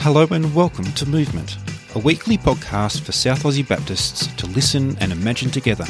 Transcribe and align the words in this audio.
Hello 0.00 0.28
and 0.30 0.54
welcome 0.54 0.84
to 0.92 1.06
Movement, 1.06 1.58
a 1.96 1.98
weekly 1.98 2.38
podcast 2.38 3.00
for 3.02 3.10
South 3.10 3.42
Aussie 3.42 3.66
Baptists 3.66 4.28
to 4.36 4.46
listen 4.46 4.96
and 5.00 5.10
imagine 5.10 5.50
together. 5.50 5.84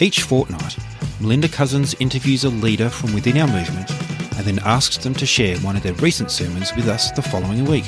Each 0.00 0.22
fortnight, 0.22 0.78
Melinda 1.20 1.48
Cousins 1.48 1.94
interviews 2.00 2.44
a 2.44 2.48
leader 2.48 2.88
from 2.88 3.12
within 3.12 3.36
our 3.36 3.46
movement 3.46 3.90
and 4.36 4.46
then 4.46 4.58
asks 4.60 4.96
them 4.96 5.14
to 5.16 5.26
share 5.26 5.58
one 5.58 5.76
of 5.76 5.82
their 5.82 5.92
recent 5.94 6.30
sermons 6.30 6.74
with 6.74 6.88
us 6.88 7.10
the 7.10 7.20
following 7.20 7.66
week. 7.66 7.84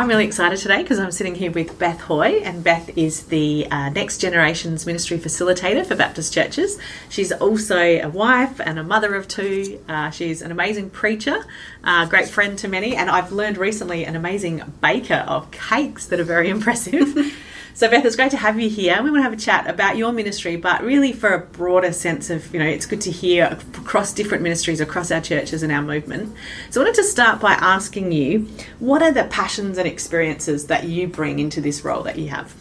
I'm 0.00 0.08
really 0.08 0.24
excited 0.24 0.58
today 0.58 0.80
because 0.80 0.98
I'm 0.98 1.10
sitting 1.12 1.34
here 1.34 1.50
with 1.50 1.78
Beth 1.78 2.00
Hoy, 2.00 2.40
and 2.42 2.64
Beth 2.64 2.96
is 2.96 3.24
the 3.24 3.66
uh, 3.70 3.90
Next 3.90 4.16
Generations 4.16 4.86
Ministry 4.86 5.18
Facilitator 5.18 5.84
for 5.84 5.94
Baptist 5.94 6.32
churches. 6.32 6.78
She's 7.10 7.32
also 7.32 7.76
a 7.76 8.06
wife 8.06 8.62
and 8.64 8.78
a 8.78 8.82
mother 8.82 9.14
of 9.14 9.28
two. 9.28 9.78
Uh, 9.86 10.08
she's 10.08 10.40
an 10.40 10.52
amazing 10.52 10.88
preacher, 10.88 11.44
uh, 11.84 12.06
great 12.06 12.28
friend 12.28 12.58
to 12.60 12.66
many, 12.66 12.96
and 12.96 13.10
I've 13.10 13.30
learned 13.30 13.58
recently 13.58 14.06
an 14.06 14.16
amazing 14.16 14.62
baker 14.80 15.22
of 15.28 15.50
cakes 15.50 16.06
that 16.06 16.18
are 16.18 16.24
very 16.24 16.48
impressive. 16.56 17.36
So, 17.74 17.88
Beth, 17.88 18.04
it's 18.04 18.16
great 18.16 18.30
to 18.32 18.36
have 18.36 18.60
you 18.60 18.68
here. 18.68 19.02
We 19.02 19.10
want 19.10 19.20
to 19.20 19.22
have 19.22 19.32
a 19.32 19.36
chat 19.36 19.68
about 19.68 19.96
your 19.96 20.12
ministry, 20.12 20.56
but 20.56 20.82
really 20.82 21.12
for 21.12 21.32
a 21.32 21.38
broader 21.38 21.92
sense 21.92 22.28
of, 22.28 22.52
you 22.52 22.58
know, 22.58 22.66
it's 22.66 22.86
good 22.86 23.00
to 23.02 23.10
hear 23.10 23.58
across 23.74 24.12
different 24.12 24.42
ministries, 24.42 24.80
across 24.80 25.10
our 25.10 25.20
churches 25.20 25.62
and 25.62 25.72
our 25.72 25.82
movement. 25.82 26.34
So, 26.70 26.80
I 26.80 26.84
wanted 26.84 26.96
to 26.96 27.04
start 27.04 27.40
by 27.40 27.52
asking 27.52 28.12
you 28.12 28.48
what 28.78 29.02
are 29.02 29.12
the 29.12 29.24
passions 29.24 29.78
and 29.78 29.86
experiences 29.86 30.66
that 30.66 30.84
you 30.84 31.06
bring 31.06 31.38
into 31.38 31.60
this 31.60 31.84
role 31.84 32.02
that 32.02 32.18
you 32.18 32.28
have? 32.28 32.54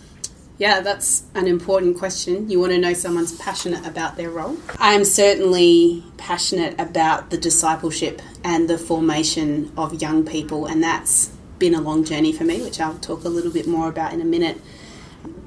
Yeah, 0.59 0.81
that's 0.81 1.23
an 1.36 1.48
important 1.48 1.98
question. 1.98 2.50
You 2.50 2.59
want 2.59 2.73
to 2.73 2.78
know 2.78 2.94
someone's 2.94 3.38
passionate 3.38 3.88
about 3.88 4.17
their 4.17 4.30
role. 4.30 4.58
I 4.78 4.94
am 4.94 5.05
certainly 5.05 6.03
passionate 6.17 6.78
about 6.78 7.30
the 7.30 7.38
discipleship 7.38 8.22
and 8.44 8.70
the 8.70 8.78
formation 8.78 9.72
of 9.78 10.02
young 10.02 10.25
people, 10.25 10.66
and 10.66 10.84
that's 10.84 11.31
been 11.59 11.75
a 11.75 11.81
long 11.81 12.03
journey 12.03 12.34
for 12.34 12.44
me, 12.44 12.62
which 12.62 12.81
I'll 12.81 12.97
talk 12.97 13.23
a 13.23 13.30
little 13.30 13.52
bit 13.52 13.67
more 13.67 13.88
about 13.88 14.12
in 14.12 14.19
a 14.19 14.25
minute. 14.25 14.59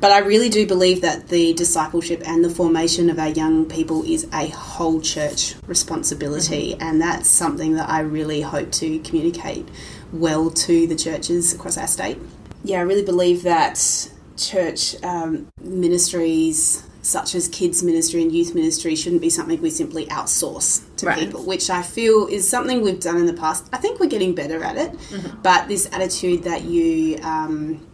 But 0.01 0.11
I 0.11 0.19
really 0.19 0.49
do 0.49 0.67
believe 0.67 1.01
that 1.03 1.29
the 1.29 1.55
discipleship 1.55 2.23
and 2.27 2.45
the 2.45 2.51
formation 2.51 3.09
of 3.09 3.21
our 3.21 3.29
young 3.29 3.67
people 3.67 4.03
is 4.03 4.27
a 4.33 4.49
whole 4.49 5.01
church 5.01 5.55
responsibility, 5.67 6.73
mm-hmm. 6.73 6.83
and 6.83 7.01
that's 7.01 7.29
something 7.29 7.75
that 7.75 7.89
I 7.89 8.01
really 8.01 8.41
hope 8.41 8.73
to 8.73 8.99
communicate 9.01 9.69
well 10.13 10.51
to 10.51 10.87
the 10.89 10.97
churches 10.97 11.55
across 11.55 11.79
our 11.79 11.87
state. 11.87 12.19
Yeah, 12.65 12.79
I 12.79 12.83
really 12.83 13.05
believe 13.05 13.45
that 13.45 14.11
church 14.37 15.01
um, 15.05 15.49
ministries 15.61 16.85
such 17.03 17.35
as 17.35 17.49
kids 17.49 17.83
ministry 17.83 18.23
and 18.23 18.33
youth 18.33 18.55
ministry 18.55 18.95
shouldn't 18.95 19.21
be 19.21 19.29
something 19.29 19.61
we 19.61 19.71
simply 19.71 20.07
outsource 20.07 20.83
to 20.97 21.07
right. 21.07 21.19
people, 21.19 21.45
which 21.45 21.69
I 21.69 21.83
feel 21.83 22.29
is 22.29 22.49
something 22.49 22.81
we've 22.81 23.01
done 23.01 23.17
in 23.17 23.27
the 23.27 23.33
past. 23.33 23.69
I 23.73 23.79
think 23.79 23.99
we're 23.99 24.09
getting 24.09 24.35
better 24.35 24.63
at 24.63 24.77
it, 24.77 24.93
mm-hmm. 24.93 25.43
but 25.43 25.69
this 25.69 25.89
attitude 25.93 26.45
that 26.45 26.63
you 26.63 27.19
um, 27.23 27.85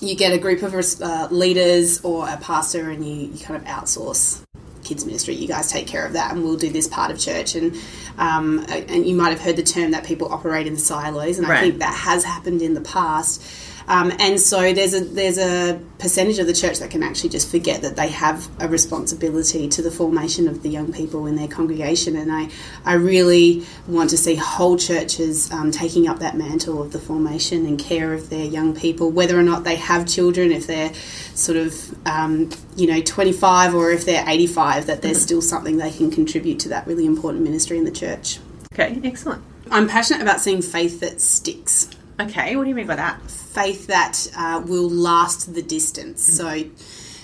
you 0.00 0.16
get 0.16 0.32
a 0.32 0.38
group 0.38 0.62
of 0.62 0.74
uh, 0.74 1.28
leaders 1.30 2.04
or 2.04 2.28
a 2.28 2.36
pastor 2.36 2.90
and 2.90 3.04
you, 3.06 3.30
you 3.32 3.44
kind 3.44 3.60
of 3.60 3.66
outsource 3.66 4.42
kids 4.84 5.04
ministry. 5.04 5.34
You 5.34 5.48
guys 5.48 5.70
take 5.70 5.86
care 5.86 6.06
of 6.06 6.14
that 6.14 6.32
and 6.32 6.42
we'll 6.42 6.56
do 6.56 6.70
this 6.70 6.86
part 6.86 7.10
of 7.10 7.18
church. 7.18 7.54
And 7.54 7.76
um, 8.18 8.64
and 8.68 9.06
you 9.06 9.14
might 9.14 9.30
have 9.30 9.40
heard 9.40 9.56
the 9.56 9.62
term 9.62 9.92
that 9.92 10.04
people 10.04 10.32
operate 10.32 10.66
in 10.66 10.76
silos 10.76 11.38
and 11.38 11.48
right. 11.48 11.58
i 11.58 11.60
think 11.60 11.78
that 11.78 11.94
has 11.94 12.24
happened 12.24 12.60
in 12.60 12.74
the 12.74 12.80
past 12.80 13.42
um, 13.88 14.12
and 14.18 14.38
so 14.38 14.74
there's 14.74 14.92
a 14.92 15.00
there's 15.00 15.38
a 15.38 15.80
percentage 15.98 16.38
of 16.38 16.46
the 16.46 16.52
church 16.52 16.78
that 16.80 16.90
can 16.90 17.02
actually 17.02 17.30
just 17.30 17.50
forget 17.50 17.80
that 17.80 17.96
they 17.96 18.08
have 18.08 18.46
a 18.60 18.68
responsibility 18.68 19.66
to 19.66 19.80
the 19.80 19.90
formation 19.90 20.46
of 20.46 20.62
the 20.62 20.68
young 20.68 20.92
people 20.92 21.26
in 21.26 21.36
their 21.36 21.48
congregation. 21.48 22.14
And 22.14 22.30
I 22.30 22.50
I 22.84 22.94
really 22.94 23.64
want 23.86 24.10
to 24.10 24.18
see 24.18 24.34
whole 24.34 24.76
churches 24.76 25.50
um, 25.50 25.70
taking 25.70 26.06
up 26.06 26.18
that 26.18 26.36
mantle 26.36 26.82
of 26.82 26.92
the 26.92 26.98
formation 26.98 27.64
and 27.64 27.78
care 27.78 28.12
of 28.12 28.28
their 28.28 28.44
young 28.44 28.76
people, 28.76 29.10
whether 29.10 29.38
or 29.38 29.42
not 29.42 29.64
they 29.64 29.76
have 29.76 30.06
children, 30.06 30.52
if 30.52 30.66
they're 30.66 30.92
sort 31.34 31.56
of 31.56 32.06
um, 32.06 32.50
you 32.76 32.86
know 32.86 33.00
25 33.00 33.74
or 33.74 33.90
if 33.90 34.04
they're 34.04 34.24
85, 34.28 34.86
that 34.86 35.00
there's 35.00 35.22
still 35.22 35.40
something 35.40 35.78
they 35.78 35.90
can 35.90 36.10
contribute 36.10 36.60
to 36.60 36.68
that 36.68 36.86
really 36.86 37.06
important 37.06 37.42
ministry 37.42 37.78
in 37.78 37.84
the 37.84 37.90
church. 37.90 38.38
Okay, 38.74 39.00
excellent. 39.02 39.42
I'm 39.70 39.88
passionate 39.88 40.20
about 40.20 40.40
seeing 40.40 40.60
faith 40.60 41.00
that 41.00 41.22
sticks. 41.22 41.88
Okay, 42.20 42.54
what 42.56 42.64
do 42.64 42.68
you 42.68 42.74
mean 42.74 42.86
by 42.86 42.96
that? 42.96 43.20
Faith 43.58 43.88
that 43.88 44.30
uh, 44.36 44.62
will 44.64 44.88
last 44.88 45.52
the 45.52 45.62
distance. 45.62 46.22
So, 46.22 46.62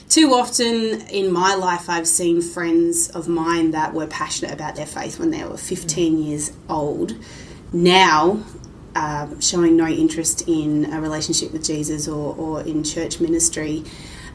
too 0.09 0.35
often 0.35 1.07
in 1.09 1.33
my 1.33 1.55
life, 1.55 1.89
I've 1.89 2.09
seen 2.09 2.43
friends 2.43 3.09
of 3.11 3.29
mine 3.29 3.71
that 3.71 3.95
were 3.95 4.09
passionate 4.09 4.53
about 4.53 4.75
their 4.75 4.85
faith 4.85 5.21
when 5.21 5.31
they 5.31 5.45
were 5.45 5.57
15 5.57 6.13
mm-hmm. 6.13 6.23
years 6.23 6.53
old. 6.69 7.15
Now, 7.73 8.43
uh, 8.97 9.29
showing 9.39 9.77
no 9.77 9.87
interest 9.87 10.49
in 10.49 10.93
a 10.93 11.01
relationship 11.01 11.53
with 11.53 11.65
Jesus 11.65 12.09
or, 12.09 12.35
or 12.35 12.63
in 12.63 12.83
church 12.83 13.21
ministry, 13.21 13.85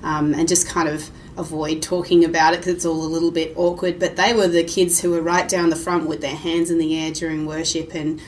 um, 0.01 0.33
and 0.33 0.47
just 0.47 0.69
kind 0.69 0.87
of 0.87 1.11
avoid 1.37 1.81
talking 1.81 2.23
about 2.23 2.53
it 2.53 2.61
because 2.61 2.75
it's 2.75 2.85
all 2.85 3.03
a 3.03 3.11
little 3.11 3.31
bit 3.31 3.51
awkward. 3.57 3.99
But 3.99 4.15
they 4.15 4.33
were 4.33 4.47
the 4.47 4.63
kids 4.63 5.01
who 5.01 5.11
were 5.11 5.21
right 5.21 5.49
down 5.49 5.69
the 5.69 5.75
front 5.75 6.07
with 6.07 6.21
their 6.21 6.37
hands 6.37 6.71
in 6.71 6.77
the 6.77 6.97
air 6.97 7.11
during 7.11 7.45
worship 7.45 7.93
and 7.93 8.21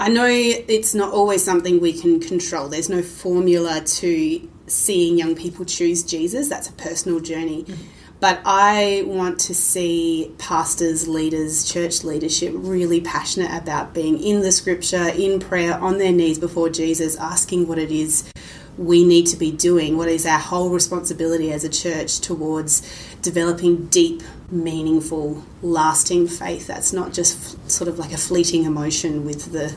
I 0.00 0.08
know 0.08 0.26
it's 0.28 0.94
not 0.94 1.12
always 1.12 1.42
something 1.42 1.80
we 1.80 1.92
can 1.92 2.20
control. 2.20 2.68
There's 2.68 2.88
no 2.88 3.02
formula 3.02 3.80
to 3.80 4.48
seeing 4.68 5.18
young 5.18 5.34
people 5.34 5.64
choose 5.64 6.04
Jesus. 6.04 6.48
That's 6.48 6.68
a 6.68 6.72
personal 6.72 7.20
journey. 7.20 7.64
Mm-hmm. 7.64 7.82
But 8.20 8.40
I 8.44 9.04
want 9.06 9.38
to 9.40 9.54
see 9.54 10.34
pastors, 10.38 11.06
leaders, 11.06 11.70
church 11.70 12.02
leadership 12.02 12.52
really 12.56 13.00
passionate 13.00 13.56
about 13.56 13.94
being 13.94 14.20
in 14.20 14.40
the 14.40 14.50
scripture, 14.50 15.08
in 15.08 15.38
prayer, 15.38 15.78
on 15.78 15.98
their 15.98 16.12
knees 16.12 16.38
before 16.38 16.68
Jesus, 16.68 17.16
asking 17.16 17.68
what 17.68 17.78
it 17.78 17.92
is 17.92 18.28
we 18.76 19.04
need 19.04 19.26
to 19.26 19.36
be 19.36 19.50
doing, 19.50 19.96
what 19.96 20.08
is 20.08 20.24
our 20.24 20.38
whole 20.38 20.70
responsibility 20.70 21.52
as 21.52 21.64
a 21.64 21.68
church 21.68 22.20
towards 22.20 22.82
developing 23.22 23.86
deep, 23.86 24.22
meaningful, 24.50 25.44
lasting 25.62 26.26
faith. 26.26 26.66
That's 26.66 26.92
not 26.92 27.12
just 27.12 27.56
f- 27.56 27.70
sort 27.70 27.88
of 27.88 27.98
like 27.98 28.12
a 28.12 28.16
fleeting 28.16 28.64
emotion 28.64 29.24
with 29.24 29.52
the 29.52 29.74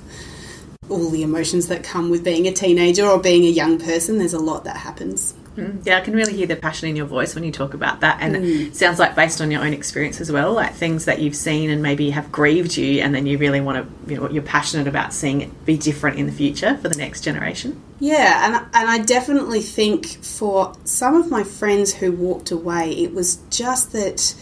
all 0.89 1.09
the 1.09 1.23
emotions 1.23 1.67
that 1.67 1.83
come 1.83 2.09
with 2.09 2.23
being 2.23 2.47
a 2.47 2.51
teenager 2.51 3.05
or 3.05 3.19
being 3.19 3.45
a 3.45 3.49
young 3.49 3.79
person. 3.79 4.17
There's 4.17 4.33
a 4.33 4.39
lot 4.39 4.65
that 4.65 4.77
happens. 4.77 5.33
Mm, 5.55 5.85
yeah, 5.85 5.97
I 5.97 6.01
can 6.01 6.13
really 6.13 6.33
hear 6.33 6.47
the 6.47 6.55
passion 6.55 6.87
in 6.87 6.95
your 6.95 7.05
voice 7.05 7.35
when 7.35 7.43
you 7.43 7.51
talk 7.51 7.73
about 7.73 8.01
that. 8.01 8.17
And 8.21 8.35
mm. 8.35 8.67
it 8.67 8.75
sounds 8.75 8.99
like 8.99 9.15
based 9.15 9.41
on 9.41 9.51
your 9.51 9.61
own 9.61 9.73
experience 9.73 10.21
as 10.21 10.31
well, 10.31 10.53
like 10.53 10.73
things 10.73 11.05
that 11.05 11.19
you've 11.19 11.35
seen 11.35 11.69
and 11.69 11.81
maybe 11.81 12.09
have 12.11 12.31
grieved 12.31 12.77
you, 12.77 13.01
and 13.01 13.13
then 13.13 13.25
you 13.25 13.37
really 13.37 13.59
want 13.59 13.77
to, 13.77 14.11
you 14.13 14.19
know, 14.19 14.29
you're 14.29 14.43
passionate 14.43 14.87
about 14.87 15.13
seeing 15.13 15.41
it 15.41 15.65
be 15.65 15.77
different 15.77 16.19
in 16.19 16.25
the 16.25 16.31
future 16.31 16.77
for 16.77 16.87
the 16.87 16.97
next 16.97 17.21
generation. 17.21 17.81
Yeah, 17.99 18.45
and, 18.45 18.55
and 18.73 18.89
I 18.89 18.99
definitely 18.99 19.61
think 19.61 20.07
for 20.23 20.73
some 20.85 21.15
of 21.15 21.29
my 21.29 21.43
friends 21.43 21.93
who 21.93 22.11
walked 22.11 22.51
away, 22.51 22.91
it 22.91 23.13
was 23.13 23.37
just 23.49 23.91
that 23.91 24.33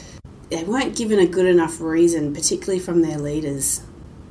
they 0.49 0.63
weren't 0.63 0.95
given 0.95 1.19
a 1.19 1.27
good 1.27 1.45
enough 1.45 1.79
reason, 1.79 2.33
particularly 2.33 2.79
from 2.79 3.01
their 3.01 3.17
leaders, 3.17 3.81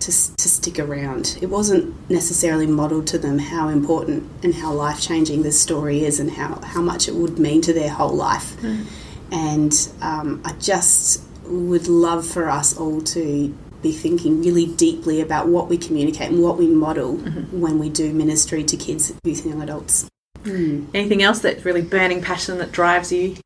to, 0.00 0.06
to 0.36 0.48
stick 0.48 0.78
around. 0.78 1.38
It 1.40 1.46
wasn't 1.46 1.94
necessarily 2.10 2.66
modelled 2.66 3.06
to 3.08 3.18
them 3.18 3.38
how 3.38 3.68
important 3.68 4.28
and 4.42 4.54
how 4.54 4.72
life 4.72 5.00
changing 5.00 5.42
this 5.42 5.60
story 5.60 6.04
is 6.04 6.20
and 6.20 6.30
how, 6.30 6.60
how 6.60 6.80
much 6.80 7.08
it 7.08 7.14
would 7.14 7.38
mean 7.38 7.60
to 7.62 7.72
their 7.72 7.90
whole 7.90 8.14
life. 8.14 8.56
Mm. 8.60 8.86
And 9.30 9.88
um, 10.00 10.42
I 10.44 10.52
just 10.52 11.22
would 11.44 11.88
love 11.88 12.26
for 12.26 12.48
us 12.48 12.76
all 12.76 13.00
to 13.00 13.56
be 13.82 13.92
thinking 13.92 14.40
really 14.40 14.66
deeply 14.66 15.20
about 15.20 15.48
what 15.48 15.68
we 15.68 15.78
communicate 15.78 16.30
and 16.30 16.42
what 16.42 16.58
we 16.58 16.66
model 16.66 17.16
mm-hmm. 17.16 17.60
when 17.60 17.78
we 17.78 17.88
do 17.88 18.12
ministry 18.12 18.64
to 18.64 18.76
kids, 18.76 19.12
youth, 19.24 19.44
and 19.44 19.54
young 19.54 19.62
adults. 19.62 20.08
Mm. 20.42 20.88
Anything 20.94 21.22
else 21.22 21.40
that's 21.40 21.64
really 21.64 21.82
burning 21.82 22.22
passion 22.22 22.58
that 22.58 22.72
drives 22.72 23.12
you? 23.12 23.36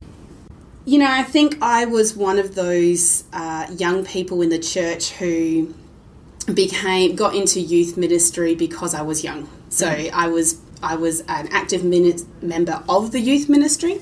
You 0.85 0.99
know, 0.99 1.09
I 1.09 1.23
think 1.23 1.59
I 1.63 1.85
was 1.85 2.17
one 2.17 2.41
of 2.41 2.57
those 2.57 3.23
uh, 3.33 3.69
young 3.77 4.05
people 4.05 4.43
in 4.43 4.49
the 4.49 4.59
church 4.59 5.11
who 5.11 5.73
became 6.53 7.15
got 7.15 7.37
into 7.37 7.61
youth 7.61 7.97
ministry 7.97 8.57
because 8.57 8.93
I 8.93 9.03
was 9.03 9.23
young. 9.23 9.49
So 9.69 9.87
mm. 9.87 10.11
I 10.13 10.27
was 10.27 10.61
I 10.83 10.97
was 10.97 11.21
an 11.21 11.49
active 11.53 11.85
member 11.85 12.83
of 12.89 13.13
the 13.13 13.21
youth 13.21 13.49
ministry. 13.49 14.01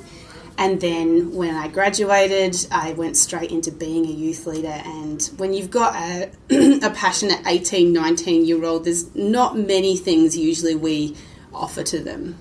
And 0.57 0.81
then 0.81 1.33
when 1.33 1.55
I 1.55 1.69
graduated, 1.69 2.67
I 2.71 2.93
went 2.93 3.17
straight 3.17 3.51
into 3.51 3.71
being 3.71 4.07
a 4.07 4.11
youth 4.11 4.47
leader. 4.47 4.69
And 4.69 5.23
when 5.37 5.53
you've 5.55 5.71
got 5.71 5.95
a, 5.97 6.31
a 6.87 6.91
passionate 6.91 7.41
18, 7.47 7.93
19 7.93 8.45
year 8.47 8.65
old, 8.65 8.85
there's 8.85 9.15
not 9.15 9.57
many 9.57 9.97
things 9.97 10.37
usually 10.37 10.75
we 10.75 11.17
offer 11.53 11.83
to 11.83 11.99
them 12.03 12.39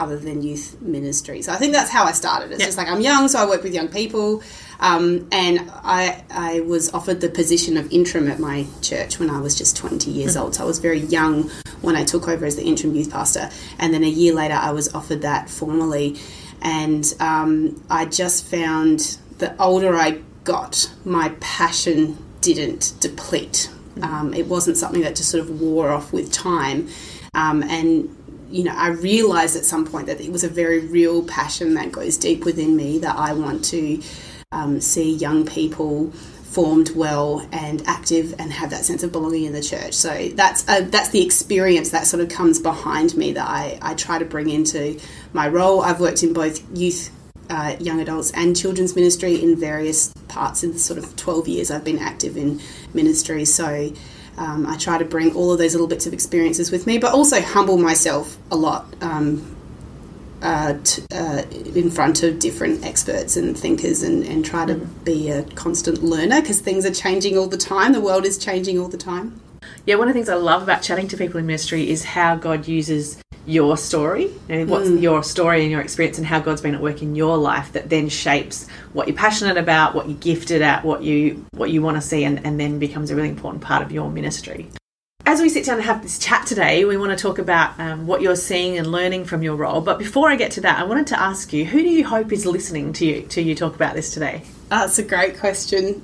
other 0.00 0.16
than 0.18 0.42
youth 0.42 0.80
ministry. 0.80 1.42
So 1.42 1.52
I 1.52 1.56
think 1.56 1.72
that's 1.72 1.90
how 1.90 2.04
I 2.04 2.12
started. 2.12 2.50
It's 2.50 2.60
yep. 2.60 2.68
just 2.68 2.78
like 2.78 2.88
I'm 2.88 3.00
young, 3.00 3.28
so 3.28 3.38
I 3.38 3.46
work 3.46 3.62
with 3.62 3.74
young 3.74 3.88
people. 3.88 4.42
Um, 4.80 5.28
and 5.32 5.70
I, 5.74 6.24
I 6.30 6.60
was 6.60 6.92
offered 6.94 7.20
the 7.20 7.28
position 7.28 7.76
of 7.76 7.92
interim 7.92 8.28
at 8.28 8.38
my 8.38 8.66
church 8.80 9.18
when 9.18 9.28
I 9.28 9.40
was 9.40 9.56
just 9.56 9.76
20 9.76 10.10
years 10.10 10.34
mm-hmm. 10.34 10.44
old. 10.44 10.54
So 10.54 10.64
I 10.64 10.66
was 10.66 10.78
very 10.78 11.00
young 11.00 11.50
when 11.80 11.96
I 11.96 12.04
took 12.04 12.28
over 12.28 12.46
as 12.46 12.56
the 12.56 12.64
interim 12.64 12.94
youth 12.94 13.10
pastor. 13.10 13.50
And 13.78 13.92
then 13.92 14.04
a 14.04 14.08
year 14.08 14.34
later, 14.34 14.54
I 14.54 14.70
was 14.70 14.94
offered 14.94 15.22
that 15.22 15.50
formally. 15.50 16.16
And 16.62 17.12
um, 17.20 17.84
I 17.90 18.04
just 18.04 18.46
found 18.46 19.18
the 19.38 19.60
older 19.60 19.96
I 19.96 20.20
got, 20.44 20.90
my 21.04 21.34
passion 21.40 22.16
didn't 22.40 22.94
deplete 23.00 23.70
Um, 24.00 24.32
it 24.32 24.46
wasn't 24.46 24.76
something 24.76 25.02
that 25.02 25.16
just 25.16 25.30
sort 25.30 25.42
of 25.42 25.60
wore 25.60 25.90
off 25.90 26.12
with 26.12 26.32
time. 26.32 26.88
Um, 27.34 27.62
and 27.64 28.14
you 28.50 28.64
know, 28.64 28.74
I 28.74 28.88
realized 28.88 29.56
at 29.56 29.64
some 29.64 29.86
point 29.86 30.06
that 30.06 30.20
it 30.20 30.32
was 30.32 30.44
a 30.44 30.48
very 30.48 30.80
real 30.80 31.22
passion 31.24 31.74
that 31.74 31.92
goes 31.92 32.16
deep 32.16 32.44
within 32.44 32.76
me 32.76 32.98
that 32.98 33.16
I 33.16 33.32
want 33.32 33.64
to 33.66 34.02
um, 34.52 34.80
see 34.80 35.14
young 35.14 35.44
people 35.44 36.10
formed 36.10 36.90
well 36.96 37.46
and 37.52 37.86
active 37.86 38.34
and 38.38 38.50
have 38.50 38.70
that 38.70 38.84
sense 38.84 39.02
of 39.02 39.12
belonging 39.12 39.44
in 39.44 39.52
the 39.52 39.62
church. 39.62 39.92
So 39.92 40.28
that's 40.30 40.66
uh, 40.68 40.80
that's 40.90 41.10
the 41.10 41.24
experience 41.24 41.90
that 41.90 42.06
sort 42.06 42.22
of 42.22 42.30
comes 42.30 42.58
behind 42.58 43.16
me 43.16 43.32
that 43.32 43.46
I, 43.46 43.78
I 43.82 43.94
try 43.94 44.18
to 44.18 44.24
bring 44.24 44.48
into 44.48 44.98
my 45.32 45.48
role. 45.48 45.82
I've 45.82 46.00
worked 46.00 46.22
in 46.22 46.32
both 46.32 46.64
youth, 46.76 47.10
uh, 47.50 47.76
young 47.78 48.00
adults, 48.00 48.30
and 48.30 48.56
children's 48.56 48.96
ministry 48.96 49.42
in 49.42 49.56
various 49.56 50.12
parts 50.28 50.64
in 50.64 50.72
the 50.72 50.78
sort 50.78 50.98
of 50.98 51.14
12 51.16 51.48
years 51.48 51.70
I've 51.70 51.84
been 51.84 51.98
active 51.98 52.36
in 52.36 52.60
ministry. 52.94 53.44
So 53.44 53.92
um, 54.38 54.66
I 54.66 54.76
try 54.76 54.98
to 54.98 55.04
bring 55.04 55.34
all 55.34 55.52
of 55.52 55.58
those 55.58 55.74
little 55.74 55.88
bits 55.88 56.06
of 56.06 56.12
experiences 56.12 56.70
with 56.70 56.86
me, 56.86 56.98
but 56.98 57.12
also 57.12 57.40
humble 57.40 57.76
myself 57.76 58.36
a 58.50 58.56
lot 58.56 58.86
um, 59.00 59.56
uh, 60.42 60.78
t- 60.84 61.02
uh, 61.12 61.42
in 61.74 61.90
front 61.90 62.22
of 62.22 62.38
different 62.38 62.84
experts 62.84 63.36
and 63.36 63.58
thinkers 63.58 64.02
and, 64.02 64.24
and 64.24 64.44
try 64.44 64.64
to 64.64 64.76
be 64.76 65.30
a 65.30 65.42
constant 65.42 66.02
learner 66.02 66.40
because 66.40 66.60
things 66.60 66.86
are 66.86 66.94
changing 66.94 67.36
all 67.36 67.48
the 67.48 67.56
time. 67.56 67.92
The 67.92 68.00
world 68.00 68.24
is 68.24 68.38
changing 68.38 68.78
all 68.78 68.88
the 68.88 68.96
time. 68.96 69.40
Yeah, 69.86 69.96
one 69.96 70.08
of 70.08 70.14
the 70.14 70.18
things 70.18 70.28
I 70.28 70.34
love 70.34 70.62
about 70.62 70.82
chatting 70.82 71.08
to 71.08 71.16
people 71.16 71.38
in 71.40 71.46
ministry 71.46 71.88
is 71.90 72.04
how 72.04 72.36
God 72.36 72.68
uses 72.68 73.18
your 73.46 73.78
story 73.78 74.30
and 74.50 74.68
what's 74.68 74.88
Mm. 74.90 75.00
your 75.00 75.22
story 75.22 75.62
and 75.62 75.70
your 75.70 75.80
experience 75.80 76.18
and 76.18 76.26
how 76.26 76.38
God's 76.38 76.60
been 76.60 76.74
at 76.74 76.82
work 76.82 77.00
in 77.00 77.14
your 77.16 77.38
life 77.38 77.72
that 77.72 77.88
then 77.88 78.10
shapes 78.10 78.66
what 78.92 79.08
you're 79.08 79.16
passionate 79.16 79.56
about, 79.56 79.94
what 79.94 80.06
you're 80.06 80.18
gifted 80.18 80.60
at, 80.60 80.84
what 80.84 81.02
you 81.02 81.46
what 81.52 81.70
you 81.70 81.80
want 81.80 81.96
to 81.96 82.02
see 82.02 82.24
and, 82.24 82.44
and 82.44 82.60
then 82.60 82.78
becomes 82.78 83.10
a 83.10 83.16
really 83.16 83.30
important 83.30 83.62
part 83.62 83.82
of 83.82 83.90
your 83.90 84.10
ministry. 84.10 84.68
As 85.24 85.40
we 85.40 85.48
sit 85.48 85.64
down 85.64 85.76
and 85.76 85.84
have 85.84 86.02
this 86.02 86.18
chat 86.18 86.46
today, 86.46 86.84
we 86.84 86.96
want 86.96 87.10
to 87.10 87.22
talk 87.22 87.38
about 87.38 87.78
um, 87.78 88.06
what 88.06 88.20
you're 88.22 88.36
seeing 88.36 88.78
and 88.78 88.86
learning 88.90 89.24
from 89.24 89.42
your 89.42 89.56
role. 89.56 89.80
But 89.80 89.98
before 89.98 90.30
I 90.30 90.36
get 90.36 90.50
to 90.52 90.60
that, 90.62 90.78
I 90.78 90.84
wanted 90.84 91.06
to 91.08 91.20
ask 91.20 91.52
you, 91.52 91.64
who 91.66 91.82
do 91.82 91.88
you 91.88 92.04
hope 92.06 92.32
is 92.32 92.44
listening 92.46 92.92
to 92.94 93.06
you 93.06 93.22
to 93.22 93.40
you 93.42 93.54
talk 93.54 93.74
about 93.74 93.94
this 93.94 94.12
today? 94.12 94.42
That's 94.68 94.98
a 94.98 95.02
great 95.02 95.38
question. 95.38 96.02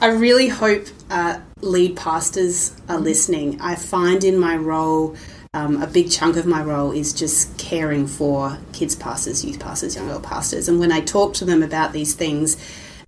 I 0.00 0.08
really 0.08 0.48
hope 0.48 0.86
uh, 1.10 1.40
lead 1.62 1.96
pastors 1.96 2.76
are 2.86 2.98
listening. 2.98 3.58
I 3.62 3.76
find 3.76 4.22
in 4.24 4.38
my 4.38 4.56
role, 4.56 5.16
um, 5.54 5.82
a 5.82 5.86
big 5.86 6.10
chunk 6.10 6.36
of 6.36 6.44
my 6.44 6.62
role 6.62 6.92
is 6.92 7.14
just 7.14 7.56
caring 7.56 8.06
for 8.06 8.58
kids 8.74 8.94
pastors, 8.94 9.42
youth 9.42 9.58
pastors, 9.58 9.96
young 9.96 10.08
adult 10.08 10.22
pastors. 10.22 10.68
And 10.68 10.78
when 10.78 10.92
I 10.92 11.00
talk 11.00 11.32
to 11.34 11.46
them 11.46 11.62
about 11.62 11.94
these 11.94 12.12
things, 12.12 12.58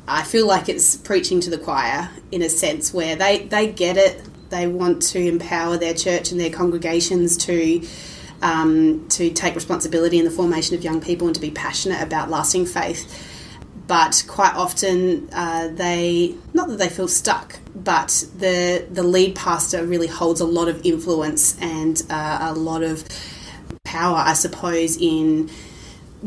I 0.06 0.22
feel 0.22 0.46
like 0.46 0.70
it's 0.70 0.96
preaching 0.96 1.40
to 1.40 1.50
the 1.50 1.58
choir 1.58 2.08
in 2.32 2.40
a 2.40 2.48
sense 2.48 2.94
where 2.94 3.16
they, 3.16 3.44
they 3.44 3.70
get 3.70 3.98
it. 3.98 4.26
They 4.48 4.66
want 4.66 5.02
to 5.02 5.18
empower 5.18 5.76
their 5.76 5.92
church 5.92 6.32
and 6.32 6.40
their 6.40 6.50
congregations 6.50 7.36
to 7.38 7.86
um, 8.40 9.08
to 9.08 9.30
take 9.30 9.56
responsibility 9.56 10.16
in 10.16 10.24
the 10.24 10.30
formation 10.30 10.76
of 10.76 10.84
young 10.84 11.00
people 11.00 11.26
and 11.26 11.34
to 11.34 11.40
be 11.40 11.50
passionate 11.50 12.00
about 12.00 12.30
lasting 12.30 12.66
faith 12.66 13.37
but 13.88 14.22
quite 14.28 14.54
often 14.54 15.28
uh, 15.32 15.68
they 15.72 16.34
not 16.52 16.68
that 16.68 16.78
they 16.78 16.90
feel 16.90 17.08
stuck, 17.08 17.58
but 17.74 18.24
the 18.36 18.86
the 18.90 19.02
lead 19.02 19.34
pastor 19.34 19.84
really 19.84 20.06
holds 20.06 20.40
a 20.40 20.46
lot 20.46 20.68
of 20.68 20.84
influence 20.84 21.58
and 21.60 22.02
uh, 22.10 22.38
a 22.42 22.52
lot 22.52 22.82
of 22.82 23.08
power, 23.84 24.18
I 24.18 24.34
suppose, 24.34 24.98
in 25.00 25.50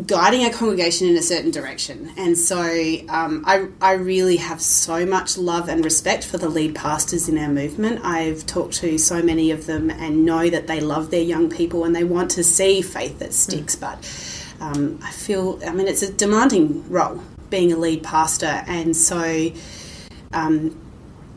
guiding 0.08 0.44
a 0.44 0.52
congregation 0.52 1.08
in 1.08 1.18
a 1.18 1.22
certain 1.22 1.52
direction. 1.52 2.12
And 2.18 2.38
so 2.38 2.62
um, 3.10 3.44
I, 3.46 3.68
I 3.82 3.94
really 3.94 4.38
have 4.38 4.62
so 4.62 5.06
much 5.06 5.38
love 5.38 5.68
and 5.70 5.84
respect 5.84 6.26
for 6.26 6.38
the 6.38 6.50
lead 6.50 6.76
pastors 6.76 7.28
in 7.28 7.38
our 7.38 7.50
movement. 7.50 8.00
I've 8.04 8.46
talked 8.46 8.76
to 8.76 8.98
so 8.98 9.22
many 9.22 9.52
of 9.52 9.66
them 9.66 9.90
and 9.90 10.26
know 10.26 10.50
that 10.50 10.68
they 10.68 10.80
love 10.80 11.12
their 11.12 11.22
young 11.22 11.50
people 11.50 11.84
and 11.84 11.96
they 11.96 12.06
want 12.06 12.32
to 12.32 12.44
see 12.44 12.82
faith 12.82 13.20
that 13.20 13.34
sticks. 13.34 13.76
But 13.76 13.98
um, 14.62 14.98
I 15.04 15.12
feel, 15.12 15.60
I 15.68 15.74
mean, 15.74 15.88
it's 15.88 16.04
a 16.04 16.12
demanding 16.12 16.90
role 16.90 17.22
being 17.52 17.72
a 17.72 17.78
lead 17.78 18.02
pastor. 18.02 18.64
And 18.66 18.98
so 18.98 19.52
um, 20.34 20.76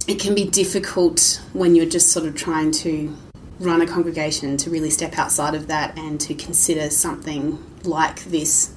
it 0.08 0.19
can 0.19 0.34
be 0.34 0.49
difficult 0.49 1.43
when 1.52 1.75
you're 1.75 1.84
just 1.84 2.11
sort 2.11 2.25
of 2.25 2.34
trying 2.34 2.70
to 2.72 3.14
run 3.61 3.82
a 3.82 3.87
congregation 3.87 4.56
to 4.56 4.70
really 4.70 4.90
step 4.90 5.19
outside 5.19 5.55
of 5.55 5.66
that 5.69 5.99
and 5.99 6.20
to 6.20 6.34
consider 6.34 6.88
something 6.88 7.62
like 7.84 8.25
this, 8.25 8.72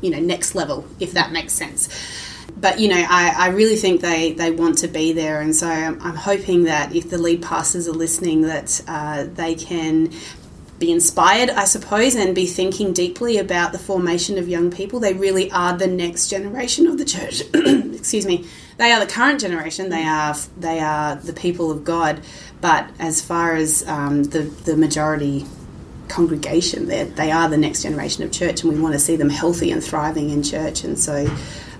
you 0.00 0.10
know, 0.10 0.18
next 0.18 0.54
level, 0.54 0.86
if 0.98 1.12
that 1.12 1.30
makes 1.30 1.52
sense. 1.52 1.88
But 2.56 2.78
you 2.78 2.88
know, 2.88 3.04
I, 3.08 3.34
I 3.36 3.48
really 3.48 3.76
think 3.76 4.00
they, 4.00 4.32
they 4.32 4.50
want 4.50 4.78
to 4.78 4.88
be 4.88 5.12
there, 5.12 5.40
and 5.40 5.54
so 5.54 5.68
I'm, 5.68 6.00
I'm 6.00 6.14
hoping 6.14 6.64
that 6.64 6.94
if 6.94 7.10
the 7.10 7.18
lead 7.18 7.42
pastors 7.42 7.88
are 7.88 7.92
listening, 7.92 8.42
that 8.42 8.80
uh, 8.86 9.24
they 9.24 9.54
can 9.54 10.12
be 10.78 10.90
inspired, 10.90 11.50
I 11.50 11.64
suppose, 11.64 12.14
and 12.14 12.34
be 12.34 12.46
thinking 12.46 12.92
deeply 12.92 13.38
about 13.38 13.72
the 13.72 13.78
formation 13.78 14.38
of 14.38 14.48
young 14.48 14.70
people. 14.70 14.98
They 14.98 15.14
really 15.14 15.50
are 15.50 15.76
the 15.76 15.86
next 15.86 16.28
generation 16.28 16.86
of 16.86 16.98
the 16.98 17.04
church. 17.04 17.42
Excuse 17.54 18.26
me. 18.26 18.46
They 18.76 18.90
are 18.90 18.98
the 18.98 19.10
current 19.10 19.40
generation. 19.40 19.88
They 19.88 20.02
are 20.04 20.34
they 20.58 20.80
are 20.80 21.14
the 21.14 21.32
people 21.32 21.70
of 21.70 21.84
God. 21.84 22.20
But 22.60 22.90
as 22.98 23.22
far 23.22 23.54
as 23.54 23.86
um, 23.86 24.24
the 24.24 24.42
the 24.42 24.76
majority 24.76 25.46
congregation, 26.08 26.86
they 26.86 27.30
are 27.30 27.48
the 27.48 27.56
next 27.56 27.82
generation 27.82 28.24
of 28.24 28.32
church, 28.32 28.62
and 28.62 28.72
we 28.72 28.80
want 28.80 28.94
to 28.94 28.98
see 28.98 29.16
them 29.16 29.30
healthy 29.30 29.70
and 29.70 29.82
thriving 29.82 30.30
in 30.30 30.42
church. 30.42 30.82
And 30.82 30.98
so, 30.98 31.26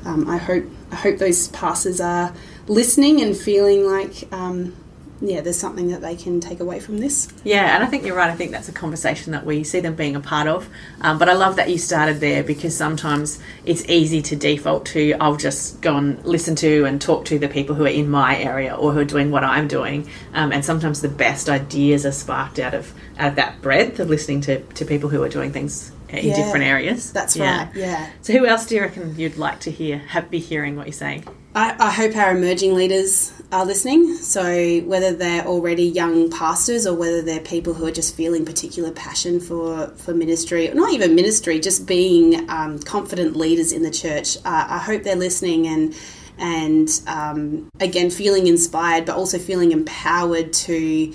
um, 0.04 0.28
I 0.28 0.36
hope 0.36 0.64
I 0.92 0.96
hope 0.96 1.18
those 1.18 1.48
pastors 1.48 2.00
are 2.00 2.32
listening 2.68 3.20
and 3.20 3.36
feeling 3.36 3.86
like. 3.86 4.32
Um, 4.32 4.76
yeah, 5.20 5.40
there's 5.40 5.58
something 5.58 5.88
that 5.88 6.00
they 6.02 6.16
can 6.16 6.40
take 6.40 6.60
away 6.60 6.80
from 6.80 6.98
this. 6.98 7.28
Yeah, 7.44 7.74
and 7.74 7.82
I 7.82 7.86
think 7.86 8.04
you're 8.04 8.16
right. 8.16 8.28
I 8.30 8.34
think 8.34 8.50
that's 8.50 8.68
a 8.68 8.72
conversation 8.72 9.32
that 9.32 9.46
we 9.46 9.64
see 9.64 9.80
them 9.80 9.94
being 9.94 10.16
a 10.16 10.20
part 10.20 10.46
of. 10.48 10.68
Um, 11.00 11.18
but 11.18 11.28
I 11.28 11.32
love 11.34 11.56
that 11.56 11.70
you 11.70 11.78
started 11.78 12.20
there 12.20 12.42
because 12.42 12.76
sometimes 12.76 13.38
it's 13.64 13.88
easy 13.88 14.20
to 14.22 14.36
default 14.36 14.86
to 14.86 15.14
I'll 15.14 15.36
just 15.36 15.80
go 15.80 15.96
and 15.96 16.22
listen 16.24 16.56
to 16.56 16.84
and 16.84 17.00
talk 17.00 17.24
to 17.26 17.38
the 17.38 17.48
people 17.48 17.74
who 17.74 17.84
are 17.84 17.88
in 17.88 18.10
my 18.10 18.36
area 18.38 18.74
or 18.74 18.92
who 18.92 19.00
are 19.00 19.04
doing 19.04 19.30
what 19.30 19.44
I'm 19.44 19.68
doing. 19.68 20.08
Um, 20.34 20.52
and 20.52 20.64
sometimes 20.64 21.00
the 21.00 21.08
best 21.08 21.48
ideas 21.48 22.04
are 22.04 22.12
sparked 22.12 22.58
out 22.58 22.74
of 22.74 22.92
out 23.18 23.28
of 23.30 23.36
that 23.36 23.62
breadth 23.62 24.00
of 24.00 24.08
listening 24.10 24.40
to, 24.42 24.60
to 24.62 24.84
people 24.84 25.08
who 25.08 25.22
are 25.22 25.28
doing 25.28 25.52
things 25.52 25.92
in 26.08 26.26
Yeah, 26.26 26.34
different 26.34 26.64
areas. 26.66 27.12
That's 27.12 27.36
Yeah. 27.36 27.64
right. 27.64 27.68
Yeah. 27.74 28.10
So 28.22 28.32
who 28.32 28.46
else 28.46 28.66
do 28.66 28.74
you 28.74 28.80
reckon 28.82 29.14
you'd 29.18 29.36
like 29.38 29.60
to 29.60 29.70
hear 29.70 29.98
have 29.98 30.30
be 30.30 30.38
hearing 30.40 30.76
what 30.76 30.86
you're 30.86 30.92
saying? 30.92 31.24
I, 31.54 31.76
I 31.78 31.90
hope 31.92 32.16
our 32.16 32.36
emerging 32.36 32.74
leaders 32.74 33.32
are 33.54 33.64
listening. 33.64 34.16
So, 34.16 34.80
whether 34.80 35.12
they're 35.14 35.46
already 35.46 35.84
young 35.84 36.28
pastors 36.28 36.86
or 36.86 36.94
whether 36.94 37.22
they're 37.22 37.40
people 37.40 37.72
who 37.72 37.86
are 37.86 37.92
just 37.92 38.16
feeling 38.16 38.44
particular 38.44 38.90
passion 38.90 39.38
for, 39.38 39.88
for 39.96 40.12
ministry, 40.12 40.68
not 40.74 40.92
even 40.92 41.14
ministry, 41.14 41.60
just 41.60 41.86
being 41.86 42.50
um, 42.50 42.80
confident 42.80 43.36
leaders 43.36 43.70
in 43.70 43.82
the 43.82 43.92
church, 43.92 44.36
uh, 44.38 44.66
I 44.68 44.78
hope 44.78 45.04
they're 45.04 45.16
listening 45.16 45.68
and 45.68 45.94
and 46.36 46.88
um, 47.06 47.70
again 47.78 48.10
feeling 48.10 48.48
inspired, 48.48 49.06
but 49.06 49.14
also 49.14 49.38
feeling 49.38 49.70
empowered 49.70 50.52
to 50.52 51.14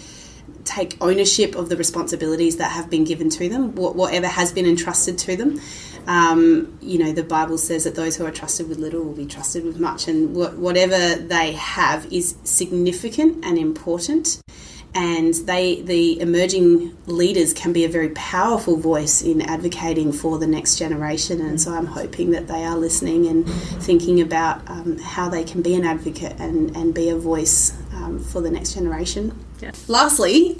take 0.64 0.96
ownership 1.02 1.56
of 1.56 1.68
the 1.68 1.76
responsibilities 1.76 2.58
that 2.58 2.72
have 2.72 2.90
been 2.90 3.04
given 3.04 3.30
to 3.32 3.50
them, 3.50 3.76
whatever 3.76 4.28
has 4.28 4.54
been 4.54 4.66
entrusted 4.66 5.18
to 5.18 5.36
them. 5.36 5.60
Um, 6.08 6.78
you 6.82 6.98
know, 6.98 7.12
the 7.12 7.24
Bible 7.24 7.58
says 7.58 7.84
that 7.84 7.96
those 7.96 8.16
who 8.16 8.26
are 8.26 8.32
trusted 8.32 8.68
with 8.68 8.80
little 8.80 9.04
will 9.04 9.14
be 9.14 9.26
trusted 9.26 9.64
with 9.64 9.80
much, 9.80 10.08
and 10.08 10.36
wh- 10.36 10.58
whatever 10.60 11.16
they 11.16 11.54
have 11.54 12.12
is 12.12 12.36
significant 12.44 13.46
and 13.46 13.58
important. 13.58 14.42
And 14.96 15.36
they, 15.36 15.82
the 15.82 16.20
emerging 16.20 16.98
leaders, 17.06 17.54
can 17.54 17.72
be 17.74 17.86
a 17.86 17.90
very 17.90 18.10
powerful 18.10 18.76
voice 18.76 19.22
in 19.22 19.40
advocating 19.42 20.12
for 20.12 20.40
the 20.40 20.48
next 20.48 20.80
generation. 20.80 21.42
And 21.42 21.62
so 21.62 21.72
I'm 21.74 21.86
hoping 21.86 22.32
that 22.32 22.48
they 22.48 22.66
are 22.66 22.76
listening 22.76 23.28
and 23.28 23.48
thinking 23.48 24.20
about 24.20 24.68
um, 24.68 24.98
how 24.98 25.30
they 25.30 25.44
can 25.44 25.62
be 25.62 25.76
an 25.76 25.86
advocate 25.86 26.40
and, 26.40 26.76
and 26.76 26.96
be 26.96 27.10
a 27.10 27.16
voice 27.16 27.78
um, 27.94 28.20
for 28.20 28.42
the 28.42 28.50
next 28.50 28.74
generation. 28.74 29.38
Yeah. 29.62 29.74
Lastly, 29.88 30.58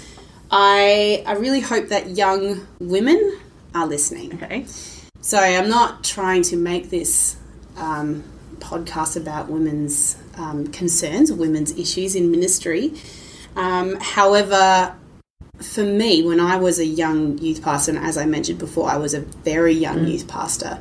I, 0.48 1.24
I 1.26 1.32
really 1.32 1.60
hope 1.60 1.88
that 1.88 2.10
young 2.10 2.66
women 2.78 3.40
are 3.74 3.86
listening. 3.88 4.34
Okay. 4.34 4.64
So 5.22 5.38
I'm 5.38 5.68
not 5.68 6.02
trying 6.02 6.42
to 6.44 6.56
make 6.56 6.90
this 6.90 7.36
um, 7.76 8.24
podcast 8.58 9.16
about 9.16 9.48
women's 9.48 10.16
um, 10.36 10.68
concerns 10.68 11.30
women's 11.32 11.72
issues 11.78 12.16
in 12.16 12.30
ministry. 12.30 12.94
Um, 13.56 13.96
however, 14.00 14.96
for 15.60 15.84
me, 15.84 16.22
when 16.22 16.40
I 16.40 16.56
was 16.56 16.78
a 16.78 16.86
young 16.86 17.36
youth 17.38 17.62
pastor, 17.62 17.92
and 17.92 18.04
as 18.04 18.16
I 18.16 18.24
mentioned 18.24 18.58
before, 18.58 18.88
I 18.88 18.96
was 18.96 19.12
a 19.12 19.20
very 19.20 19.74
young 19.74 20.06
youth 20.06 20.26
pastor, 20.26 20.80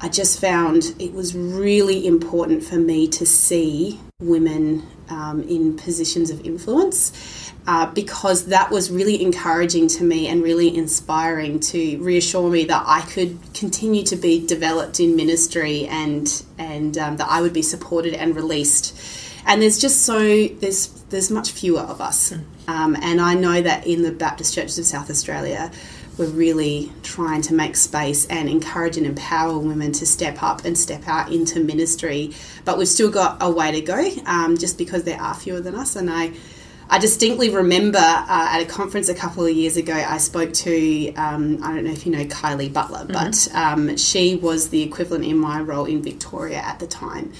I 0.00 0.08
just 0.08 0.40
found 0.40 0.94
it 0.98 1.12
was 1.12 1.34
really 1.34 2.06
important 2.06 2.62
for 2.62 2.76
me 2.76 3.08
to 3.08 3.26
see 3.26 4.00
women 4.20 4.86
um, 5.08 5.42
in 5.42 5.76
positions 5.76 6.30
of 6.30 6.44
influence. 6.44 7.12
Uh, 7.68 7.84
because 7.92 8.46
that 8.46 8.70
was 8.70 8.90
really 8.90 9.22
encouraging 9.22 9.88
to 9.88 10.02
me 10.02 10.26
and 10.26 10.42
really 10.42 10.74
inspiring 10.74 11.60
to 11.60 11.98
reassure 12.02 12.48
me 12.48 12.64
that 12.64 12.82
I 12.86 13.02
could 13.02 13.38
continue 13.52 14.02
to 14.04 14.16
be 14.16 14.46
developed 14.46 15.00
in 15.00 15.16
ministry 15.16 15.86
and 15.86 16.26
and 16.56 16.96
um, 16.96 17.18
that 17.18 17.28
I 17.28 17.42
would 17.42 17.52
be 17.52 17.60
supported 17.60 18.14
and 18.14 18.34
released. 18.34 18.98
And 19.46 19.60
there's 19.60 19.78
just 19.78 20.06
so 20.06 20.18
there's 20.18 20.86
there's 21.10 21.30
much 21.30 21.50
fewer 21.50 21.82
of 21.82 22.00
us, 22.00 22.32
um, 22.68 22.96
and 23.02 23.20
I 23.20 23.34
know 23.34 23.60
that 23.60 23.86
in 23.86 24.00
the 24.00 24.12
Baptist 24.12 24.54
churches 24.54 24.78
of 24.78 24.86
South 24.86 25.10
Australia, 25.10 25.70
we're 26.18 26.26
really 26.26 26.92
trying 27.02 27.42
to 27.42 27.54
make 27.54 27.76
space 27.76 28.26
and 28.26 28.48
encourage 28.48 28.96
and 28.96 29.06
empower 29.06 29.58
women 29.58 29.92
to 29.92 30.04
step 30.04 30.42
up 30.42 30.64
and 30.64 30.76
step 30.76 31.06
out 31.06 31.32
into 31.32 31.60
ministry. 31.60 32.34
But 32.64 32.76
we've 32.76 32.88
still 32.88 33.10
got 33.10 33.38
a 33.40 33.50
way 33.50 33.72
to 33.72 33.80
go, 33.80 34.10
um, 34.26 34.58
just 34.58 34.76
because 34.76 35.04
there 35.04 35.20
are 35.20 35.34
fewer 35.34 35.60
than 35.60 35.74
us, 35.74 35.96
and 35.96 36.10
I. 36.10 36.32
I 36.90 36.98
distinctly 36.98 37.50
remember 37.50 37.98
uh, 37.98 38.24
at 38.28 38.62
a 38.62 38.64
conference 38.64 39.10
a 39.10 39.14
couple 39.14 39.44
of 39.44 39.54
years 39.54 39.76
ago, 39.76 39.92
I 39.92 40.16
spoke 40.16 40.54
to, 40.54 41.12
um, 41.16 41.62
I 41.62 41.74
don't 41.74 41.84
know 41.84 41.90
if 41.90 42.06
you 42.06 42.12
know 42.12 42.24
Kylie 42.24 42.72
Butler, 42.72 43.04
but 43.06 43.46
um, 43.52 43.98
she 43.98 44.36
was 44.36 44.70
the 44.70 44.82
equivalent 44.84 45.26
in 45.26 45.36
my 45.36 45.60
role 45.60 45.84
in 45.84 46.02
Victoria 46.02 46.56
at 46.56 46.78
the 46.78 46.86
time. 46.86 47.34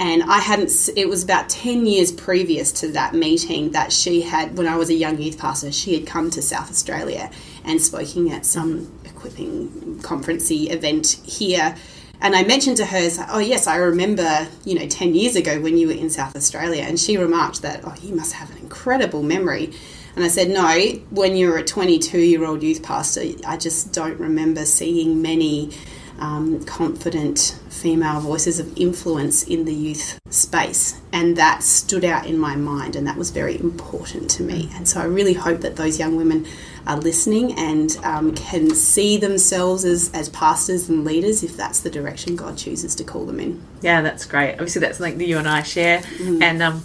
And 0.00 0.22
I 0.22 0.38
hadn't, 0.38 0.70
it 0.96 1.08
was 1.08 1.24
about 1.24 1.48
10 1.48 1.84
years 1.86 2.12
previous 2.12 2.70
to 2.72 2.88
that 2.92 3.14
meeting 3.14 3.72
that 3.72 3.92
she 3.92 4.22
had, 4.22 4.56
when 4.56 4.68
I 4.68 4.76
was 4.76 4.90
a 4.90 4.94
young 4.94 5.20
youth 5.20 5.38
pastor, 5.38 5.72
she 5.72 5.94
had 5.94 6.06
come 6.06 6.30
to 6.30 6.42
South 6.42 6.70
Australia 6.70 7.30
and 7.64 7.82
spoken 7.82 8.30
at 8.30 8.46
some 8.46 8.92
equipping 9.04 9.98
conferencey 10.02 10.70
event 10.70 11.20
here 11.24 11.74
and 12.20 12.34
I 12.34 12.42
mentioned 12.42 12.78
to 12.78 12.86
her, 12.86 13.08
oh, 13.30 13.38
yes, 13.38 13.66
I 13.66 13.76
remember, 13.76 14.48
you 14.64 14.78
know, 14.78 14.88
10 14.88 15.14
years 15.14 15.36
ago 15.36 15.60
when 15.60 15.76
you 15.76 15.86
were 15.86 15.92
in 15.92 16.10
South 16.10 16.34
Australia. 16.34 16.82
And 16.82 16.98
she 16.98 17.16
remarked 17.16 17.62
that, 17.62 17.82
oh, 17.84 17.94
you 18.02 18.14
must 18.14 18.32
have 18.32 18.50
an 18.50 18.58
incredible 18.58 19.22
memory. 19.22 19.72
And 20.16 20.24
I 20.24 20.28
said, 20.28 20.48
no, 20.48 20.66
when 21.10 21.36
you 21.36 21.48
were 21.48 21.58
a 21.58 21.64
22 21.64 22.18
year 22.18 22.44
old 22.44 22.62
youth 22.62 22.82
pastor, 22.82 23.22
I 23.46 23.56
just 23.56 23.92
don't 23.92 24.18
remember 24.18 24.64
seeing 24.64 25.22
many 25.22 25.70
um, 26.18 26.64
confident 26.64 27.56
female 27.80 28.20
voices 28.20 28.58
of 28.58 28.76
influence 28.76 29.42
in 29.44 29.64
the 29.64 29.74
youth 29.74 30.18
space. 30.30 31.00
And 31.12 31.36
that 31.36 31.62
stood 31.62 32.04
out 32.04 32.26
in 32.26 32.38
my 32.38 32.56
mind, 32.56 32.96
and 32.96 33.06
that 33.06 33.16
was 33.16 33.30
very 33.30 33.58
important 33.58 34.30
to 34.32 34.42
me. 34.42 34.70
And 34.74 34.88
so 34.88 35.00
I 35.00 35.04
really 35.04 35.34
hope 35.34 35.60
that 35.60 35.76
those 35.76 35.98
young 35.98 36.16
women 36.16 36.46
are 36.86 36.96
listening 36.96 37.52
and 37.58 37.96
um, 38.02 38.34
can 38.34 38.70
see 38.74 39.18
themselves 39.18 39.84
as, 39.84 40.10
as 40.14 40.28
pastors 40.30 40.88
and 40.88 41.04
leaders 41.04 41.42
if 41.42 41.56
that's 41.56 41.80
the 41.80 41.90
direction 41.90 42.36
God 42.36 42.56
chooses 42.56 42.94
to 42.96 43.04
call 43.04 43.26
them 43.26 43.40
in. 43.40 43.62
Yeah, 43.82 44.00
that's 44.02 44.24
great. 44.24 44.54
Obviously, 44.54 44.80
that's 44.80 44.98
something 44.98 45.18
that 45.18 45.26
you 45.26 45.38
and 45.38 45.48
I 45.48 45.62
share, 45.62 46.02
and 46.20 46.62
um, 46.62 46.82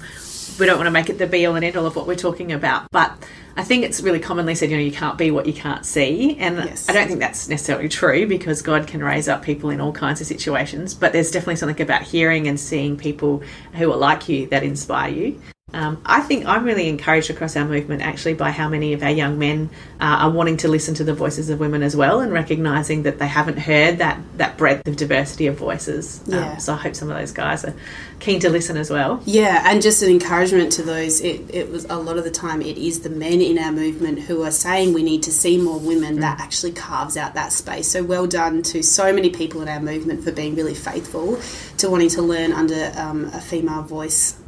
we 0.59 0.65
don't 0.65 0.77
want 0.77 0.87
to 0.87 0.91
make 0.91 1.09
it 1.09 1.17
the 1.17 1.27
be 1.27 1.45
all 1.45 1.55
and 1.55 1.63
end 1.63 1.77
all 1.77 1.85
of 1.85 1.95
what 1.95 2.07
we're 2.07 2.15
talking 2.15 2.51
about, 2.51 2.91
but. 2.91 3.17
I 3.55 3.63
think 3.63 3.83
it's 3.83 4.01
really 4.01 4.19
commonly 4.19 4.55
said, 4.55 4.71
you 4.71 4.77
know, 4.77 4.83
you 4.83 4.91
can't 4.91 5.17
be 5.17 5.29
what 5.29 5.45
you 5.45 5.53
can't 5.53 5.85
see. 5.85 6.35
And 6.39 6.57
Yes. 6.57 6.89
I 6.89 6.93
don't 6.93 7.07
think 7.07 7.19
that's 7.19 7.47
necessarily 7.47 7.87
true 7.87 8.25
because 8.25 8.63
God 8.63 8.87
can 8.87 9.03
raise 9.03 9.27
up 9.27 9.43
people 9.43 9.69
in 9.69 9.79
all 9.79 9.91
kinds 9.91 10.21
of 10.21 10.27
situations. 10.27 10.95
But 10.95 11.13
there's 11.13 11.29
definitely 11.29 11.57
something 11.57 11.81
about 11.81 12.01
hearing 12.01 12.47
and 12.47 12.59
seeing 12.59 12.97
people 12.97 13.43
who 13.73 13.91
are 13.91 13.97
like 13.97 14.27
you 14.27 14.47
that 14.47 14.63
inspire 14.63 15.11
you. 15.11 15.41
Um, 15.73 16.01
I 16.05 16.21
think 16.21 16.45
I'm 16.45 16.63
really 16.63 16.87
encouraged 16.87 17.29
across 17.29 17.55
our 17.55 17.65
movement 17.65 18.01
actually 18.01 18.35
by 18.35 18.51
how 18.51 18.69
many 18.69 18.93
of 18.93 19.01
our 19.01 19.11
young 19.11 19.39
men 19.39 19.69
uh, 19.99 20.17
are 20.21 20.31
wanting 20.31 20.57
to 20.57 20.67
listen 20.67 20.93
to 20.95 21.03
the 21.03 21.13
voices 21.13 21.49
of 21.49 21.59
women 21.59 21.81
as 21.81 21.95
well 21.95 22.19
and 22.19 22.31
recognizing 22.31 23.03
that 23.03 23.19
they 23.19 23.27
haven't 23.27 23.57
heard 23.57 23.97
that, 23.97 24.19
that 24.37 24.57
breadth 24.57 24.87
of 24.87 24.95
diversity 24.95 25.47
of 25.47 25.57
voices. 25.57 26.21
Yeah. 26.27 26.53
Um, 26.53 26.59
so 26.59 26.73
I 26.73 26.77
hope 26.77 26.95
some 26.95 27.09
of 27.09 27.17
those 27.17 27.31
guys 27.31 27.65
are 27.65 27.73
keen 28.19 28.39
to 28.41 28.49
listen 28.49 28.77
as 28.77 28.89
well. 28.89 29.21
Yeah, 29.25 29.63
and 29.65 29.81
just 29.81 30.03
an 30.03 30.09
encouragement 30.09 30.71
to 30.73 30.83
those. 30.83 31.21
It, 31.21 31.53
it 31.53 31.71
was 31.71 31.85
a 31.85 31.97
lot 31.97 32.17
of 32.17 32.23
the 32.23 32.31
time 32.31 32.61
it 32.61 32.77
is 32.77 33.01
the 33.01 33.09
men 33.09 33.41
in 33.41 33.57
our 33.57 33.71
movement 33.71 34.19
who 34.19 34.43
are 34.43 34.51
saying 34.51 34.93
we 34.93 35.03
need 35.03 35.23
to 35.23 35.31
see 35.31 35.57
more 35.57 35.79
women 35.79 36.19
that 36.19 36.39
actually 36.39 36.71
carves 36.71 37.17
out 37.17 37.33
that 37.33 37.51
space. 37.51 37.89
So 37.89 38.03
well 38.03 38.27
done 38.27 38.61
to 38.63 38.83
so 38.83 39.11
many 39.11 39.29
people 39.29 39.61
in 39.61 39.67
our 39.67 39.79
movement 39.79 40.23
for 40.23 40.31
being 40.31 40.55
really 40.55 40.75
faithful 40.75 41.39
to 41.77 41.89
wanting 41.89 42.09
to 42.09 42.21
learn 42.21 42.53
under 42.53 42.91
um, 42.95 43.25
a 43.25 43.41
female 43.41 43.81
voice, 43.81 44.39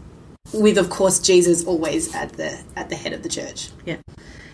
with 0.53 0.77
of 0.77 0.89
course 0.89 1.19
Jesus 1.19 1.65
always 1.65 2.13
at 2.15 2.33
the 2.33 2.59
at 2.75 2.89
the 2.89 2.95
head 2.95 3.13
of 3.13 3.23
the 3.23 3.29
church. 3.29 3.69
Yeah. 3.85 3.97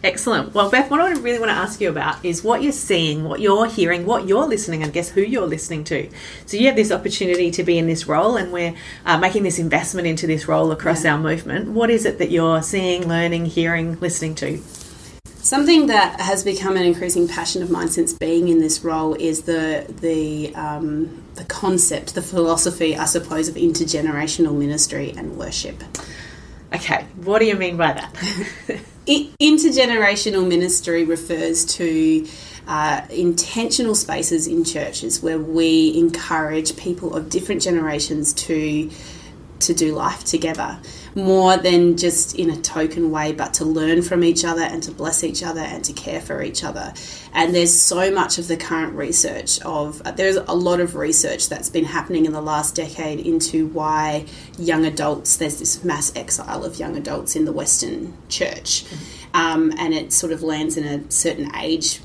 Excellent. 0.04 0.56
Well, 0.56 0.72
Beth, 0.72 0.90
what 0.90 1.00
I 1.00 1.12
really 1.12 1.38
want 1.38 1.50
to 1.52 1.56
ask 1.56 1.80
you 1.80 1.88
about 1.88 2.26
is 2.26 2.44
what 2.44 2.64
you're 2.64 2.72
seeing, 2.72 3.24
what 3.24 3.40
you're 3.40 3.68
hearing, 3.68 4.08
what 4.08 4.28
you're 4.28 4.48
listening, 4.48 4.82
and 4.82 4.92
guess 4.92 5.10
who 5.10 5.22
you're 5.22 5.46
listening 5.46 5.84
to. 5.84 6.10
So 6.48 6.58
you 6.58 6.66
have 6.66 6.76
this 6.76 6.92
opportunity 6.92 7.52
to 7.52 7.64
be 7.64 7.78
in 7.78 7.86
this 7.86 8.08
role, 8.08 8.36
and 8.36 8.52
we're 8.52 8.74
uh, 9.06 9.20
making 9.20 9.44
this 9.44 9.60
investment 9.60 10.08
into 10.08 10.26
this 10.26 10.48
role 10.48 10.72
across 10.72 11.04
Yeah. 11.04 11.14
our 11.14 11.20
movement. 11.20 11.70
What 11.70 11.92
is 11.92 12.06
it 12.08 12.18
that 12.18 12.32
you're 12.32 12.64
seeing, 12.64 13.08
learning, 13.08 13.46
hearing, 13.46 14.00
listening 14.00 14.34
to? 14.36 14.60
Something 15.42 15.88
that 15.88 16.22
has 16.22 16.44
become 16.44 16.78
an 16.78 16.84
increasing 16.84 17.28
passion 17.28 17.64
of 17.64 17.72
mine 17.72 17.88
since 17.88 18.14
being 18.14 18.48
in 18.48 18.60
this 18.60 18.84
role 18.84 19.16
is 19.16 19.42
the 19.44 19.92
the 20.02 20.54
um, 20.56 21.24
the 21.34 21.44
concept, 21.46 22.14
the 22.14 22.22
philosophy, 22.22 22.96
I 22.96 23.06
suppose, 23.06 23.48
of 23.48 23.56
intergenerational 23.56 24.56
ministry 24.56 25.14
and 25.18 25.38
worship. 25.38 25.84
Okay, 26.74 27.06
what 27.16 27.40
do 27.40 27.46
you 27.46 27.56
mean 27.56 27.76
by 27.76 27.94
that? 27.94 28.14
Intergenerational 29.08 30.48
ministry 30.48 31.04
refers 31.04 31.66
to 31.78 32.28
uh, 32.68 33.02
intentional 33.10 33.96
spaces 33.96 34.48
in 34.48 34.64
churches 34.64 35.24
where 35.24 35.40
we 35.40 35.98
encourage 35.98 36.78
people 36.78 37.16
of 37.16 37.30
different 37.30 37.62
generations 37.64 38.32
to 38.34 38.90
to 39.62 39.74
do 39.74 39.94
life 39.96 40.24
together 40.24 40.80
more 41.16 41.58
than 41.58 41.98
just 41.98 42.36
in 42.36 42.50
a 42.50 42.62
token 42.62 43.12
way 43.12 43.32
but 43.34 43.54
to 43.56 43.66
learn 43.66 44.02
from 44.02 44.24
each 44.24 44.46
other 44.46 44.62
and 44.62 44.82
to 44.84 44.92
bless 44.92 45.24
each 45.24 45.44
other 45.44 45.62
and 45.62 45.84
to 45.84 45.94
care 45.94 46.22
for 46.22 46.42
each 46.42 46.64
other. 46.64 46.94
And 47.34 47.54
there's 47.54 47.74
so 47.74 48.12
much 48.12 48.38
of 48.38 48.48
the 48.48 48.58
current 48.58 48.94
research 48.96 49.62
of 49.62 50.02
there's 50.16 50.38
a 50.38 50.54
lot 50.54 50.80
of 50.80 50.96
research 50.96 51.50
that's 51.50 51.70
been 51.70 51.86
happening 51.86 52.26
in 52.26 52.34
the 52.34 52.42
last 52.42 52.76
decade 52.76 53.20
into 53.20 53.68
why 53.68 54.26
young 54.58 54.86
adults 54.86 55.38
there's 55.38 55.60
this 55.60 55.84
mass 55.84 56.16
exile 56.16 56.64
of 56.64 56.80
young 56.80 56.96
adults 56.96 57.36
in 57.36 57.46
the 57.46 57.52
western 57.52 58.18
church. 58.30 58.86
Um, 59.34 59.74
and 59.78 59.94
it 59.94 60.12
sort 60.12 60.34
of 60.34 60.44
lands 60.44 60.78
in 60.78 60.84
a 60.84 61.10
certain 61.10 61.56
age 61.56 62.02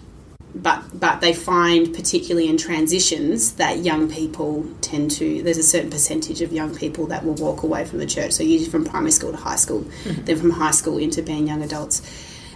but 0.62 0.98
but 0.98 1.20
they 1.20 1.32
find 1.32 1.94
particularly 1.94 2.48
in 2.48 2.56
transitions 2.56 3.52
that 3.54 3.78
young 3.78 4.10
people 4.10 4.66
tend 4.80 5.10
to 5.10 5.42
there's 5.42 5.58
a 5.58 5.62
certain 5.62 5.90
percentage 5.90 6.40
of 6.40 6.52
young 6.52 6.74
people 6.74 7.06
that 7.06 7.24
will 7.24 7.34
walk 7.34 7.62
away 7.62 7.84
from 7.84 7.98
the 7.98 8.06
church. 8.06 8.32
So 8.32 8.42
usually 8.42 8.70
from 8.70 8.84
primary 8.84 9.12
school 9.12 9.32
to 9.32 9.36
high 9.36 9.56
school 9.56 9.84
then 10.04 10.38
from 10.38 10.50
high 10.50 10.70
school 10.70 10.98
into 10.98 11.22
being 11.22 11.46
young 11.46 11.62
adults. 11.62 12.02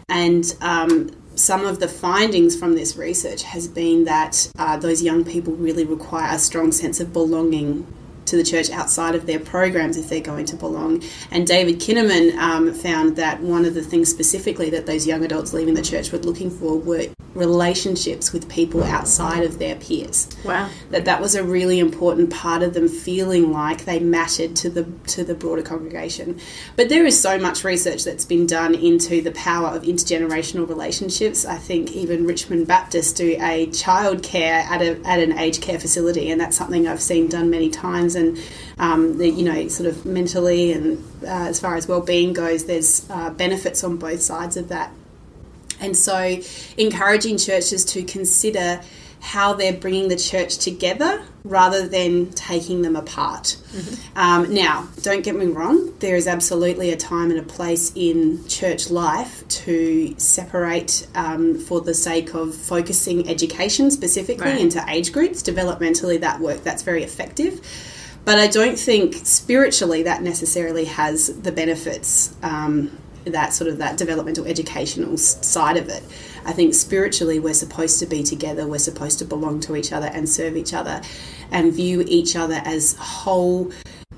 And 0.08 0.44
um, 0.60 1.10
some 1.36 1.64
of 1.64 1.78
the 1.78 1.88
findings 1.88 2.56
from 2.56 2.74
this 2.74 2.96
research 2.96 3.42
has 3.44 3.68
been 3.68 4.04
that 4.04 4.50
uh, 4.58 4.76
those 4.76 5.02
young 5.02 5.24
people 5.24 5.54
really 5.54 5.84
require 5.84 6.34
a 6.34 6.38
strong 6.38 6.72
sense 6.72 7.00
of 7.00 7.12
belonging 7.12 7.86
to 8.30 8.36
the 8.36 8.44
church 8.44 8.70
outside 8.70 9.14
of 9.14 9.26
their 9.26 9.40
programs 9.40 9.96
if 9.96 10.08
they're 10.08 10.20
going 10.20 10.46
to 10.46 10.56
belong. 10.56 11.02
And 11.30 11.46
David 11.46 11.80
Kinnaman 11.80 12.36
um, 12.36 12.72
found 12.72 13.16
that 13.16 13.40
one 13.40 13.64
of 13.64 13.74
the 13.74 13.82
things 13.82 14.08
specifically 14.08 14.70
that 14.70 14.86
those 14.86 15.06
young 15.06 15.24
adults 15.24 15.52
leaving 15.52 15.74
the 15.74 15.82
church 15.82 16.12
were 16.12 16.18
looking 16.18 16.50
for 16.50 16.78
were 16.78 17.06
relationships 17.34 18.32
with 18.32 18.48
people 18.48 18.82
outside 18.82 19.44
of 19.44 19.58
their 19.58 19.76
peers. 19.76 20.28
Wow. 20.44 20.68
That 20.90 21.04
that 21.04 21.20
was 21.20 21.34
a 21.34 21.44
really 21.44 21.78
important 21.78 22.30
part 22.30 22.62
of 22.62 22.74
them 22.74 22.88
feeling 22.88 23.52
like 23.52 23.84
they 23.84 24.00
mattered 24.00 24.56
to 24.56 24.70
the 24.70 24.84
to 25.08 25.22
the 25.22 25.34
broader 25.34 25.62
congregation. 25.62 26.40
But 26.76 26.88
there 26.88 27.06
is 27.06 27.20
so 27.20 27.38
much 27.38 27.62
research 27.62 28.04
that's 28.04 28.24
been 28.24 28.46
done 28.46 28.74
into 28.74 29.22
the 29.22 29.30
power 29.32 29.68
of 29.68 29.82
intergenerational 29.82 30.68
relationships. 30.68 31.44
I 31.44 31.56
think 31.56 31.92
even 31.92 32.26
Richmond 32.26 32.66
Baptist 32.66 33.16
do 33.16 33.36
a 33.40 33.66
childcare 33.68 34.64
at 34.64 34.82
a 34.82 35.00
at 35.06 35.20
an 35.20 35.38
aged 35.38 35.62
care 35.62 35.78
facility, 35.78 36.30
and 36.30 36.40
that's 36.40 36.56
something 36.56 36.88
I've 36.88 37.02
seen 37.02 37.28
done 37.28 37.48
many 37.48 37.70
times. 37.70 38.16
And 38.20 38.38
um, 38.78 39.18
the, 39.18 39.28
you 39.28 39.44
know, 39.44 39.68
sort 39.68 39.88
of 39.88 40.04
mentally 40.06 40.72
and 40.72 40.98
uh, 41.22 41.48
as 41.50 41.58
far 41.58 41.74
as 41.76 41.88
well-being 41.88 42.32
goes, 42.32 42.64
there's 42.66 43.08
uh, 43.10 43.30
benefits 43.30 43.82
on 43.82 43.96
both 43.96 44.20
sides 44.22 44.56
of 44.56 44.68
that. 44.68 44.92
And 45.80 45.96
so, 45.96 46.38
encouraging 46.76 47.38
churches 47.38 47.84
to 47.86 48.02
consider 48.02 48.80
how 49.22 49.52
they're 49.52 49.74
bringing 49.74 50.08
the 50.08 50.16
church 50.16 50.56
together 50.58 51.22
rather 51.44 51.86
than 51.86 52.30
taking 52.32 52.80
them 52.82 52.96
apart. 52.96 53.56
Um, 54.16 54.52
now, 54.54 54.88
don't 55.02 55.22
get 55.22 55.36
me 55.36 55.46
wrong, 55.46 55.94
there 55.98 56.16
is 56.16 56.26
absolutely 56.26 56.90
a 56.90 56.96
time 56.96 57.30
and 57.30 57.38
a 57.38 57.42
place 57.42 57.92
in 57.94 58.46
church 58.48 58.90
life 58.90 59.46
to 59.48 60.14
separate 60.18 61.06
um, 61.14 61.58
for 61.58 61.82
the 61.82 61.92
sake 61.94 62.34
of 62.34 62.54
focusing 62.54 63.28
education 63.28 63.90
specifically 63.90 64.52
Right. 64.52 64.60
into 64.60 64.82
age 64.88 65.12
groups. 65.12 65.42
Developmentally, 65.42 66.20
that 66.20 66.40
work 66.40 66.62
that's 66.64 66.82
very 66.82 67.02
effective. 67.04 67.60
But 68.24 68.38
I 68.38 68.46
don't 68.46 68.78
think 68.78 69.14
spiritually 69.24 70.02
that 70.04 70.22
necessarily 70.22 70.84
has 70.84 71.40
the 71.40 71.52
benefits 71.52 72.34
um, 72.42 72.96
that 73.24 73.52
sort 73.52 73.68
of 73.68 73.78
that 73.78 73.96
developmental 73.96 74.46
educational 74.46 75.16
side 75.18 75.76
of 75.76 75.88
it. 75.88 76.02
I 76.44 76.52
think 76.52 76.74
spiritually 76.74 77.38
we're 77.38 77.54
supposed 77.54 77.98
to 78.00 78.06
be 78.06 78.22
together, 78.22 78.66
we're 78.66 78.78
supposed 78.78 79.18
to 79.18 79.24
belong 79.24 79.60
to 79.60 79.76
each 79.76 79.92
other 79.92 80.06
and 80.06 80.28
serve 80.28 80.56
each 80.56 80.72
other 80.72 81.02
and 81.50 81.72
view 81.72 82.04
each 82.06 82.36
other 82.36 82.62
as 82.64 82.96
whole 82.98 83.70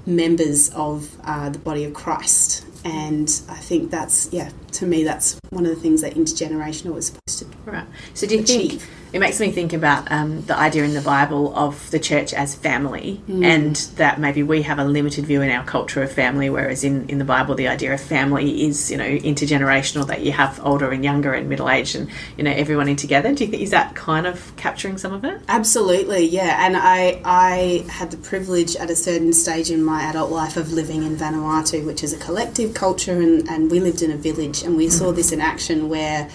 members 0.06 0.70
of 0.70 1.16
uh, 1.24 1.50
the 1.50 1.58
body 1.58 1.84
of 1.84 1.94
Christ. 1.94 2.64
And 2.84 3.28
I 3.48 3.56
think 3.56 3.90
that's, 3.90 4.32
yeah, 4.32 4.50
to 4.72 4.86
me, 4.86 5.04
that's 5.04 5.38
one 5.50 5.66
of 5.66 5.74
the 5.74 5.80
things 5.80 6.00
that 6.00 6.14
intergenerational 6.14 6.96
is 6.96 7.06
supposed 7.06 7.38
to 7.38 7.52
Right. 7.64 7.86
So 8.14 8.26
do 8.26 8.36
you 8.36 8.42
think 8.42 8.82
It 9.12 9.20
makes 9.20 9.38
me 9.38 9.50
think 9.52 9.74
about 9.74 10.10
um, 10.10 10.40
the 10.46 10.56
idea 10.58 10.84
in 10.84 10.94
the 10.94 11.02
Bible 11.02 11.54
of 11.54 11.90
the 11.90 11.98
church 11.98 12.32
as 12.32 12.54
family, 12.54 13.20
and 13.28 13.76
that 13.96 14.18
maybe 14.18 14.42
we 14.42 14.62
have 14.62 14.78
a 14.78 14.84
limited 14.84 15.26
view 15.26 15.42
in 15.42 15.50
our 15.50 15.62
culture 15.64 16.02
of 16.02 16.10
family, 16.10 16.48
whereas 16.48 16.82
in, 16.82 17.06
in 17.10 17.18
the 17.18 17.24
Bible, 17.24 17.54
the 17.54 17.68
idea 17.68 17.92
of 17.92 18.00
family 18.00 18.64
is 18.64 18.90
you 18.90 18.96
know 18.96 19.04
intergenerational, 19.04 20.06
that 20.06 20.22
you 20.22 20.32
have 20.32 20.58
older 20.64 20.90
and 20.90 21.04
younger 21.04 21.34
and 21.34 21.48
middle 21.48 21.68
aged, 21.68 21.94
and 21.94 22.08
you 22.38 22.44
know 22.44 22.50
everyone 22.50 22.88
in 22.88 22.96
together. 22.96 23.34
Do 23.34 23.44
you 23.44 23.50
think 23.50 23.62
is 23.62 23.70
that 23.70 23.94
kind 23.94 24.26
of 24.26 24.56
capturing 24.56 24.96
some 24.96 25.12
of 25.12 25.24
it? 25.26 25.40
Absolutely, 25.46 26.24
yeah. 26.24 26.64
And 26.66 26.74
I 26.76 27.20
I 27.24 27.84
had 27.90 28.10
the 28.10 28.16
privilege 28.16 28.76
at 28.76 28.88
a 28.88 28.96
certain 28.96 29.34
stage 29.34 29.70
in 29.70 29.84
my 29.84 30.04
adult 30.04 30.30
life 30.30 30.56
of 30.56 30.72
living 30.72 31.02
in 31.02 31.16
Vanuatu, 31.16 31.84
which 31.84 32.02
is 32.02 32.14
a 32.14 32.18
collective 32.18 32.72
culture, 32.72 33.20
and, 33.20 33.46
and 33.48 33.70
we 33.70 33.78
lived 33.78 34.00
in 34.00 34.10
a 34.10 34.16
village, 34.16 34.61
and 34.64 34.76
we 34.76 34.88
saw 34.88 35.12
this 35.12 35.32
in 35.32 35.40
action 35.40 35.88
where 35.88 36.28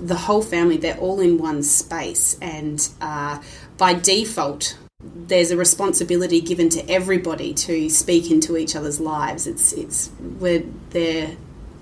the 0.00 0.14
whole 0.14 0.42
family 0.42 0.76
they're 0.76 0.98
all 0.98 1.20
in 1.20 1.38
one 1.38 1.62
space, 1.62 2.38
and 2.40 2.88
uh, 3.00 3.40
by 3.76 3.94
default. 3.94 4.78
There's 5.00 5.52
a 5.52 5.56
responsibility 5.56 6.40
given 6.40 6.70
to 6.70 6.90
everybody 6.90 7.54
to 7.54 7.88
speak 7.88 8.32
into 8.32 8.56
each 8.56 8.74
other's 8.74 8.98
lives. 8.98 9.46
It's 9.46 9.72
it's 9.72 10.08
where 10.38 10.64
they're 10.90 11.36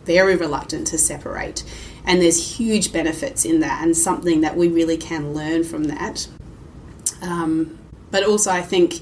very 0.04 0.36
reluctant 0.36 0.86
to 0.88 0.98
separate, 0.98 1.64
and 2.04 2.20
there's 2.20 2.58
huge 2.58 2.92
benefits 2.92 3.46
in 3.46 3.60
that, 3.60 3.82
and 3.82 3.96
something 3.96 4.42
that 4.42 4.56
we 4.56 4.68
really 4.68 4.98
can 4.98 5.32
learn 5.32 5.64
from 5.64 5.84
that. 5.84 6.28
Um, 7.22 7.78
but 8.10 8.24
also, 8.24 8.50
I 8.50 8.62
think, 8.62 9.00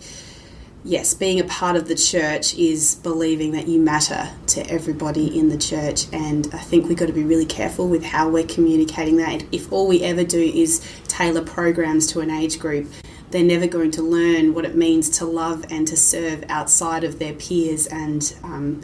yes, 0.85 1.15
being 1.15 1.41
a 1.41 1.45
part 1.45 1.77
of 1.77 1.89
the 1.89 1.95
church 1.95 2.55
is 2.55 2.97
believing 2.97 3.53
that 3.53 3.67
you 3.67 3.81
matter 3.81 4.31
to 4.49 4.61
everybody 4.71 5.37
in 5.37 5.49
the 5.49 5.59
church. 5.59 6.07
And 6.13 6.49
I 6.53 6.59
think 6.59 6.87
we've 6.87 6.99
got 6.99 7.07
to 7.07 7.13
be 7.13 7.25
really 7.25 7.47
careful 7.47 7.89
with 7.89 8.05
how 8.05 8.29
we're 8.29 8.47
communicating 8.47 9.17
that. 9.17 9.43
If 9.51 9.73
all 9.73 9.89
we 9.89 10.03
ever 10.03 10.23
do 10.23 10.41
is 10.41 10.87
tailor 11.09 11.43
programs 11.43 12.07
to 12.09 12.21
an 12.21 12.31
age 12.31 12.59
group, 12.59 12.87
they're 13.31 13.43
never 13.43 13.67
going 13.67 13.91
to 13.93 14.03
learn 14.03 14.55
what 14.55 14.65
it 14.65 14.77
means 14.77 15.19
to 15.19 15.25
love 15.25 15.65
and 15.71 15.89
to 15.89 15.97
serve 15.97 16.45
outside 16.49 17.03
of 17.03 17.19
their 17.19 17.33
peers. 17.33 17.87
And 17.87 18.35
um, 18.45 18.83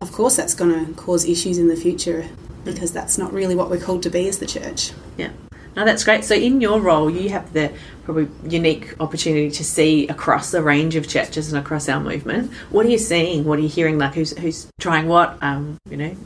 of 0.00 0.12
course, 0.12 0.36
that's 0.36 0.54
going 0.54 0.86
to 0.86 0.92
cause 0.94 1.24
issues 1.24 1.56
in 1.56 1.68
the 1.68 1.76
future 1.76 2.28
because 2.64 2.92
that's 2.92 3.16
not 3.16 3.32
really 3.32 3.54
what 3.54 3.70
we're 3.70 3.80
called 3.80 4.02
to 4.02 4.10
be 4.10 4.28
as 4.28 4.38
the 4.38 4.46
church. 4.46 4.92
Yeah. 5.16 5.30
No, 5.76 5.84
that's 5.84 6.04
great. 6.04 6.24
So, 6.24 6.34
in 6.34 6.60
your 6.60 6.80
role, 6.80 7.08
you 7.08 7.28
have 7.30 7.52
the 7.52 7.72
probably 8.04 8.28
unique 8.48 8.94
opportunity 9.00 9.50
to 9.50 9.64
see 9.64 10.08
across 10.08 10.50
the 10.50 10.62
range 10.62 10.96
of 10.96 11.08
churches 11.08 11.52
and 11.52 11.64
across 11.64 11.88
our 11.88 12.00
movement. 12.00 12.52
What 12.70 12.86
are 12.86 12.88
you 12.88 12.98
seeing? 12.98 13.44
What 13.44 13.58
are 13.58 13.62
you 13.62 13.68
hearing? 13.68 13.98
Like, 13.98 14.14
who's 14.14 14.36
who's 14.36 14.66
trying 14.80 15.06
what? 15.06 15.38
Um, 15.42 15.78
you 15.88 15.96
know. 15.96 16.16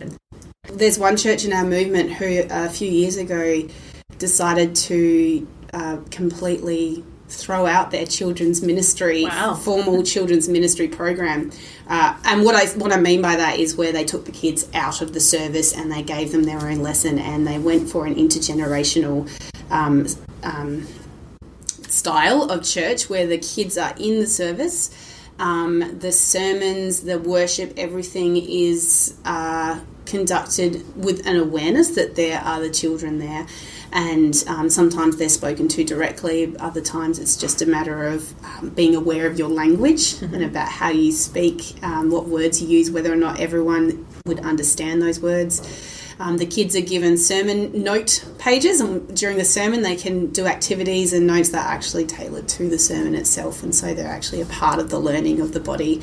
There's 0.73 0.99
one 0.99 1.17
church 1.17 1.45
in 1.45 1.53
our 1.53 1.65
movement 1.65 2.13
who 2.13 2.45
a 2.51 2.71
few 2.71 2.91
years 2.91 3.17
ago 3.17 3.69
decided 4.19 4.75
to 4.75 5.47
uh, 5.75 5.99
completely 6.11 7.05
throw 7.35 7.67
out 7.67 7.91
their 7.91 8.07
children's 8.07 8.63
ministry 8.63 9.25
Wow. 9.25 9.55
formal 9.65 10.03
children's 10.03 10.49
ministry 10.49 10.89
program 10.89 11.51
uh, 11.89 12.17
and 12.25 12.45
what 12.45 12.55
I 12.55 12.67
what 12.79 12.93
I 12.93 12.99
mean 12.99 13.21
by 13.23 13.37
that 13.37 13.59
is 13.59 13.77
where 13.77 13.93
they 13.93 14.05
took 14.05 14.25
the 14.25 14.33
kids 14.33 14.69
out 14.75 15.03
of 15.03 15.13
the 15.13 15.21
service 15.21 15.77
and 15.77 15.91
they 15.93 16.03
gave 16.03 16.33
them 16.33 16.45
their 16.45 16.61
own 16.61 16.81
lesson 16.83 17.19
and 17.19 17.47
they 17.47 17.59
went 17.59 17.91
for 17.91 18.07
an 18.07 18.15
intergenerational 18.15 19.29
um, 19.71 20.07
um, 20.43 20.87
style 21.89 22.43
of 22.51 22.65
church 22.65 23.09
where 23.11 23.27
the 23.27 23.39
kids 23.39 23.77
are 23.79 23.95
in 23.99 24.21
the 24.21 24.27
service 24.27 24.91
um, 25.39 25.99
the 25.99 26.13
sermons 26.13 27.01
the 27.03 27.19
worship 27.19 27.73
everything 27.77 28.37
is 28.37 29.15
uh, 29.25 29.79
conducted 30.07 30.85
with 30.97 31.27
an 31.27 31.37
awareness 31.37 31.91
that 31.91 32.15
there 32.17 32.41
are 32.41 32.61
the 32.61 32.71
children 32.71 33.19
there. 33.19 33.47
And 33.93 34.43
um, 34.49 34.71
sometimes 34.71 35.17
they're 35.17 35.29
spoken 35.29 35.69
to 35.69 35.85
directly. 35.85 36.57
Other 36.59 36.81
times 36.81 37.19
it's 37.19 37.37
just 37.37 37.63
a 37.63 37.67
matter 37.67 38.07
of 38.09 38.35
um, 38.45 38.71
being 38.71 38.95
aware 38.95 39.27
of 39.27 39.39
your 39.39 39.49
language 39.49 40.21
and 40.23 40.43
about 40.43 40.69
how 40.69 40.91
you 40.91 41.13
speak 41.13 41.83
um, 41.83 42.11
what 42.11 42.27
words 42.27 42.61
you 42.61 42.69
use 42.69 42.91
whether 42.91 43.13
or 43.13 43.17
not 43.17 43.41
everyone 43.41 44.07
would 44.27 44.41
understand 44.41 45.01
those 45.01 45.21
words 45.21 45.61
um, 46.19 46.39
the 46.39 46.47
kids 46.47 46.77
are 46.77 46.81
given 46.81 47.17
sermon 47.19 47.83
note 47.83 48.25
pages, 48.39 48.81
and 48.81 49.17
during 49.17 49.37
the 49.37 49.45
sermon, 49.45 49.83
they 49.83 49.97
can 49.97 50.31
do 50.31 50.47
activities 50.47 51.13
and 51.13 51.27
notes 51.27 51.51
that 51.51 51.67
are 51.67 51.73
actually 51.73 52.07
tailored 52.07 52.49
to 52.49 52.69
the 52.69 52.79
sermon 52.79 53.15
itself, 53.15 53.63
and 53.63 53.75
so 53.75 53.95
they're 53.95 54.09
actually 54.09 54.41
a 54.41 54.47
part 54.47 54.79
of 54.79 54.91
the 54.91 54.99
learning 54.99 55.41
of 55.41 55.53
the 55.53 55.61
body. 55.61 56.03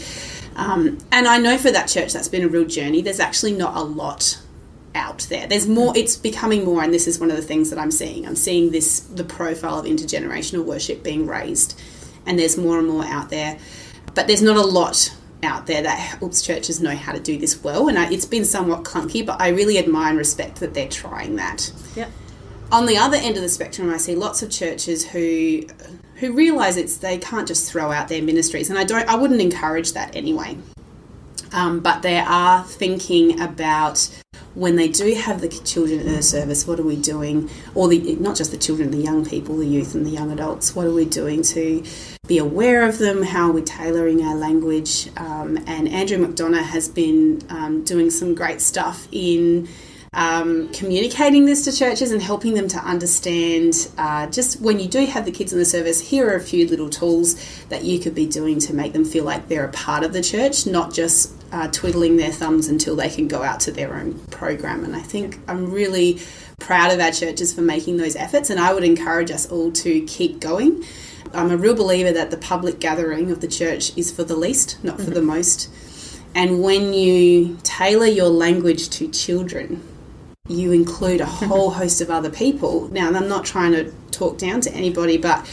Um, 0.56 0.98
and 1.12 1.28
I 1.28 1.38
know 1.38 1.58
for 1.58 1.72
that 1.72 1.88
church, 1.88 2.14
that's 2.14 2.28
been 2.28 2.44
a 2.44 2.50
real 2.50 2.66
journey. 2.66 3.02
There's 3.02 3.20
actually 3.22 3.54
not 3.54 3.76
a 3.76 3.82
lot 3.82 4.40
out 4.94 5.20
there. 5.30 5.48
There's 5.48 5.68
more. 5.68 5.94
It's 5.96 6.18
becoming 6.18 6.66
more, 6.66 6.84
and 6.84 6.94
this 6.94 7.08
is 7.08 7.20
one 7.20 7.32
of 7.32 7.38
the 7.38 7.44
things 7.44 7.70
that 7.70 7.80
I'm 7.80 7.92
seeing. 7.92 8.28
I'm 8.28 8.36
seeing 8.36 8.72
this 8.72 9.00
the 9.00 9.24
profile 9.24 9.80
of 9.80 9.86
intergenerational 9.86 10.66
worship 10.66 11.04
being 11.04 11.26
raised, 11.26 11.80
and 12.26 12.38
there's 12.38 12.58
more 12.58 12.80
and 12.80 12.88
more 12.88 13.06
out 13.06 13.30
there. 13.30 13.58
But 14.14 14.28
there's 14.28 14.42
not 14.42 14.58
a 14.58 14.62
lot 14.62 15.16
out 15.44 15.68
there 15.68 15.82
that 15.82 15.98
helps 15.98 16.42
churches 16.42 16.82
know 16.82 16.96
how 16.96 17.12
to 17.12 17.20
do 17.20 17.38
this 17.38 17.64
well, 17.64 17.88
and 17.88 17.98
I, 17.98 18.12
it's 18.12 18.26
been 18.26 18.46
somewhat 18.46 18.84
clunky. 18.84 19.26
But 19.26 19.42
I 19.42 19.50
really 19.50 19.78
admire 19.78 20.10
and 20.10 20.18
respect 20.18 20.60
that 20.60 20.74
they're 20.74 20.90
trying 20.90 21.36
that. 21.38 21.72
Yeah. 21.96 22.10
On 22.72 22.86
the 22.86 22.98
other 22.98 23.18
end 23.18 23.36
of 23.36 23.42
the 23.42 23.50
spectrum, 23.50 23.90
I 23.90 23.98
see 23.98 24.16
lots 24.16 24.42
of 24.42 24.50
churches 24.50 25.10
who 25.10 25.64
who 26.16 26.34
realise 26.34 26.78
it's 26.78 26.98
they 26.98 27.18
can't 27.18 27.48
just 27.48 27.70
throw 27.70 27.92
out 27.92 28.08
their 28.08 28.22
ministries, 28.22 28.70
and 28.70 28.78
I 28.78 28.84
don't. 28.84 29.08
I 29.08 29.16
wouldn't 29.16 29.42
encourage 29.42 29.94
that 29.94 30.16
anyway. 30.16 30.58
Um, 31.54 31.82
but 31.82 32.02
they 32.02 32.20
are 32.20 32.64
thinking 32.64 33.42
about 33.42 34.08
when 34.54 34.76
they 34.76 34.88
do 34.88 35.14
have 35.16 35.42
the 35.42 35.48
children 35.48 36.02
in 36.02 36.14
the 36.14 36.24
service, 36.24 36.68
what 36.68 36.80
are 36.80 36.84
we 36.84 36.96
doing? 36.96 37.50
Or 37.74 37.88
the 37.88 38.16
not 38.16 38.36
just 38.36 38.52
the 38.52 38.58
children, 38.58 38.92
the 38.92 38.98
young 38.98 39.26
people, 39.26 39.58
the 39.58 39.66
youth, 39.66 39.96
and 39.96 40.06
the 40.06 40.10
young 40.10 40.32
adults. 40.32 40.76
What 40.76 40.88
are 40.88 40.94
we 40.94 41.06
doing 41.06 41.42
to 41.44 41.84
be 42.28 42.38
aware 42.38 42.88
of 42.88 42.98
them? 42.98 43.24
How 43.24 43.50
are 43.50 43.54
we 43.54 43.62
tailoring 43.62 44.24
our 44.24 44.36
language? 44.36 45.10
Um, 45.18 45.58
and 45.68 45.88
Andrew 45.88 46.18
McDonough 46.18 46.64
has 46.64 46.90
been 46.90 47.42
um, 47.50 47.84
doing 47.84 48.10
some 48.10 48.36
great 48.36 48.62
stuff 48.62 49.08
in 49.12 49.68
um, 50.14 50.68
communicating 50.74 51.46
this 51.46 51.64
to 51.64 51.72
churches 51.72 52.12
and 52.12 52.22
helping 52.22 52.54
them 52.54 52.68
to 52.68 52.78
understand 52.80 53.90
uh, 53.98 54.28
just 54.28 54.60
when 54.60 54.80
you 54.80 54.88
do 54.88 55.06
have 55.06 55.24
the 55.24 55.32
kids 55.32 55.54
in 55.54 55.60
the 55.60 55.66
service, 55.66 56.02
here 56.02 56.30
are 56.30 56.36
a 56.36 56.42
few 56.42 56.68
little 56.68 56.90
tools 56.90 57.36
that 57.70 57.86
you 57.86 57.98
could 57.98 58.14
be 58.14 58.26
doing 58.26 58.60
to 58.60 58.74
make 58.74 58.92
them 58.92 59.06
feel 59.06 59.24
like 59.24 59.48
they're 59.48 59.66
a 59.66 59.72
part 59.72 60.04
of 60.04 60.12
the 60.12 60.22
church, 60.22 60.68
not 60.68 60.94
just 60.94 61.41
uh, 61.52 61.68
twiddling 61.72 62.18
their 62.18 62.32
thumbs 62.32 62.68
until 62.68 62.96
they 62.96 63.10
can 63.10 63.28
go 63.28 63.44
out 63.44 63.60
to 63.62 63.72
their 63.72 63.94
own 63.96 64.20
program. 64.28 64.84
And 64.84 64.96
I 64.96 65.02
think 65.02 65.40
I'm 65.48 65.72
really 65.72 66.20
proud 66.60 66.92
of 66.92 67.00
our 67.00 67.12
churches 67.12 67.54
for 67.54 67.62
making 67.62 67.98
those 67.98 68.16
efforts, 68.16 68.50
and 68.50 68.60
I 68.60 68.74
would 68.74 68.84
encourage 68.84 69.32
us 69.32 69.50
all 69.50 69.72
to 69.74 70.02
keep 70.06 70.40
going. 70.40 70.84
I'm 71.34 71.52
a 71.52 71.58
real 71.58 71.76
believer 71.76 72.12
that 72.12 72.32
the 72.32 72.38
public 72.38 72.80
gathering 72.80 73.32
of 73.32 73.42
the 73.42 73.48
church 73.48 73.96
is 73.98 74.12
for 74.12 74.24
the 74.24 74.36
least, 74.36 74.84
not 74.84 75.00
for 75.00 75.12
the 75.12 75.22
most. 75.22 75.70
And 76.36 76.62
when 76.62 76.94
you 76.94 77.58
tailor 77.64 78.06
your 78.06 78.30
language 78.30 78.90
to 78.92 79.10
children, 79.10 79.84
you 80.48 80.72
include 80.72 81.22
a 81.22 81.26
whole 81.48 81.72
host 81.72 82.02
of 82.02 82.10
other 82.10 82.30
people. 82.30 82.88
Now, 82.90 83.08
I'm 83.08 83.28
not 83.28 83.46
trying 83.46 83.72
to 83.74 83.92
talk 84.12 84.38
down 84.38 84.62
to 84.62 84.74
anybody, 84.74 85.18
but 85.18 85.46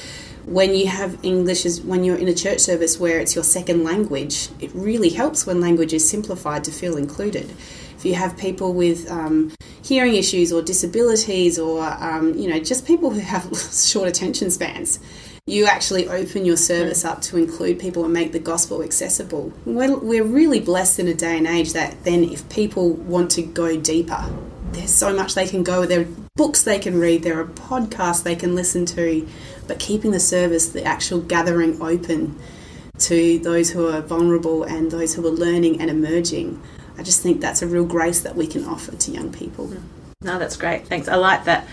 when 0.49 0.75
you 0.75 0.87
have 0.87 1.19
English 1.23 1.67
as 1.67 1.83
when 1.83 2.05
you're 2.05 2.17
in 2.17 2.27
a 2.27 2.35
church 2.35 2.61
service 2.61 2.99
where 2.99 3.21
it's 3.21 3.35
your 3.35 3.45
second 3.45 3.85
language, 3.85 4.49
it 4.61 4.71
really 4.75 5.11
helps 5.11 5.47
when 5.47 5.61
language 5.61 5.93
is 5.93 6.09
simplified 6.09 6.65
to 6.65 6.71
feel 6.71 6.97
included. 6.97 7.51
If 7.97 8.05
you 8.05 8.15
have 8.15 8.39
people 8.39 8.73
with 8.73 9.11
um, 9.11 9.53
hearing 9.83 10.15
issues 10.15 10.51
or 10.51 10.63
disabilities, 10.63 11.59
or 11.59 11.83
um, 11.83 12.33
you 12.39 12.49
know, 12.49 12.59
just 12.61 12.87
people 12.87 13.11
who 13.11 13.21
have 13.21 13.45
short 13.73 14.09
attention 14.09 14.51
spans, 14.51 15.01
you 15.45 15.67
actually 15.67 16.09
open 16.09 16.47
your 16.47 16.57
service 16.57 17.05
up 17.05 17.21
to 17.23 17.37
include 17.37 17.79
people 17.79 18.05
and 18.05 18.13
make 18.15 18.33
the 18.33 18.39
gospel 18.39 18.83
accessible. 18.83 19.53
We're, 19.67 19.99
we're 19.99 20.25
really 20.25 20.61
blessed 20.61 20.99
in 20.99 21.09
a 21.09 21.15
day 21.15 21.37
and 21.37 21.47
age 21.47 21.75
that 21.75 22.05
then, 22.05 22.25
if 22.25 22.49
people 22.49 22.93
want 22.93 23.31
to 23.33 23.43
go 23.43 23.79
deeper, 23.79 24.25
there's 24.73 24.95
so 24.95 25.15
much 25.15 25.35
they 25.35 25.47
can 25.47 25.63
go. 25.63 25.85
There 25.85 26.07
books 26.39 26.63
they 26.63 26.79
can 26.79 26.99
read, 26.99 27.23
there 27.23 27.39
are 27.39 27.45
podcasts 27.45 28.23
they 28.23 28.37
can 28.37 28.55
listen 28.55 28.87
to, 28.87 29.29
but 29.67 29.79
keeping 29.79 30.13
the 30.13 30.21
service, 30.21 30.71
the 30.71 30.85
actual 30.85 31.21
gathering 31.21 31.83
open 31.83 32.39
to 33.01 33.39
those 33.41 33.71
who 33.71 33.89
are 33.89 34.01
vulnerable 34.01 34.65
and 34.65 34.91
those 34.91 35.15
who 35.15 35.27
are 35.27 35.31
learning 35.31 35.81
and 35.81 35.91
emerging, 35.91 36.63
I 36.97 37.03
just 37.03 37.23
think 37.23 37.41
that's 37.41 37.61
a 37.61 37.67
real 37.67 37.85
grace 37.85 38.21
that 38.23 38.37
we 38.37 38.47
can 38.47 38.65
offer 38.65 38.97
to 38.97 39.11
young 39.11 39.33
people. 39.33 39.67
Mm. 39.67 39.83
No, 40.23 40.39
that's 40.39 40.57
great. 40.57 40.87
Thanks. 40.87 41.09
I 41.09 41.17
like 41.17 41.45
that. 41.45 41.69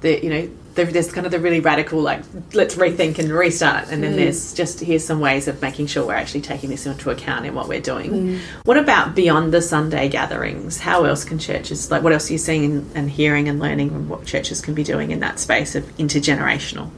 The 0.00 0.22
you 0.22 0.30
know 0.30 0.50
the, 0.74 0.84
there's 0.84 1.12
kind 1.12 1.26
of 1.26 1.32
the 1.32 1.38
really 1.38 1.60
radical 1.60 2.00
like 2.00 2.22
let's 2.52 2.74
rethink 2.74 3.18
and 3.18 3.30
restart, 3.30 3.88
and 3.90 4.02
then 4.02 4.16
there's 4.16 4.54
just 4.54 4.80
here's 4.80 5.04
some 5.04 5.20
ways 5.20 5.48
of 5.48 5.60
making 5.60 5.86
sure 5.86 6.06
we're 6.06 6.14
actually 6.14 6.42
taking 6.42 6.70
this 6.70 6.86
into 6.86 7.10
account 7.10 7.46
in 7.46 7.54
what 7.54 7.68
we're 7.68 7.80
doing. 7.80 8.40
What 8.64 8.76
about 8.76 9.14
beyond 9.14 9.52
the 9.52 9.62
Sunday 9.62 10.08
gatherings? 10.08 10.78
How 10.78 11.04
else 11.04 11.24
can 11.24 11.38
churches 11.38 11.90
like 11.90 12.02
what 12.02 12.12
else 12.12 12.30
are 12.30 12.32
you 12.32 12.38
seeing 12.38 12.64
and, 12.64 12.96
and 12.96 13.10
hearing 13.10 13.48
and 13.48 13.58
learning 13.58 13.90
and 13.90 14.08
what 14.08 14.24
churches 14.26 14.60
can 14.60 14.74
be 14.74 14.84
doing 14.84 15.10
in 15.10 15.20
that 15.20 15.38
space 15.38 15.74
of 15.74 15.84
intergenerational? 15.96 16.90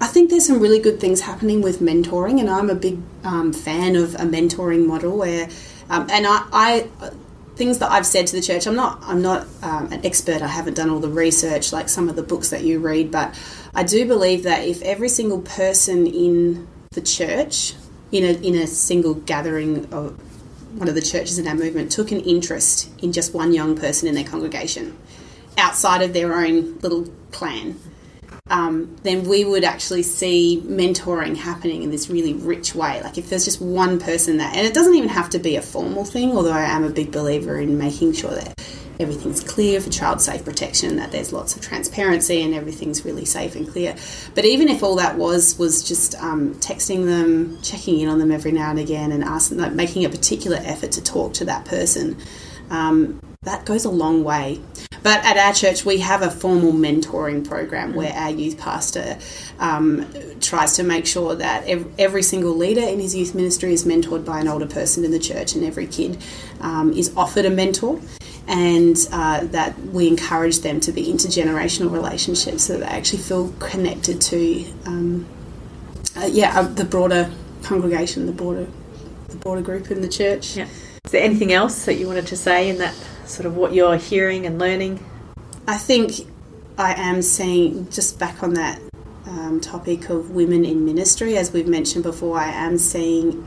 I 0.00 0.06
think 0.06 0.30
there's 0.30 0.46
some 0.46 0.60
really 0.60 0.78
good 0.78 0.98
things 0.98 1.20
happening 1.20 1.60
with 1.60 1.80
mentoring, 1.80 2.40
and 2.40 2.48
I'm 2.48 2.70
a 2.70 2.74
big 2.74 2.98
um, 3.22 3.52
fan 3.52 3.96
of 3.96 4.14
a 4.14 4.24
mentoring 4.24 4.86
model 4.86 5.18
where, 5.18 5.48
um, 5.90 6.08
and 6.10 6.26
I, 6.26 6.46
I 6.52 6.88
things 7.60 7.76
that 7.80 7.92
I've 7.92 8.06
said 8.06 8.26
to 8.28 8.34
the 8.34 8.40
church. 8.40 8.66
I'm 8.66 8.74
not 8.74 9.02
I'm 9.02 9.20
not 9.20 9.46
um, 9.62 9.92
an 9.92 10.06
expert. 10.06 10.40
I 10.40 10.46
haven't 10.46 10.74
done 10.74 10.88
all 10.88 10.98
the 10.98 11.10
research 11.10 11.74
like 11.74 11.90
some 11.90 12.08
of 12.08 12.16
the 12.16 12.22
books 12.22 12.48
that 12.48 12.64
you 12.64 12.78
read, 12.78 13.10
but 13.10 13.38
I 13.74 13.82
do 13.84 14.06
believe 14.06 14.44
that 14.44 14.66
if 14.66 14.80
every 14.80 15.10
single 15.10 15.42
person 15.42 16.06
in 16.06 16.66
the 16.92 17.02
church 17.02 17.74
in 18.12 18.24
a 18.24 18.32
in 18.48 18.54
a 18.54 18.66
single 18.66 19.12
gathering 19.12 19.92
of 19.92 20.18
one 20.78 20.88
of 20.88 20.94
the 20.94 21.02
churches 21.02 21.38
in 21.38 21.46
our 21.46 21.54
movement 21.54 21.92
took 21.92 22.10
an 22.12 22.20
interest 22.20 22.88
in 23.02 23.12
just 23.12 23.34
one 23.34 23.52
young 23.52 23.76
person 23.76 24.08
in 24.08 24.14
their 24.14 24.24
congregation 24.24 24.96
outside 25.58 26.00
of 26.00 26.14
their 26.14 26.32
own 26.34 26.78
little 26.78 27.12
clan 27.30 27.78
um, 28.50 28.96
then 29.04 29.28
we 29.28 29.44
would 29.44 29.64
actually 29.64 30.02
see 30.02 30.62
mentoring 30.66 31.36
happening 31.36 31.82
in 31.84 31.90
this 31.90 32.10
really 32.10 32.34
rich 32.34 32.74
way. 32.74 33.00
Like 33.02 33.16
if 33.16 33.30
there's 33.30 33.44
just 33.44 33.62
one 33.62 34.00
person 34.00 34.38
that, 34.38 34.56
and 34.56 34.66
it 34.66 34.74
doesn't 34.74 34.94
even 34.94 35.08
have 35.08 35.30
to 35.30 35.38
be 35.38 35.56
a 35.56 35.62
formal 35.62 36.04
thing, 36.04 36.32
although 36.36 36.52
I 36.52 36.64
am 36.64 36.84
a 36.84 36.90
big 36.90 37.12
believer 37.12 37.58
in 37.58 37.78
making 37.78 38.12
sure 38.12 38.30
that 38.30 38.60
everything's 38.98 39.42
clear 39.42 39.80
for 39.80 39.88
child 39.88 40.20
safe 40.20 40.44
protection, 40.44 40.96
that 40.96 41.12
there's 41.12 41.32
lots 41.32 41.54
of 41.56 41.62
transparency 41.62 42.42
and 42.42 42.52
everything's 42.52 43.04
really 43.04 43.24
safe 43.24 43.54
and 43.54 43.66
clear. 43.68 43.96
But 44.34 44.44
even 44.44 44.68
if 44.68 44.82
all 44.82 44.96
that 44.96 45.16
was 45.16 45.56
was 45.58 45.82
just 45.82 46.16
um, 46.16 46.54
texting 46.56 47.06
them, 47.06 47.62
checking 47.62 48.00
in 48.00 48.08
on 48.08 48.18
them 48.18 48.30
every 48.30 48.52
now 48.52 48.70
and 48.70 48.78
again, 48.78 49.12
and 49.12 49.24
asking, 49.24 49.58
like, 49.58 49.72
making 49.72 50.04
a 50.04 50.10
particular 50.10 50.58
effort 50.64 50.92
to 50.92 51.02
talk 51.02 51.34
to 51.34 51.44
that 51.46 51.64
person, 51.64 52.18
um, 52.68 53.20
that 53.42 53.64
goes 53.64 53.84
a 53.86 53.90
long 53.90 54.22
way. 54.22 54.60
But 55.02 55.24
at 55.24 55.36
our 55.36 55.52
church, 55.52 55.84
we 55.84 55.98
have 55.98 56.22
a 56.22 56.30
formal 56.30 56.72
mentoring 56.72 57.46
program 57.46 57.94
where 57.94 58.12
our 58.12 58.30
youth 58.30 58.58
pastor 58.58 59.18
um, 59.58 60.06
tries 60.40 60.76
to 60.76 60.82
make 60.82 61.06
sure 61.06 61.34
that 61.34 61.66
every, 61.66 62.22
single 62.22 62.54
leader 62.54 62.82
in 62.82 63.00
his 63.00 63.14
youth 63.14 63.34
ministry 63.34 63.72
is 63.72 63.84
mentored 63.84 64.26
by 64.26 64.40
an 64.40 64.48
older 64.48 64.66
person 64.66 65.04
in 65.04 65.10
the 65.10 65.18
church, 65.18 65.54
and 65.54 65.64
every 65.64 65.86
kid 65.86 66.18
um, 66.60 66.92
is 66.92 67.14
offered 67.16 67.46
a 67.46 67.50
mentor. 67.50 68.00
And 68.46 68.96
uh, 69.12 69.44
that 69.44 69.78
we 69.78 70.08
encourage 70.08 70.58
them 70.60 70.80
to 70.80 70.92
be 70.92 71.06
intergenerational 71.06 71.92
relationships 71.92 72.64
so 72.64 72.72
that 72.72 72.80
they 72.80 72.86
actually 72.86 73.20
feel 73.20 73.52
connected 73.60 74.20
to, 74.22 74.64
um, 74.86 75.26
uh, 76.16 76.28
yeah, 76.28 76.58
uh, 76.58 76.62
the 76.62 76.84
broader 76.84 77.30
congregation, 77.62 78.26
the 78.26 78.32
broader, 78.32 78.66
the 79.28 79.36
broader 79.36 79.60
group 79.60 79.92
in 79.92 80.00
the 80.00 80.08
church. 80.08 80.56
Yeah. 80.56 80.66
Is 81.04 81.12
there 81.12 81.22
anything 81.22 81.52
else 81.52 81.84
that 81.84 81.94
you 81.94 82.08
wanted 82.08 82.26
to 82.28 82.36
say 82.36 82.68
in 82.68 82.78
that 82.78 82.94
sort 83.30 83.46
of 83.46 83.56
what 83.56 83.72
you're 83.72 83.96
hearing 83.96 84.46
and 84.46 84.58
learning? 84.58 85.04
I 85.66 85.76
think 85.76 86.26
I 86.76 86.94
am 86.94 87.22
seeing, 87.22 87.90
just 87.90 88.18
back 88.18 88.42
on 88.42 88.54
that 88.54 88.80
um, 89.26 89.60
topic 89.60 90.10
of 90.10 90.30
women 90.30 90.64
in 90.64 90.84
ministry, 90.84 91.36
as 91.36 91.52
we've 91.52 91.68
mentioned 91.68 92.04
before, 92.04 92.38
I 92.38 92.48
am 92.48 92.78
seeing 92.78 93.46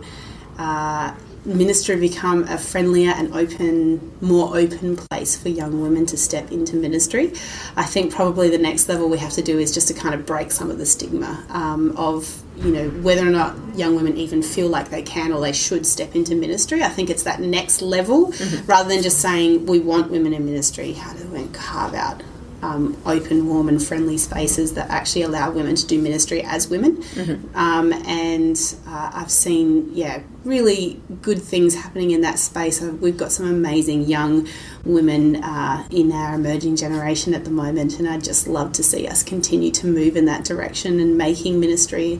uh, 0.57 1.13
ministry 1.45 1.97
become 1.97 2.43
a 2.43 2.57
friendlier 2.57 3.11
and 3.11 3.33
open, 3.33 4.11
more 4.21 4.57
open 4.57 4.95
place 4.95 5.35
for 5.35 5.49
young 5.49 5.81
women 5.81 6.05
to 6.05 6.17
step 6.17 6.51
into 6.51 6.75
ministry. 6.75 7.33
I 7.75 7.83
think 7.83 8.13
probably 8.13 8.49
the 8.49 8.57
next 8.57 8.87
level 8.87 9.09
we 9.09 9.17
have 9.17 9.33
to 9.33 9.41
do 9.41 9.59
is 9.59 9.73
just 9.73 9.87
to 9.89 9.93
kind 9.93 10.15
of 10.15 10.25
break 10.25 10.51
some 10.51 10.71
of 10.71 10.77
the 10.77 10.85
stigma 10.85 11.43
um, 11.49 11.95
of 11.97 12.42
you 12.63 12.71
know 12.71 12.89
whether 13.01 13.25
or 13.27 13.31
not 13.31 13.55
young 13.75 13.95
women 13.95 14.17
even 14.17 14.41
feel 14.41 14.69
like 14.69 14.89
they 14.89 15.01
can 15.01 15.31
or 15.31 15.41
they 15.41 15.53
should 15.53 15.85
step 15.85 16.15
into 16.15 16.35
ministry. 16.35 16.83
I 16.83 16.89
think 16.89 17.09
it's 17.09 17.23
that 17.23 17.39
next 17.39 17.81
level 17.81 18.31
mm-hmm. 18.31 18.65
rather 18.65 18.89
than 18.89 19.01
just 19.01 19.19
saying 19.19 19.65
we 19.65 19.79
want 19.79 20.11
women 20.11 20.33
in 20.33 20.45
ministry. 20.45 20.93
How 20.93 21.13
do 21.13 21.27
we 21.27 21.47
carve 21.47 21.93
out 21.93 22.21
um, 22.63 22.97
open, 23.05 23.45
warm, 23.47 23.67
and 23.67 23.83
friendly 23.83 24.17
spaces 24.17 24.73
that 24.73 24.89
actually 24.89 25.23
allow 25.23 25.51
women 25.51 25.75
to 25.75 25.85
do 25.85 26.01
ministry 26.01 26.41
as 26.41 26.69
women. 26.69 26.97
Mm-hmm. 26.97 27.55
Um, 27.55 27.91
and 28.07 28.57
uh, 28.87 29.11
I've 29.13 29.31
seen, 29.31 29.93
yeah, 29.93 30.21
really 30.45 31.01
good 31.21 31.41
things 31.41 31.75
happening 31.75 32.11
in 32.11 32.21
that 32.21 32.39
space. 32.39 32.81
We've 32.81 33.17
got 33.17 33.31
some 33.31 33.47
amazing 33.47 34.03
young 34.03 34.47
women 34.85 35.43
uh, 35.43 35.85
in 35.91 36.11
our 36.11 36.35
emerging 36.35 36.77
generation 36.77 37.33
at 37.33 37.43
the 37.43 37.51
moment, 37.51 37.99
and 37.99 38.07
I'd 38.07 38.23
just 38.23 38.47
love 38.47 38.71
to 38.73 38.83
see 38.83 39.07
us 39.07 39.23
continue 39.23 39.71
to 39.71 39.87
move 39.87 40.15
in 40.15 40.25
that 40.25 40.45
direction 40.45 40.99
and 40.99 41.17
making 41.17 41.59
ministry 41.59 42.19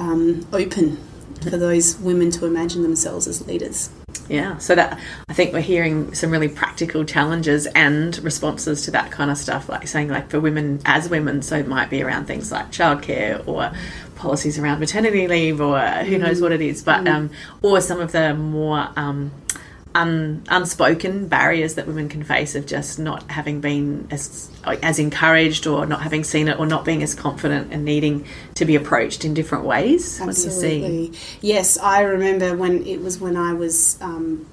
um, 0.00 0.46
open 0.52 0.96
for 1.42 1.56
those 1.56 1.98
women 1.98 2.30
to 2.32 2.46
imagine 2.46 2.82
themselves 2.82 3.28
as 3.28 3.46
leaders. 3.46 3.90
Yeah, 4.28 4.58
so 4.58 4.76
that 4.76 4.98
I 5.28 5.32
think 5.32 5.52
we're 5.52 5.60
hearing 5.60 6.14
some 6.14 6.30
really 6.30 6.48
practical 6.48 7.04
challenges 7.04 7.66
and 7.66 8.16
responses 8.18 8.84
to 8.84 8.92
that 8.92 9.10
kind 9.10 9.30
of 9.30 9.36
stuff, 9.36 9.68
like 9.68 9.86
saying 9.88 10.08
like 10.08 10.30
for 10.30 10.38
women 10.38 10.80
as 10.84 11.08
women, 11.08 11.42
so 11.42 11.56
it 11.56 11.66
might 11.66 11.90
be 11.90 12.02
around 12.02 12.26
things 12.26 12.52
like 12.52 12.70
childcare 12.70 13.46
or 13.46 13.72
policies 14.14 14.58
around 14.58 14.78
maternity 14.78 15.26
leave 15.26 15.60
or 15.60 15.80
who 15.80 16.18
knows 16.18 16.38
mm. 16.38 16.42
what 16.42 16.52
it 16.52 16.60
is, 16.60 16.82
but 16.82 17.04
mm. 17.04 17.12
um, 17.12 17.30
or 17.62 17.80
some 17.80 18.00
of 18.00 18.12
the 18.12 18.34
more 18.34 18.88
um, 18.94 19.32
un, 19.94 20.42
unspoken 20.48 21.26
barriers 21.28 21.74
that 21.74 21.86
women 21.86 22.08
can 22.08 22.22
face 22.22 22.54
of 22.54 22.66
just 22.66 22.98
not 22.98 23.30
having 23.30 23.60
been 23.60 24.06
as 24.10 24.50
as 24.82 24.98
encouraged 24.98 25.66
or 25.66 25.86
not 25.86 26.02
having 26.02 26.22
seen 26.22 26.48
it 26.48 26.58
or 26.58 26.66
not 26.66 26.84
being 26.84 27.02
as 27.02 27.14
confident 27.14 27.72
and 27.72 27.84
needing 27.84 28.24
to 28.54 28.64
be 28.64 28.76
approached 28.76 29.24
in 29.24 29.34
different 29.34 29.64
ways. 29.64 30.20
Absolutely. 30.20 31.12
Yes, 31.40 31.78
I 31.78 32.02
remember 32.02 32.56
when 32.56 32.86
it 32.86 33.00
was 33.00 33.18
when 33.18 33.36
I 33.36 33.54
was 33.54 34.00
um, 34.00 34.46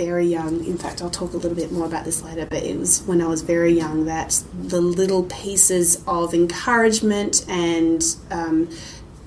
very 0.00 0.26
young. 0.26 0.64
In 0.64 0.78
fact, 0.78 1.02
I'll 1.02 1.10
talk 1.10 1.34
a 1.34 1.36
little 1.36 1.54
bit 1.54 1.72
more 1.72 1.86
about 1.86 2.06
this 2.06 2.22
later, 2.22 2.46
but 2.46 2.62
it 2.62 2.78
was 2.78 3.02
when 3.02 3.20
I 3.20 3.26
was 3.26 3.42
very 3.42 3.72
young 3.72 4.06
that 4.06 4.42
the 4.52 4.80
little 4.80 5.24
pieces 5.24 6.02
of 6.06 6.32
encouragement 6.32 7.44
and 7.48 8.02
um, 8.30 8.70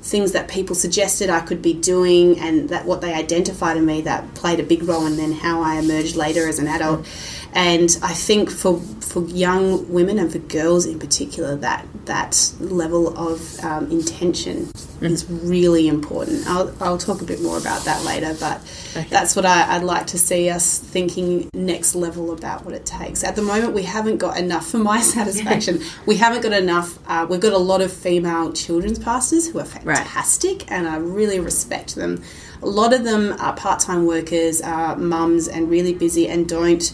things 0.03 0.33
that 0.33 0.49
people 0.49 0.75
suggested 0.75 1.29
I 1.29 1.39
could 1.39 1.61
be 1.61 1.73
doing 1.73 2.37
and 2.37 2.67
that 2.69 2.85
what 2.85 2.99
they 2.99 3.13
identified 3.13 3.77
in 3.77 3.85
me 3.85 4.01
that 4.01 4.33
played 4.35 4.59
a 4.59 4.63
big 4.63 4.83
role 4.83 5.05
in 5.05 5.15
then 5.15 5.31
how 5.31 5.61
I 5.61 5.75
emerged 5.75 6.17
later 6.17 6.45
as 6.45 6.59
an 6.59 6.67
adult. 6.67 7.07
And 7.55 7.97
I 8.01 8.13
think 8.13 8.49
for 8.49 8.79
for 9.13 9.23
young 9.25 9.87
women 9.93 10.17
and 10.17 10.31
for 10.31 10.39
girls 10.39 10.87
in 10.87 10.97
particular, 10.97 11.55
that 11.57 11.85
that 12.05 12.51
level 12.59 13.15
of 13.17 13.63
um, 13.63 13.91
intention 13.91 14.65
mm. 14.65 15.03
is 15.03 15.29
really 15.29 15.87
important. 15.87 16.47
I'll, 16.47 16.73
I'll 16.81 16.97
talk 16.97 17.21
a 17.21 17.25
bit 17.25 17.39
more 17.39 17.59
about 17.59 17.85
that 17.85 18.03
later, 18.03 18.35
but 18.39 18.59
okay. 18.97 19.07
that's 19.09 19.35
what 19.35 19.45
I, 19.45 19.77
would 19.77 19.85
like 19.85 20.07
to 20.07 20.17
see 20.17 20.49
us 20.49 20.79
thinking 20.79 21.49
next 21.53 21.93
level 21.93 22.31
about 22.31 22.65
what 22.65 22.73
it 22.73 22.87
takes. 22.87 23.23
At 23.23 23.35
the 23.35 23.43
moment, 23.43 23.73
we 23.73 23.83
haven't 23.83 24.17
got 24.17 24.37
enough, 24.37 24.67
for 24.67 24.79
my 24.79 24.99
satisfaction, 25.17 25.81
we 26.07 26.17
haven't 26.17 26.41
got 26.41 26.53
enough. 26.53 26.97
Uh, 27.07 27.27
we've 27.29 27.39
got 27.39 27.53
a 27.53 27.57
lot 27.57 27.81
of 27.81 27.93
female 27.93 28.51
children's 28.51 28.97
pastors 28.97 29.47
who 29.47 29.59
are 29.59 29.65
fantastic, 29.65 30.61
right. 30.61 30.71
and 30.71 30.87
I 30.87 30.97
really 30.97 31.39
respect 31.39 31.95
them. 31.95 32.23
A 32.63 32.67
lot 32.67 32.93
of 32.93 33.03
them 33.03 33.35
are 33.39 33.55
part 33.55 33.79
time 33.79 34.07
workers, 34.07 34.61
are 34.61 34.95
mums, 34.95 35.47
and 35.47 35.69
really 35.69 35.93
busy 35.93 36.27
and 36.27 36.49
don't 36.49 36.91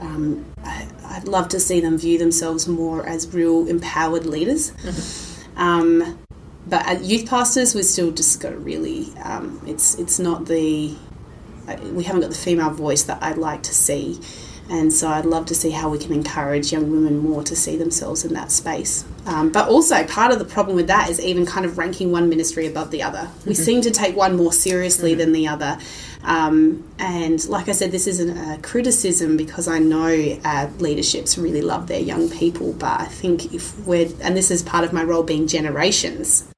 um, 0.00 0.44
I, 0.62 1.18
would 1.18 1.28
love 1.28 1.48
to 1.50 1.60
see 1.60 1.80
them 1.80 1.96
view 1.98 2.18
themselves 2.18 2.66
more 2.68 3.06
as 3.06 3.32
real 3.32 3.68
empowered 3.68 4.26
leaders. 4.26 4.72
Mm-hmm. 4.72 5.60
Um, 5.60 6.18
but 6.66 6.86
at 6.86 7.02
youth 7.02 7.28
pastors, 7.28 7.74
we've 7.74 7.84
still 7.84 8.10
just 8.10 8.40
got 8.40 8.50
to 8.50 8.56
really, 8.56 9.12
um, 9.22 9.60
it's 9.66 9.98
it's 9.98 10.18
not 10.18 10.46
the, 10.46 10.94
we 11.92 12.04
haven't 12.04 12.22
got 12.22 12.30
the 12.30 12.36
female 12.36 12.70
voice 12.70 13.02
that 13.04 13.22
I'd 13.22 13.38
like 13.38 13.62
to 13.64 13.74
see. 13.74 14.20
And 14.70 14.90
so 14.90 15.08
I'd 15.08 15.26
love 15.26 15.44
to 15.46 15.54
see 15.54 15.70
how 15.70 15.90
we 15.90 15.98
can 15.98 16.12
encourage 16.14 16.72
young 16.72 16.90
women 16.90 17.18
more 17.18 17.42
to 17.42 17.54
see 17.54 17.76
themselves 17.76 18.24
in 18.24 18.32
that 18.32 18.50
space. 18.50 19.04
Um, 19.26 19.52
but 19.52 19.68
also, 19.68 20.06
part 20.06 20.32
of 20.32 20.38
the 20.38 20.46
problem 20.46 20.74
with 20.74 20.86
that 20.86 21.10
is 21.10 21.20
even 21.20 21.44
kind 21.44 21.66
of 21.66 21.76
ranking 21.76 22.12
one 22.12 22.30
ministry 22.30 22.66
above 22.66 22.90
the 22.90 23.02
other. 23.02 23.18
Mm-hmm. 23.18 23.48
We 23.50 23.54
seem 23.54 23.82
to 23.82 23.90
take 23.90 24.16
one 24.16 24.36
more 24.36 24.52
seriously 24.54 25.10
mm-hmm. 25.10 25.18
than 25.18 25.32
the 25.32 25.48
other. 25.48 25.78
Um, 26.24 26.88
and 26.98 27.46
like 27.48 27.68
I 27.68 27.72
said, 27.72 27.92
this 27.92 28.06
isn't 28.06 28.36
a 28.36 28.58
criticism 28.62 29.36
because 29.36 29.68
I 29.68 29.78
know 29.78 30.38
uh, 30.44 30.68
leaderships 30.78 31.36
really 31.36 31.62
love 31.62 31.86
their 31.86 32.00
young 32.00 32.30
people. 32.30 32.72
But 32.72 33.00
I 33.00 33.04
think 33.04 33.52
if 33.54 33.78
we're, 33.86 34.08
and 34.22 34.36
this 34.36 34.50
is 34.50 34.62
part 34.62 34.84
of 34.84 34.92
my 34.92 35.04
role 35.04 35.22
being 35.22 35.46
generations, 35.46 36.48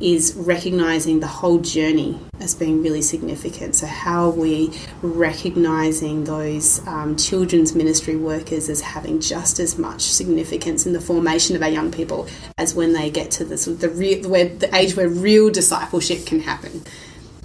is 0.00 0.34
recognizing 0.36 1.20
the 1.20 1.26
whole 1.26 1.58
journey 1.58 2.18
as 2.40 2.54
being 2.54 2.82
really 2.82 3.00
significant. 3.00 3.74
So, 3.74 3.86
how 3.86 4.26
are 4.26 4.30
we 4.30 4.78
recognizing 5.02 6.24
those 6.24 6.86
um, 6.86 7.16
children's 7.16 7.74
ministry 7.74 8.16
workers 8.16 8.68
as 8.68 8.82
having 8.82 9.20
just 9.20 9.58
as 9.58 9.78
much 9.78 10.02
significance 10.02 10.86
in 10.86 10.92
the 10.92 11.00
formation 11.00 11.56
of 11.56 11.62
our 11.62 11.70
young 11.70 11.90
people 11.90 12.28
as 12.58 12.74
when 12.74 12.92
they 12.92 13.10
get 13.10 13.30
to 13.32 13.44
the, 13.44 13.56
sort 13.56 13.82
of 13.82 13.98
the, 13.98 14.28
where, 14.28 14.48
the 14.48 14.74
age 14.74 14.96
where 14.96 15.08
real 15.08 15.50
discipleship 15.50 16.26
can 16.26 16.40
happen? 16.40 16.82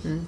Mm. 0.03 0.25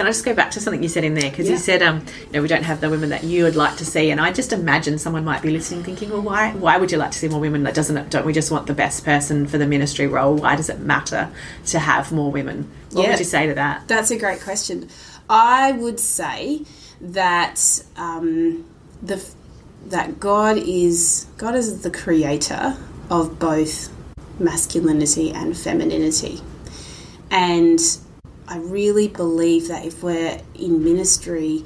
Can 0.00 0.06
I 0.06 0.12
just 0.12 0.24
go 0.24 0.32
back 0.32 0.50
to 0.52 0.60
something 0.60 0.82
you 0.82 0.88
said 0.88 1.04
in 1.04 1.12
there? 1.12 1.28
Because 1.28 1.44
yeah. 1.44 1.52
you 1.52 1.58
said, 1.58 1.82
um, 1.82 1.98
you 1.98 2.32
know, 2.32 2.40
we 2.40 2.48
don't 2.48 2.62
have 2.62 2.80
the 2.80 2.88
women 2.88 3.10
that 3.10 3.22
you 3.22 3.44
would 3.44 3.54
like 3.54 3.76
to 3.76 3.84
see, 3.84 4.10
and 4.10 4.18
I 4.18 4.32
just 4.32 4.50
imagine 4.50 4.98
someone 4.98 5.26
might 5.26 5.42
be 5.42 5.50
listening, 5.50 5.84
thinking, 5.84 6.08
well, 6.08 6.22
why, 6.22 6.52
why 6.52 6.78
would 6.78 6.90
you 6.90 6.96
like 6.96 7.10
to 7.10 7.18
see 7.18 7.28
more 7.28 7.38
women? 7.38 7.64
That 7.64 7.74
doesn't, 7.74 8.10
don't 8.10 8.24
we 8.24 8.32
just 8.32 8.50
want 8.50 8.66
the 8.66 8.72
best 8.72 9.04
person 9.04 9.46
for 9.46 9.58
the 9.58 9.66
ministry 9.66 10.06
role? 10.06 10.36
Why 10.36 10.56
does 10.56 10.70
it 10.70 10.80
matter 10.80 11.30
to 11.66 11.78
have 11.78 12.12
more 12.12 12.32
women? 12.32 12.70
What 12.92 13.02
yeah. 13.02 13.10
would 13.10 13.18
you 13.18 13.26
say 13.26 13.46
to 13.48 13.52
that? 13.56 13.88
That's 13.88 14.10
a 14.10 14.18
great 14.18 14.40
question. 14.40 14.88
I 15.28 15.72
would 15.72 16.00
say 16.00 16.64
that 17.02 17.60
um, 17.96 18.64
the 19.02 19.22
that 19.88 20.18
God 20.18 20.56
is 20.56 21.26
God 21.36 21.54
is 21.54 21.82
the 21.82 21.90
creator 21.90 22.74
of 23.10 23.38
both 23.38 23.90
masculinity 24.38 25.30
and 25.30 25.54
femininity, 25.54 26.40
and 27.30 27.78
I 28.50 28.58
really 28.58 29.06
believe 29.06 29.68
that 29.68 29.86
if 29.86 30.02
we're 30.02 30.40
in 30.56 30.82
ministry, 30.82 31.62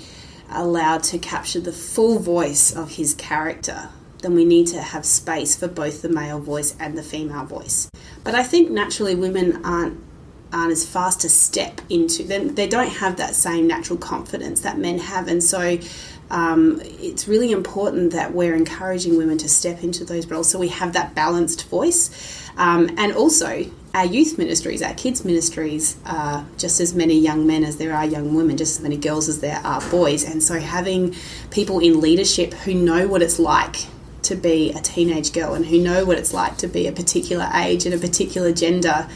allowed 0.50 1.02
to 1.04 1.18
capture 1.18 1.58
the 1.58 1.72
full 1.72 2.18
voice 2.18 2.76
of 2.76 2.96
his 2.96 3.14
character, 3.14 3.88
then 4.20 4.34
we 4.34 4.44
need 4.44 4.66
to 4.66 4.82
have 4.82 5.06
space 5.06 5.56
for 5.56 5.66
both 5.66 6.02
the 6.02 6.10
male 6.10 6.38
voice 6.38 6.76
and 6.78 6.96
the 6.96 7.02
female 7.02 7.46
voice. 7.46 7.88
But 8.22 8.34
I 8.34 8.42
think 8.42 8.70
naturally 8.70 9.14
women 9.14 9.64
aren't 9.64 9.98
aren't 10.52 10.70
as 10.70 10.86
fast 10.86 11.22
to 11.22 11.28
step 11.28 11.80
into 11.90 12.22
them. 12.22 12.54
They 12.54 12.68
don't 12.68 12.88
have 12.88 13.16
that 13.16 13.34
same 13.34 13.66
natural 13.66 13.98
confidence 13.98 14.60
that 14.60 14.78
men 14.78 14.98
have, 14.98 15.26
and 15.26 15.42
so 15.42 15.78
um, 16.30 16.80
it's 16.84 17.26
really 17.26 17.50
important 17.50 18.12
that 18.12 18.34
we're 18.34 18.54
encouraging 18.54 19.16
women 19.16 19.38
to 19.38 19.48
step 19.48 19.82
into 19.82 20.04
those 20.04 20.26
roles 20.26 20.50
so 20.50 20.58
we 20.58 20.68
have 20.68 20.92
that 20.92 21.14
balanced 21.14 21.66
voice. 21.68 22.10
Um, 22.56 22.94
and 22.98 23.12
also, 23.12 23.64
our 23.94 24.04
youth 24.04 24.38
ministries, 24.38 24.82
our 24.82 24.92
kids' 24.94 25.24
ministries, 25.24 25.96
are 26.04 26.44
just 26.58 26.80
as 26.80 26.94
many 26.94 27.18
young 27.18 27.46
men 27.46 27.62
as 27.62 27.76
there 27.76 27.94
are 27.94 28.04
young 28.04 28.34
women, 28.34 28.56
just 28.56 28.78
as 28.78 28.82
many 28.82 28.96
girls 28.96 29.28
as 29.28 29.40
there 29.40 29.60
are 29.64 29.80
boys. 29.90 30.24
And 30.24 30.42
so, 30.42 30.58
having 30.58 31.14
people 31.50 31.78
in 31.78 32.00
leadership 32.00 32.52
who 32.52 32.74
know 32.74 33.06
what 33.06 33.22
it's 33.22 33.38
like 33.38 33.86
to 34.22 34.34
be 34.34 34.72
a 34.72 34.80
teenage 34.80 35.32
girl 35.32 35.54
and 35.54 35.64
who 35.64 35.78
know 35.78 36.04
what 36.04 36.18
it's 36.18 36.34
like 36.34 36.56
to 36.58 36.66
be 36.66 36.88
a 36.88 36.92
particular 36.92 37.48
age 37.54 37.86
and 37.86 37.94
a 37.94 37.98
particular 37.98 38.52
gender, 38.52 39.08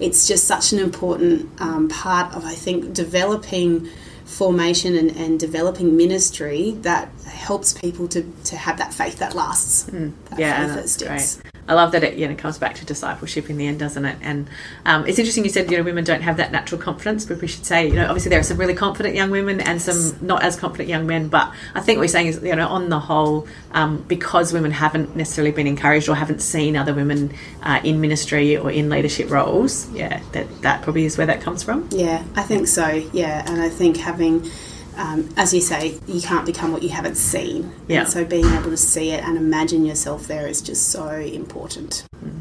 it's 0.00 0.26
just 0.26 0.46
such 0.46 0.72
an 0.72 0.78
important 0.78 1.50
um, 1.60 1.88
part 1.90 2.34
of, 2.34 2.44
I 2.46 2.54
think, 2.54 2.94
developing 2.94 3.88
formation 4.24 4.96
and, 4.96 5.10
and 5.10 5.38
developing 5.38 5.94
ministry 5.94 6.70
that 6.80 7.10
helps 7.26 7.74
people 7.74 8.08
to, 8.08 8.22
to 8.44 8.56
have 8.56 8.78
that 8.78 8.94
faith 8.94 9.18
that 9.18 9.34
lasts. 9.34 9.90
Mm. 9.90 10.14
That 10.30 10.38
yeah, 10.38 10.66
that's 10.68 10.96
great. 10.96 11.51
I 11.68 11.74
love 11.74 11.92
that 11.92 12.02
it 12.02 12.14
you 12.16 12.28
know 12.28 12.34
comes 12.34 12.58
back 12.58 12.74
to 12.76 12.84
discipleship 12.84 13.48
in 13.48 13.56
the 13.56 13.66
end, 13.66 13.78
doesn't 13.78 14.04
it? 14.04 14.18
And 14.20 14.48
um, 14.84 15.06
it's 15.06 15.18
interesting 15.18 15.44
you 15.44 15.50
said 15.50 15.70
you 15.70 15.76
know 15.76 15.82
women 15.82 16.04
don't 16.04 16.22
have 16.22 16.36
that 16.38 16.50
natural 16.52 16.80
confidence, 16.80 17.24
but 17.24 17.40
we 17.40 17.46
should 17.46 17.64
say 17.64 17.86
you 17.86 17.94
know 17.94 18.06
obviously 18.06 18.30
there 18.30 18.40
are 18.40 18.44
some 18.44 18.56
really 18.56 18.74
confident 18.74 19.14
young 19.14 19.30
women 19.30 19.60
and 19.60 19.80
some 19.80 20.26
not 20.26 20.42
as 20.42 20.56
confident 20.56 20.88
young 20.88 21.06
men. 21.06 21.28
But 21.28 21.52
I 21.74 21.80
think 21.80 21.98
what 21.98 22.04
we're 22.04 22.08
saying 22.08 22.26
is 22.28 22.42
you 22.42 22.56
know 22.56 22.68
on 22.68 22.88
the 22.88 23.00
whole, 23.00 23.46
um, 23.72 24.02
because 24.08 24.52
women 24.52 24.72
haven't 24.72 25.14
necessarily 25.16 25.52
been 25.52 25.66
encouraged 25.66 26.08
or 26.08 26.16
haven't 26.16 26.40
seen 26.40 26.76
other 26.76 26.94
women 26.94 27.34
uh, 27.62 27.80
in 27.84 28.00
ministry 28.00 28.56
or 28.56 28.70
in 28.70 28.88
leadership 28.88 29.30
roles, 29.30 29.88
yeah, 29.92 30.20
that 30.32 30.62
that 30.62 30.82
probably 30.82 31.04
is 31.04 31.16
where 31.16 31.26
that 31.26 31.40
comes 31.40 31.62
from. 31.62 31.88
Yeah, 31.92 32.24
I 32.34 32.42
think 32.42 32.66
so. 32.66 32.88
Yeah, 33.12 33.44
and 33.50 33.62
I 33.62 33.68
think 33.68 33.96
having 33.96 34.50
um, 34.96 35.28
as 35.36 35.54
you 35.54 35.60
say, 35.60 35.98
you 36.06 36.20
can't 36.20 36.46
become 36.46 36.72
what 36.72 36.82
you 36.82 36.90
haven't 36.90 37.16
seen. 37.16 37.72
Yeah. 37.88 38.00
And 38.00 38.08
so 38.08 38.24
being 38.24 38.46
able 38.46 38.70
to 38.70 38.76
see 38.76 39.10
it 39.10 39.24
and 39.24 39.36
imagine 39.36 39.84
yourself 39.84 40.26
there 40.26 40.46
is 40.46 40.60
just 40.60 40.88
so 40.88 41.08
important. 41.10 42.04
Mm. 42.24 42.40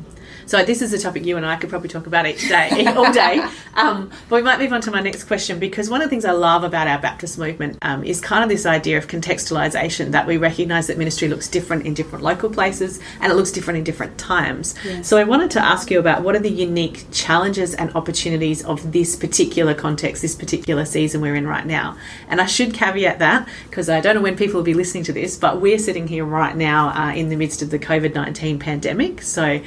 So 0.52 0.66
this 0.66 0.82
is 0.82 0.92
a 0.92 1.00
topic 1.00 1.26
you 1.26 1.38
and 1.38 1.46
I 1.46 1.56
could 1.56 1.70
probably 1.70 1.88
talk 1.88 2.08
about 2.08 2.28
each 2.28 2.50
day, 2.50 2.86
all 2.98 3.14
day. 3.14 3.42
Um, 3.74 4.12
but 4.28 4.36
we 4.36 4.42
might 4.42 4.60
move 4.60 4.74
on 4.74 4.82
to 4.82 4.92
my 4.92 5.00
next 5.00 5.24
question 5.24 5.60
because 5.60 5.90
one 5.90 6.02
of 6.02 6.08
the 6.08 6.10
things 6.10 6.26
I 6.26 6.34
love 6.34 6.66
about 6.66 6.90
our 6.90 7.00
Baptist 7.00 7.38
movement 7.38 7.78
um, 7.84 8.04
is 8.04 8.20
kind 8.20 8.44
of 8.44 8.50
this 8.50 8.66
idea 8.66 8.98
of 8.98 9.08
contextualization 9.08 10.12
that 10.12 10.28
we 10.28 10.36
recognise 10.36 10.88
that 10.88 10.98
ministry 10.98 11.30
looks 11.30 11.48
different 11.48 11.86
in 11.86 11.94
different 11.94 12.22
local 12.22 12.50
places 12.50 13.00
and 13.22 13.32
it 13.32 13.36
looks 13.36 13.50
different 13.50 13.78
in 13.78 13.86
different 13.86 14.18
times. 14.18 14.76
Yes. 14.84 15.08
So 15.08 15.16
I 15.16 15.24
wanted 15.24 15.52
to 15.52 15.64
ask 15.64 15.90
you 15.90 16.00
about 16.00 16.22
what 16.22 16.36
are 16.36 16.40
the 16.40 16.52
unique 16.52 17.06
challenges 17.14 17.74
and 17.74 17.96
opportunities 17.96 18.62
of 18.66 18.92
this 18.92 19.16
particular 19.16 19.74
context, 19.74 20.22
this 20.22 20.36
particular 20.36 20.84
season 20.84 21.22
we're 21.22 21.36
in 21.36 21.48
right 21.48 21.66
now. 21.66 21.98
And 22.28 22.42
I 22.42 22.46
should 22.46 22.74
caveat 22.74 23.20
that 23.20 23.48
because 23.70 23.90
I 23.90 24.02
don't 24.02 24.16
know 24.16 24.22
when 24.22 24.36
people 24.36 24.56
will 24.56 24.64
be 24.64 24.74
listening 24.74 25.06
to 25.06 25.14
this, 25.14 25.38
but 25.38 25.62
we're 25.62 25.80
sitting 25.80 26.10
here 26.10 26.26
right 26.26 26.58
now 26.58 26.90
uh, 26.90 27.14
in 27.14 27.30
the 27.30 27.38
midst 27.38 27.62
of 27.62 27.70
the 27.70 27.80
COVID 27.80 28.16
19 28.16 28.60
pandemic. 28.60 29.22
So 29.22 29.62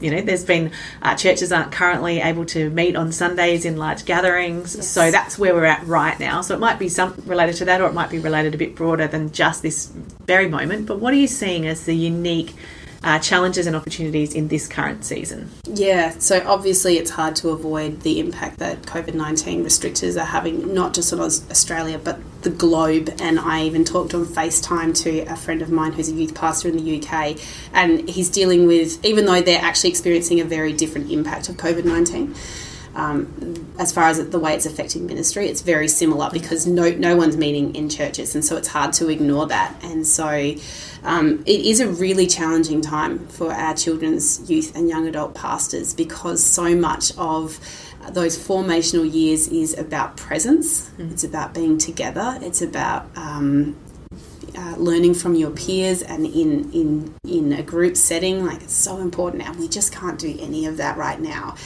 you 0.00 0.10
know, 0.10 0.20
there's 0.20 0.44
been 0.44 0.72
uh, 1.02 1.14
churches 1.14 1.52
aren't 1.52 1.72
currently 1.72 2.20
able 2.20 2.44
to 2.46 2.70
meet 2.70 2.96
on 2.96 3.12
Sundays 3.12 3.64
in 3.64 3.76
large 3.76 4.04
gatherings, 4.04 4.76
yes. 4.76 4.86
so 4.86 5.10
that's 5.10 5.38
where 5.38 5.54
we're 5.54 5.64
at 5.64 5.86
right 5.86 6.18
now. 6.20 6.40
So 6.40 6.54
it 6.54 6.60
might 6.60 6.78
be 6.78 6.88
some 6.88 7.14
related 7.26 7.56
to 7.56 7.64
that, 7.66 7.80
or 7.80 7.88
it 7.88 7.94
might 7.94 8.10
be 8.10 8.18
related 8.18 8.54
a 8.54 8.58
bit 8.58 8.74
broader 8.74 9.06
than 9.06 9.32
just 9.32 9.62
this 9.62 9.86
very 10.26 10.48
moment. 10.48 10.86
But 10.86 10.98
what 10.98 11.14
are 11.14 11.18
you 11.18 11.26
seeing 11.26 11.66
as 11.66 11.84
the 11.84 11.96
unique 11.96 12.54
uh, 13.06 13.20
challenges 13.20 13.68
and 13.68 13.76
opportunities 13.76 14.34
in 14.34 14.48
this 14.48 14.66
current 14.66 15.04
season? 15.04 15.48
Yeah, 15.64 16.10
so 16.18 16.42
obviously 16.44 16.98
it's 16.98 17.10
hard 17.10 17.36
to 17.36 17.50
avoid 17.50 18.00
the 18.00 18.18
impact 18.18 18.58
that 18.58 18.82
COVID 18.82 19.14
19 19.14 19.64
restrictors 19.64 20.20
are 20.20 20.26
having, 20.26 20.74
not 20.74 20.92
just 20.92 21.12
on 21.12 21.20
Australia, 21.20 21.98
but 21.98 22.18
the 22.42 22.50
globe. 22.50 23.14
And 23.20 23.38
I 23.38 23.62
even 23.62 23.84
talked 23.84 24.12
on 24.12 24.26
FaceTime 24.26 25.00
to 25.04 25.20
a 25.20 25.36
friend 25.36 25.62
of 25.62 25.70
mine 25.70 25.92
who's 25.92 26.08
a 26.08 26.12
youth 26.12 26.34
pastor 26.34 26.68
in 26.68 26.76
the 26.76 27.00
UK, 27.00 27.38
and 27.72 28.08
he's 28.08 28.28
dealing 28.28 28.66
with, 28.66 29.02
even 29.04 29.24
though 29.24 29.40
they're 29.40 29.62
actually 29.62 29.90
experiencing 29.90 30.40
a 30.40 30.44
very 30.44 30.72
different 30.72 31.12
impact 31.12 31.48
of 31.48 31.56
COVID 31.56 31.84
19. 31.84 32.34
Um, 32.96 33.74
as 33.78 33.92
far 33.92 34.04
as 34.04 34.30
the 34.30 34.38
way 34.38 34.54
it's 34.54 34.64
affecting 34.64 35.06
ministry, 35.06 35.48
it's 35.48 35.60
very 35.60 35.86
similar 35.86 36.30
because 36.32 36.66
no 36.66 36.90
no 36.90 37.14
one's 37.14 37.36
meeting 37.36 37.74
in 37.74 37.90
churches, 37.90 38.34
and 38.34 38.42
so 38.42 38.56
it's 38.56 38.68
hard 38.68 38.94
to 38.94 39.10
ignore 39.10 39.46
that. 39.48 39.76
And 39.84 40.06
so 40.06 40.54
um, 41.04 41.42
it 41.44 41.60
is 41.60 41.80
a 41.80 41.88
really 41.88 42.26
challenging 42.26 42.80
time 42.80 43.26
for 43.28 43.52
our 43.52 43.74
children's, 43.74 44.50
youth, 44.50 44.74
and 44.74 44.88
young 44.88 45.06
adult 45.06 45.34
pastors 45.34 45.92
because 45.92 46.42
so 46.42 46.74
much 46.74 47.12
of 47.18 47.60
those 48.12 48.38
formational 48.38 49.12
years 49.12 49.48
is 49.48 49.76
about 49.76 50.16
presence. 50.16 50.88
Mm. 50.96 51.12
It's 51.12 51.24
about 51.24 51.52
being 51.52 51.76
together. 51.76 52.38
It's 52.40 52.62
about 52.62 53.14
um, 53.14 53.76
uh, 54.56 54.74
learning 54.78 55.14
from 55.14 55.34
your 55.34 55.50
peers 55.50 56.00
and 56.00 56.24
in 56.24 56.72
in 56.72 57.14
in 57.24 57.52
a 57.52 57.62
group 57.62 57.98
setting. 57.98 58.46
Like 58.46 58.62
it's 58.62 58.74
so 58.74 58.96
important, 58.96 59.42
and 59.42 59.58
we 59.58 59.68
just 59.68 59.92
can't 59.92 60.18
do 60.18 60.34
any 60.40 60.64
of 60.64 60.78
that 60.78 60.96
right 60.96 61.20
now 61.20 61.56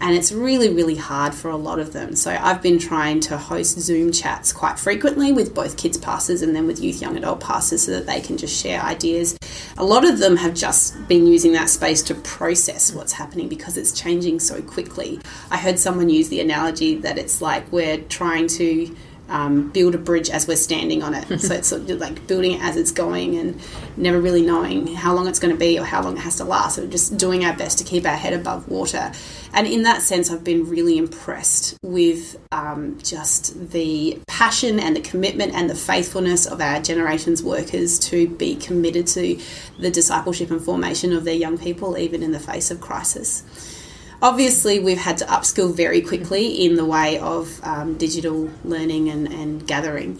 and 0.00 0.14
it's 0.14 0.32
really, 0.32 0.72
really 0.72 0.96
hard 0.96 1.34
for 1.34 1.50
a 1.50 1.56
lot 1.56 1.78
of 1.78 1.92
them. 1.92 2.14
So 2.14 2.30
I've 2.30 2.62
been 2.62 2.78
trying 2.78 3.20
to 3.20 3.38
host 3.38 3.78
Zoom 3.80 4.12
chats 4.12 4.52
quite 4.52 4.78
frequently 4.78 5.32
with 5.32 5.54
both 5.54 5.76
kids 5.76 5.96
passes 5.96 6.42
and 6.42 6.54
then 6.54 6.66
with 6.66 6.80
youth 6.80 7.00
young 7.00 7.16
adult 7.16 7.40
passes 7.40 7.84
so 7.84 7.92
that 7.92 8.06
they 8.06 8.20
can 8.20 8.36
just 8.36 8.60
share 8.60 8.80
ideas. 8.82 9.38
A 9.78 9.84
lot 9.84 10.04
of 10.04 10.18
them 10.18 10.36
have 10.36 10.54
just 10.54 11.08
been 11.08 11.26
using 11.26 11.52
that 11.52 11.70
space 11.70 12.02
to 12.02 12.14
process 12.14 12.92
what's 12.92 13.12
happening 13.12 13.48
because 13.48 13.76
it's 13.76 13.92
changing 13.92 14.40
so 14.40 14.62
quickly. 14.62 15.20
I 15.50 15.56
heard 15.56 15.78
someone 15.78 16.08
use 16.08 16.28
the 16.28 16.40
analogy 16.40 16.96
that 16.96 17.18
it's 17.18 17.40
like 17.40 17.70
we're 17.72 17.98
trying 17.98 18.48
to 18.48 18.94
um, 19.28 19.70
build 19.70 19.94
a 19.94 19.98
bridge 19.98 20.30
as 20.30 20.46
we're 20.46 20.56
standing 20.56 21.02
on 21.02 21.14
it. 21.14 21.40
so 21.40 21.54
it's 21.54 21.68
sort 21.68 21.88
of 21.88 21.98
like 21.98 22.26
building 22.26 22.52
it 22.52 22.62
as 22.62 22.76
it's 22.76 22.92
going 22.92 23.36
and 23.36 23.60
never 23.96 24.20
really 24.20 24.42
knowing 24.42 24.94
how 24.94 25.14
long 25.14 25.28
it's 25.28 25.38
going 25.38 25.52
to 25.52 25.58
be 25.58 25.78
or 25.78 25.84
how 25.84 26.02
long 26.02 26.16
it 26.16 26.20
has 26.20 26.36
to 26.36 26.44
last. 26.44 26.76
So 26.76 26.86
just 26.86 27.16
doing 27.16 27.44
our 27.44 27.56
best 27.56 27.78
to 27.78 27.84
keep 27.84 28.06
our 28.06 28.16
head 28.16 28.32
above 28.32 28.68
water. 28.68 29.12
And 29.52 29.66
in 29.66 29.82
that 29.82 30.02
sense, 30.02 30.30
I've 30.30 30.44
been 30.44 30.68
really 30.68 30.98
impressed 30.98 31.76
with 31.82 32.36
um, 32.52 32.98
just 33.02 33.70
the 33.70 34.20
passion 34.26 34.78
and 34.78 34.96
the 34.96 35.00
commitment 35.00 35.54
and 35.54 35.68
the 35.68 35.74
faithfulness 35.74 36.46
of 36.46 36.60
our 36.60 36.80
generation's 36.80 37.42
workers 37.42 37.98
to 37.98 38.28
be 38.28 38.56
committed 38.56 39.06
to 39.08 39.40
the 39.78 39.90
discipleship 39.90 40.50
and 40.50 40.60
formation 40.60 41.12
of 41.12 41.24
their 41.24 41.34
young 41.34 41.58
people, 41.58 41.96
even 41.98 42.22
in 42.22 42.32
the 42.32 42.40
face 42.40 42.70
of 42.70 42.80
crisis 42.80 43.75
obviously 44.22 44.78
we've 44.78 44.98
had 44.98 45.18
to 45.18 45.24
upskill 45.26 45.74
very 45.74 46.00
quickly 46.00 46.64
in 46.64 46.76
the 46.76 46.84
way 46.84 47.18
of 47.18 47.60
um, 47.64 47.96
digital 47.96 48.50
learning 48.64 49.08
and, 49.08 49.26
and 49.28 49.66
gathering. 49.66 50.18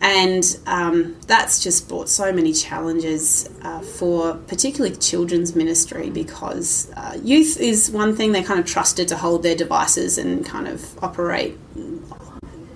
And 0.00 0.44
um, 0.66 1.16
that's 1.26 1.62
just 1.62 1.88
brought 1.88 2.08
so 2.10 2.30
many 2.32 2.52
challenges 2.52 3.48
uh, 3.62 3.80
for 3.80 4.34
particularly 4.34 4.94
children's 4.96 5.56
ministry 5.56 6.10
because 6.10 6.92
uh, 6.96 7.18
youth 7.22 7.58
is 7.58 7.90
one 7.90 8.14
thing 8.14 8.32
they're 8.32 8.42
kind 8.42 8.60
of 8.60 8.66
trusted 8.66 9.08
to 9.08 9.16
hold 9.16 9.42
their 9.42 9.56
devices 9.56 10.18
and 10.18 10.44
kind 10.44 10.68
of 10.68 11.02
operate 11.02 11.58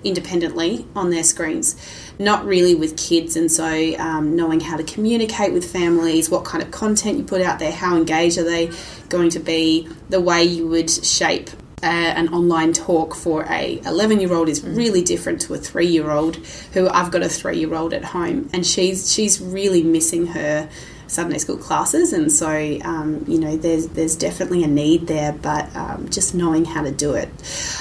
independently 0.03 0.85
on 0.95 1.09
their 1.09 1.23
screens 1.23 1.75
not 2.21 2.45
really 2.45 2.75
with 2.75 2.95
kids. 2.97 3.35
And 3.35 3.51
so, 3.51 3.65
um, 3.97 4.35
knowing 4.35 4.59
how 4.59 4.77
to 4.77 4.83
communicate 4.83 5.53
with 5.53 5.69
families, 5.69 6.29
what 6.29 6.45
kind 6.45 6.63
of 6.63 6.71
content 6.71 7.17
you 7.17 7.23
put 7.23 7.41
out 7.41 7.59
there, 7.59 7.71
how 7.71 7.97
engaged 7.97 8.37
are 8.37 8.43
they 8.43 8.71
going 9.09 9.29
to 9.31 9.39
be, 9.39 9.89
the 10.09 10.21
way 10.21 10.43
you 10.43 10.67
would 10.67 10.89
shape 10.89 11.49
uh, 11.83 11.85
an 11.85 12.29
online 12.29 12.73
talk 12.73 13.15
for 13.15 13.45
a 13.49 13.79
11 13.85 14.19
year 14.19 14.33
old 14.33 14.49
is 14.49 14.61
mm. 14.61 14.75
really 14.75 15.03
different 15.03 15.41
to 15.41 15.53
a 15.53 15.57
3 15.57 15.85
year 15.85 16.11
old 16.11 16.35
who 16.73 16.87
I've 16.89 17.11
got 17.11 17.23
a 17.23 17.29
3 17.29 17.57
year 17.57 17.73
old 17.73 17.93
at 17.93 18.05
home 18.05 18.49
and 18.53 18.65
she's 18.65 19.11
she's 19.11 19.41
really 19.41 19.83
missing 19.83 20.27
her 20.27 20.69
Sunday 21.11 21.39
school 21.39 21.57
classes, 21.57 22.13
and 22.13 22.31
so 22.31 22.47
um, 22.85 23.25
you 23.27 23.37
know 23.37 23.57
there's 23.57 23.87
there's 23.89 24.15
definitely 24.15 24.63
a 24.63 24.67
need 24.67 25.07
there, 25.07 25.33
but 25.33 25.75
um, 25.75 26.07
just 26.07 26.33
knowing 26.33 26.63
how 26.63 26.83
to 26.83 26.91
do 26.91 27.13
it. 27.13 27.29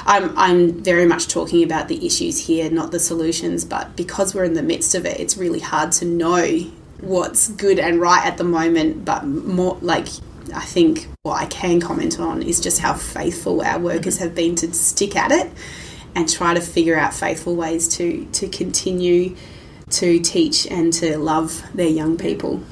I'm 0.05 0.37
I'm 0.37 0.83
very 0.83 1.07
much 1.07 1.29
talking 1.29 1.63
about 1.63 1.87
the 1.87 2.05
issues 2.05 2.47
here, 2.47 2.69
not 2.71 2.91
the 2.91 2.99
solutions, 2.99 3.65
but 3.65 3.95
because 3.95 4.35
we're 4.35 4.45
in 4.45 4.55
the 4.55 4.65
midst 4.65 4.97
of 4.97 5.07
it, 5.07 5.21
it's 5.21 5.37
really 5.37 5.61
hard 5.61 5.93
to 5.93 6.05
know 6.05 6.45
what's 7.01 7.49
good 7.51 7.79
and 7.79 8.01
right 8.01 8.27
at 8.27 8.37
the 8.37 8.45
moment. 8.45 9.05
But 9.05 9.25
more 9.25 9.79
like 9.81 10.09
I 10.55 10.65
think 10.65 11.09
what 11.23 11.41
I 11.41 11.47
can 11.47 11.81
comment 11.81 12.19
on 12.19 12.43
is 12.43 12.61
just 12.61 12.81
how 12.81 12.95
faithful 12.95 13.63
our 13.63 13.79
workers 13.79 14.17
mm-hmm. 14.17 14.25
have 14.25 14.35
been 14.35 14.55
to 14.57 14.73
stick 14.73 15.17
at 15.17 15.31
it 15.33 15.51
and 16.15 16.29
try 16.29 16.55
to 16.55 16.61
figure 16.61 16.99
out 16.99 17.15
faithful 17.15 17.55
ways 17.57 17.89
to 17.97 18.27
to 18.33 18.49
continue 18.49 19.37
to 19.91 20.21
teach 20.21 20.67
and 20.67 20.93
to 20.95 21.19
love 21.19 21.63
their 21.75 21.89
young 21.89 22.17
people. 22.17 22.63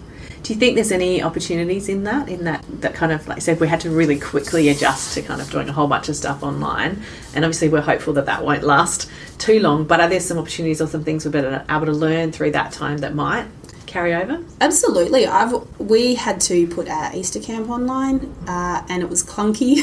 Do 0.42 0.54
you 0.54 0.58
think 0.60 0.76
there's 0.76 0.92
any 0.92 1.22
opportunities 1.22 1.88
in 1.88 2.04
that? 2.04 2.28
In 2.28 2.44
that, 2.44 2.64
that 2.80 2.94
kind 2.94 3.12
of, 3.12 3.26
like 3.26 3.38
I 3.38 3.40
said, 3.40 3.60
we 3.60 3.68
had 3.68 3.80
to 3.80 3.90
really 3.90 4.18
quickly 4.18 4.68
adjust 4.68 5.14
to 5.14 5.22
kind 5.22 5.40
of 5.40 5.50
doing 5.50 5.68
a 5.68 5.72
whole 5.72 5.88
bunch 5.88 6.08
of 6.08 6.16
stuff 6.16 6.42
online, 6.42 7.02
and 7.34 7.44
obviously 7.44 7.68
we're 7.68 7.80
hopeful 7.82 8.14
that 8.14 8.26
that 8.26 8.44
won't 8.44 8.62
last 8.62 9.10
too 9.38 9.60
long. 9.60 9.84
But 9.84 10.00
are 10.00 10.08
there 10.08 10.20
some 10.20 10.38
opportunities 10.38 10.80
or 10.80 10.86
some 10.86 11.04
things 11.04 11.24
we're 11.24 11.32
better 11.32 11.64
able 11.68 11.86
to 11.86 11.92
learn 11.92 12.32
through 12.32 12.52
that 12.52 12.72
time 12.72 12.98
that 12.98 13.14
might 13.14 13.46
carry 13.88 14.14
over? 14.14 14.44
Absolutely. 14.60 15.26
I've 15.26 15.54
we 15.80 16.14
had 16.14 16.40
to 16.42 16.68
put 16.68 16.88
our 16.88 17.14
Easter 17.14 17.40
camp 17.40 17.68
online, 17.68 18.34
uh, 18.46 18.84
and 18.88 19.02
it 19.02 19.08
was 19.08 19.24
clunky, 19.24 19.82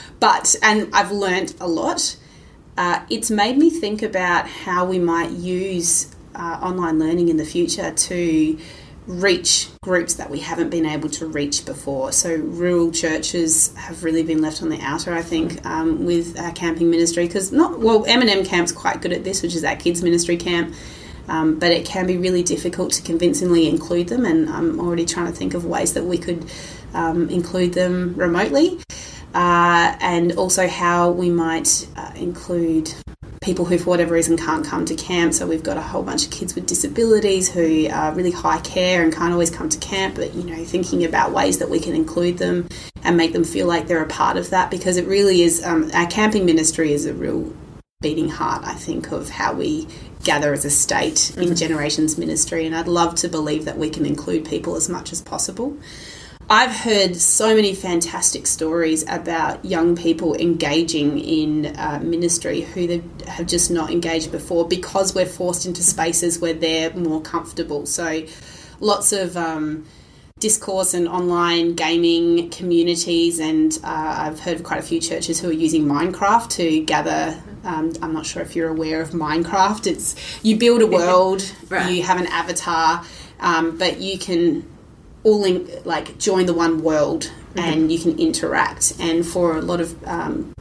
but 0.20 0.56
and 0.62 0.88
I've 0.94 1.10
learnt 1.10 1.60
a 1.60 1.68
lot. 1.68 2.16
Uh, 2.78 3.04
it's 3.10 3.30
made 3.30 3.58
me 3.58 3.68
think 3.68 4.02
about 4.02 4.48
how 4.48 4.86
we 4.86 4.98
might 4.98 5.30
use 5.32 6.14
uh, 6.34 6.58
online 6.62 6.98
learning 6.98 7.28
in 7.28 7.36
the 7.36 7.44
future 7.44 7.90
to 7.92 8.58
reach 9.06 9.68
groups 9.82 10.14
that 10.14 10.30
we 10.30 10.38
haven't 10.38 10.70
been 10.70 10.86
able 10.86 11.08
to 11.08 11.26
reach 11.26 11.66
before. 11.66 12.12
So 12.12 12.36
rural 12.36 12.92
churches 12.92 13.74
have 13.74 14.04
really 14.04 14.22
been 14.22 14.40
left 14.40 14.62
on 14.62 14.68
the 14.68 14.80
outer, 14.80 15.12
I 15.12 15.22
think, 15.22 15.64
um, 15.66 16.04
with 16.04 16.38
our 16.38 16.52
camping 16.52 16.90
ministry 16.90 17.26
because 17.26 17.50
not 17.50 17.80
well, 17.80 18.04
M 18.06 18.20
and 18.20 18.30
M 18.30 18.44
Camp's 18.44 18.72
quite 18.72 19.02
good 19.02 19.12
at 19.12 19.24
this, 19.24 19.42
which 19.42 19.54
is 19.54 19.64
our 19.64 19.76
kids 19.76 20.02
ministry 20.02 20.36
camp. 20.36 20.74
Um, 21.30 21.60
but 21.60 21.70
it 21.70 21.86
can 21.86 22.06
be 22.06 22.18
really 22.18 22.42
difficult 22.42 22.92
to 22.94 23.02
convincingly 23.02 23.68
include 23.68 24.08
them, 24.08 24.24
and 24.24 24.50
I'm 24.50 24.80
already 24.80 25.06
trying 25.06 25.26
to 25.26 25.32
think 25.32 25.54
of 25.54 25.64
ways 25.64 25.94
that 25.94 26.04
we 26.04 26.18
could 26.18 26.44
um, 26.92 27.30
include 27.30 27.72
them 27.72 28.14
remotely, 28.16 28.80
uh, 29.32 29.96
and 30.00 30.32
also 30.32 30.66
how 30.66 31.12
we 31.12 31.30
might 31.30 31.86
uh, 31.96 32.12
include 32.16 32.92
people 33.40 33.64
who, 33.64 33.78
for 33.78 33.90
whatever 33.90 34.14
reason, 34.14 34.36
can't 34.36 34.66
come 34.66 34.84
to 34.84 34.94
camp. 34.96 35.32
So 35.32 35.46
we've 35.46 35.62
got 35.62 35.76
a 35.76 35.80
whole 35.80 36.02
bunch 36.02 36.24
of 36.26 36.30
kids 36.30 36.54
with 36.56 36.66
disabilities 36.66 37.48
who 37.48 37.88
are 37.88 38.12
really 38.12 38.32
high 38.32 38.60
care 38.60 39.02
and 39.02 39.14
can't 39.14 39.32
always 39.32 39.50
come 39.50 39.68
to 39.68 39.78
camp. 39.78 40.16
But 40.16 40.34
you 40.34 40.42
know, 40.42 40.64
thinking 40.64 41.04
about 41.04 41.32
ways 41.32 41.58
that 41.58 41.70
we 41.70 41.78
can 41.78 41.94
include 41.94 42.38
them 42.38 42.68
and 43.04 43.16
make 43.16 43.32
them 43.32 43.44
feel 43.44 43.66
like 43.66 43.86
they're 43.86 44.02
a 44.02 44.08
part 44.08 44.36
of 44.36 44.50
that, 44.50 44.70
because 44.70 44.96
it 44.96 45.06
really 45.06 45.42
is. 45.42 45.64
Um, 45.64 45.90
our 45.94 46.06
camping 46.06 46.44
ministry 46.44 46.92
is 46.92 47.06
a 47.06 47.14
real 47.14 47.50
beating 48.00 48.30
heart, 48.30 48.64
I 48.64 48.72
think, 48.72 49.12
of 49.12 49.28
how 49.28 49.52
we 49.52 49.86
gather 50.24 50.54
as 50.54 50.64
a 50.64 50.70
state 50.70 51.16
mm-hmm. 51.16 51.42
in 51.42 51.54
generations 51.54 52.16
ministry. 52.16 52.64
And 52.64 52.74
I'd 52.74 52.88
love 52.88 53.14
to 53.16 53.28
believe 53.28 53.66
that 53.66 53.76
we 53.76 53.90
can 53.90 54.06
include 54.06 54.46
people 54.46 54.74
as 54.74 54.88
much 54.88 55.12
as 55.12 55.20
possible. 55.20 55.76
I've 56.48 56.70
heard 56.70 57.14
so 57.14 57.54
many 57.54 57.74
fantastic 57.74 58.46
stories 58.46 59.02
about 59.06 59.66
young 59.66 59.96
people 59.96 60.34
engaging 60.34 61.18
in 61.18 61.76
uh, 61.76 62.00
ministry 62.02 62.62
who 62.62 62.86
they 62.86 63.02
have 63.26 63.46
just 63.46 63.70
not 63.70 63.90
engaged 63.90 64.32
before 64.32 64.66
because 64.66 65.14
we're 65.14 65.26
forced 65.26 65.66
into 65.66 65.82
spaces 65.82 66.38
where 66.38 66.54
they're 66.54 66.94
more 66.94 67.20
comfortable. 67.20 67.84
So, 67.84 68.24
lots 68.80 69.12
of 69.12 69.36
um, 69.36 69.84
Discord 70.40 70.94
and 70.94 71.06
online 71.06 71.74
gaming 71.74 72.48
communities, 72.50 73.38
and 73.38 73.78
uh, 73.84 74.14
I've 74.18 74.40
heard 74.40 74.56
of 74.56 74.64
quite 74.64 74.80
a 74.80 74.82
few 74.82 74.98
churches 74.98 75.38
who 75.38 75.50
are 75.50 75.52
using 75.52 75.84
Minecraft 75.84 76.48
to 76.50 76.80
gather. 76.84 77.40
Um, 77.62 77.92
I'm 78.00 78.14
not 78.14 78.24
sure 78.24 78.40
if 78.42 78.56
you're 78.56 78.70
aware 78.70 79.02
of 79.02 79.10
Minecraft. 79.10 79.86
It's 79.86 80.16
you 80.42 80.56
build 80.56 80.80
a 80.80 80.86
world, 80.98 81.54
right. 81.68 81.92
you 81.92 82.02
have 82.02 82.18
an 82.18 82.26
avatar, 82.28 83.04
um, 83.38 83.76
but 83.76 84.00
you 84.00 84.18
can 84.18 84.66
all 85.22 85.44
in, 85.44 85.68
like 85.84 86.18
join 86.18 86.46
the 86.46 86.54
one 86.54 86.82
world 86.82 87.30
mm-hmm. 87.54 87.58
and 87.58 87.92
you 87.92 87.98
can 87.98 88.18
interact. 88.18 88.94
And 88.98 89.26
for 89.26 89.58
a 89.58 89.62
lot 89.62 89.80
of 89.80 90.02
um, 90.08 90.54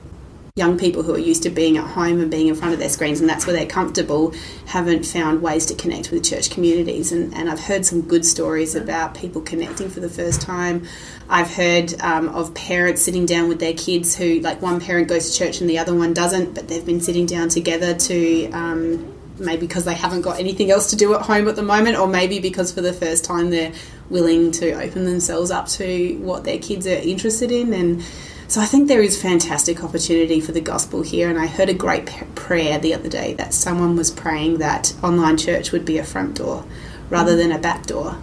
young 0.59 0.77
people 0.77 1.01
who 1.01 1.15
are 1.15 1.19
used 1.19 1.43
to 1.43 1.49
being 1.49 1.77
at 1.77 1.85
home 1.85 2.19
and 2.19 2.29
being 2.29 2.47
in 2.47 2.55
front 2.55 2.73
of 2.73 2.79
their 2.79 2.89
screens 2.89 3.21
and 3.21 3.29
that's 3.29 3.47
where 3.47 3.55
they're 3.55 3.65
comfortable, 3.65 4.33
haven't 4.65 5.05
found 5.05 5.41
ways 5.41 5.65
to 5.67 5.73
connect 5.73 6.11
with 6.11 6.23
church 6.23 6.51
communities. 6.51 7.13
And, 7.13 7.33
and 7.33 7.49
I've 7.49 7.61
heard 7.61 7.85
some 7.85 8.01
good 8.01 8.25
stories 8.25 8.75
about 8.75 9.15
people 9.15 9.41
connecting 9.41 9.89
for 9.89 10.01
the 10.01 10.09
first 10.09 10.41
time. 10.41 10.85
I've 11.29 11.51
heard 11.51 11.99
um, 12.01 12.27
of 12.29 12.53
parents 12.53 13.01
sitting 13.01 13.25
down 13.25 13.47
with 13.47 13.59
their 13.59 13.73
kids 13.73 14.15
who, 14.15 14.39
like, 14.41 14.61
one 14.61 14.81
parent 14.81 15.07
goes 15.07 15.31
to 15.31 15.37
church 15.37 15.61
and 15.61 15.69
the 15.69 15.79
other 15.79 15.95
one 15.95 16.13
doesn't, 16.13 16.53
but 16.53 16.67
they've 16.67 16.85
been 16.85 17.01
sitting 17.01 17.25
down 17.25 17.49
together 17.49 17.95
to. 17.95 18.51
Um, 18.51 19.15
maybe 19.39 19.65
because 19.65 19.85
they 19.85 19.93
haven't 19.93 20.21
got 20.21 20.37
anything 20.37 20.69
else 20.69 20.89
to 20.89 20.97
do 20.97 21.15
at 21.15 21.21
home 21.21 21.47
at 21.47 21.55
the 21.55 21.63
moment, 21.63 21.97
or 21.97 22.07
maybe 22.07 22.39
because 22.39 22.73
for 22.73 22.81
the 22.81 22.91
first 22.91 23.23
time 23.23 23.49
they're 23.49 23.71
willing 24.09 24.51
to 24.51 24.71
open 24.73 25.05
themselves 25.05 25.49
up 25.49 25.65
to 25.65 26.17
what 26.17 26.43
their 26.43 26.59
kids 26.59 26.85
are 26.85 26.89
interested 26.89 27.49
in. 27.49 27.73
And 27.73 28.03
so 28.49 28.59
I 28.59 28.65
think 28.65 28.87
there 28.87 29.03
is 29.03 29.21
fantastic 29.21 29.83
opportunity 29.83 30.41
for 30.41 30.51
the 30.51 30.59
gospel 30.59 31.03
here. 31.03 31.29
And 31.29 31.37
I 31.37 31.45
heard 31.45 31.69
a 31.69 31.73
great 31.73 32.07
prayer 32.33 32.79
the 32.79 32.95
other 32.95 33.07
day 33.07 33.35
that 33.35 33.53
someone 33.53 33.95
was 33.95 34.09
praying 34.09 34.57
that 34.57 34.91
online 35.03 35.37
church 35.37 35.71
would 35.71 35.85
be 35.85 35.99
a 35.99 36.03
front 36.03 36.35
door 36.35 36.65
rather 37.11 37.35
than 37.35 37.51
a 37.51 37.59
back 37.59 37.85
door 37.85 38.17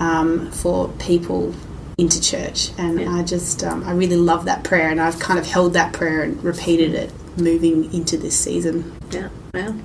um, 0.00 0.50
for 0.50 0.88
people 0.98 1.54
into 1.96 2.20
church. 2.20 2.70
And 2.76 3.00
yeah. 3.00 3.12
I 3.12 3.22
just, 3.22 3.62
um, 3.62 3.84
I 3.84 3.92
really 3.92 4.16
love 4.16 4.46
that 4.46 4.64
prayer. 4.64 4.90
And 4.90 5.00
I've 5.00 5.20
kind 5.20 5.38
of 5.38 5.46
held 5.46 5.74
that 5.74 5.92
prayer 5.92 6.22
and 6.22 6.42
repeated 6.42 6.94
it 6.94 7.12
moving 7.36 7.94
into 7.94 8.16
this 8.16 8.36
season. 8.36 8.98
Yeah, 9.12 9.28
well, 9.54 9.80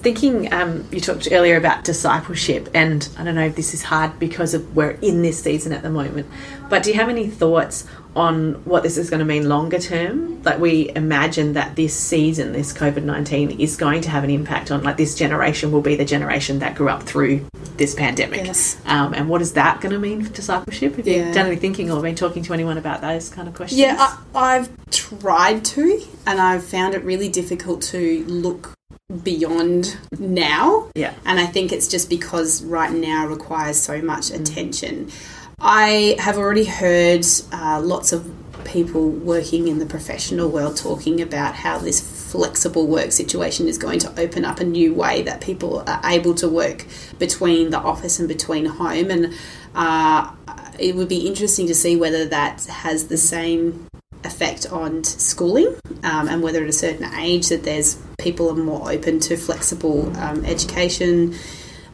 Thinking, 0.00 0.52
um, 0.52 0.86
you 0.92 1.00
talked 1.00 1.26
earlier 1.32 1.56
about 1.56 1.82
discipleship, 1.82 2.68
and 2.72 3.08
I 3.18 3.24
don't 3.24 3.34
know 3.34 3.46
if 3.46 3.56
this 3.56 3.74
is 3.74 3.82
hard 3.82 4.16
because 4.20 4.54
of 4.54 4.76
we're 4.76 4.92
in 5.02 5.22
this 5.22 5.42
season 5.42 5.72
at 5.72 5.82
the 5.82 5.90
moment, 5.90 6.28
but 6.70 6.84
do 6.84 6.90
you 6.90 6.96
have 6.96 7.08
any 7.08 7.26
thoughts 7.26 7.84
on 8.18 8.54
what 8.64 8.82
this 8.82 8.98
is 8.98 9.08
going 9.08 9.20
to 9.20 9.24
mean 9.24 9.48
longer 9.48 9.78
term? 9.78 10.42
Like 10.42 10.58
we 10.58 10.90
imagine 10.94 11.54
that 11.54 11.76
this 11.76 11.94
season, 11.94 12.52
this 12.52 12.72
COVID 12.72 13.04
nineteen, 13.04 13.60
is 13.60 13.76
going 13.76 14.02
to 14.02 14.10
have 14.10 14.24
an 14.24 14.30
impact 14.30 14.70
on 14.70 14.82
like 14.82 14.96
this 14.96 15.14
generation 15.14 15.72
will 15.72 15.80
be 15.80 15.96
the 15.96 16.04
generation 16.04 16.58
that 16.58 16.74
grew 16.74 16.88
up 16.88 17.04
through 17.04 17.46
this 17.76 17.94
pandemic. 17.94 18.44
Yes. 18.44 18.80
Um, 18.84 19.14
and 19.14 19.28
what 19.28 19.40
is 19.40 19.52
that 19.52 19.80
going 19.80 19.92
to 19.92 19.98
mean 19.98 20.24
for 20.24 20.32
discipleship? 20.32 20.96
Have 20.96 21.06
yeah. 21.06 21.28
you 21.28 21.34
done 21.34 21.46
any 21.46 21.56
thinking 21.56 21.90
or 21.90 22.02
been 22.02 22.16
talking 22.16 22.42
to 22.42 22.52
anyone 22.52 22.76
about 22.76 23.00
those 23.00 23.28
kind 23.28 23.46
of 23.48 23.54
questions? 23.54 23.80
Yeah, 23.80 23.96
I, 23.98 24.18
I've 24.34 24.90
tried 24.90 25.64
to, 25.64 26.02
and 26.26 26.40
I've 26.40 26.64
found 26.64 26.94
it 26.94 27.04
really 27.04 27.28
difficult 27.28 27.82
to 27.82 28.24
look 28.24 28.74
beyond 29.22 29.96
now. 30.18 30.90
Yeah. 30.94 31.14
And 31.24 31.38
I 31.38 31.46
think 31.46 31.72
it's 31.72 31.88
just 31.88 32.10
because 32.10 32.62
right 32.64 32.92
now 32.92 33.26
requires 33.26 33.78
so 33.78 34.02
much 34.02 34.30
mm. 34.30 34.40
attention. 34.40 35.10
I 35.60 36.16
have 36.20 36.38
already 36.38 36.64
heard 36.64 37.26
uh, 37.52 37.80
lots 37.82 38.12
of 38.12 38.32
people 38.64 39.08
working 39.08 39.66
in 39.66 39.78
the 39.78 39.86
professional 39.86 40.48
world 40.48 40.76
talking 40.76 41.20
about 41.20 41.54
how 41.54 41.78
this 41.78 42.30
flexible 42.30 42.86
work 42.86 43.10
situation 43.12 43.66
is 43.66 43.78
going 43.78 43.98
to 44.00 44.20
open 44.20 44.44
up 44.44 44.60
a 44.60 44.64
new 44.64 44.94
way 44.94 45.22
that 45.22 45.40
people 45.40 45.82
are 45.86 46.00
able 46.04 46.34
to 46.34 46.48
work 46.48 46.86
between 47.18 47.70
the 47.70 47.78
office 47.78 48.18
and 48.18 48.28
between 48.28 48.66
home. 48.66 49.10
And 49.10 49.34
uh, 49.74 50.30
it 50.78 50.94
would 50.94 51.08
be 51.08 51.26
interesting 51.26 51.66
to 51.66 51.74
see 51.74 51.96
whether 51.96 52.26
that 52.26 52.64
has 52.66 53.08
the 53.08 53.16
same 53.16 53.88
effect 54.24 54.70
on 54.70 55.02
schooling 55.04 55.74
um, 56.02 56.28
and 56.28 56.42
whether 56.42 56.62
at 56.62 56.68
a 56.68 56.72
certain 56.72 57.12
age 57.14 57.48
that 57.48 57.64
there's 57.64 58.00
people 58.18 58.50
are 58.50 58.54
more 58.54 58.92
open 58.92 59.20
to 59.20 59.36
flexible 59.36 60.14
um, 60.18 60.44
education. 60.44 61.34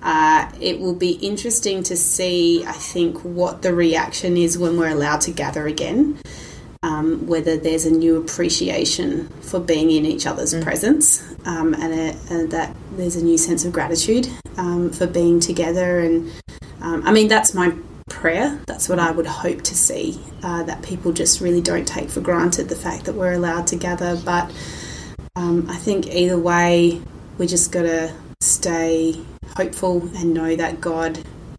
Uh, 0.05 0.51
it 0.61 0.79
will 0.79 0.95
be 0.95 1.13
interesting 1.13 1.83
to 1.83 1.97
see, 1.97 2.63
I 2.67 2.73
think, 2.73 3.25
what 3.25 3.63
the 3.63 3.75
reaction 3.75 4.37
is 4.37 4.59
when 4.59 4.79
we're 4.79 4.91
allowed 4.91 5.23
to 5.23 5.31
gather 5.31 5.67
again. 5.67 6.21
Um, 6.83 7.27
whether 7.27 7.57
there's 7.57 7.87
a 7.87 7.91
new 7.91 8.19
appreciation 8.19 9.29
for 9.41 9.59
being 9.59 9.91
in 9.91 10.05
each 10.05 10.27
other's 10.27 10.53
mm. 10.53 10.63
presence 10.63 11.27
um, 11.47 11.73
and, 11.73 11.95
a, 11.95 12.15
and, 12.31 12.51
that 12.51 12.77
there's 12.93 13.17
a 13.17 13.25
new 13.25 13.39
sense 13.39 13.65
of 13.65 13.73
gratitude 13.73 14.29
um, 14.59 14.93
for 14.93 15.07
being 15.07 15.41
together. 15.41 16.01
And 16.01 16.31
um, 16.83 17.03
I 17.07 17.13
mean, 17.13 17.29
that's 17.29 17.55
my 17.55 17.75
prayer. 18.11 18.61
That's 18.67 18.87
what 18.87 18.99
I 18.99 19.13
would 19.13 19.25
hope 19.25 19.63
to 19.63 19.75
see 19.75 20.21
uh, 20.43 20.65
that 20.65 20.83
people 20.83 21.13
just 21.13 21.41
really 21.41 21.63
don't 21.63 21.89
take 21.89 22.11
for 22.11 22.21
granted 22.21 22.69
the 22.69 22.77
fact 22.77 23.07
that 23.07 23.15
we're 23.15 23.33
allowed 23.33 23.67
to 23.69 23.77
gather. 23.77 24.21
But 24.23 24.53
um, 25.37 25.67
I 25.71 25.77
think 25.77 26.09
either 26.09 26.39
way, 26.39 27.01
we 27.39 27.47
just 27.47 27.73
got 27.73 27.83
to 27.83 28.15
stay 28.45 29.21
hopeful 29.57 30.09
and 30.17 30.35
know 30.35 30.55
that 30.57 30.81
God 30.81 31.19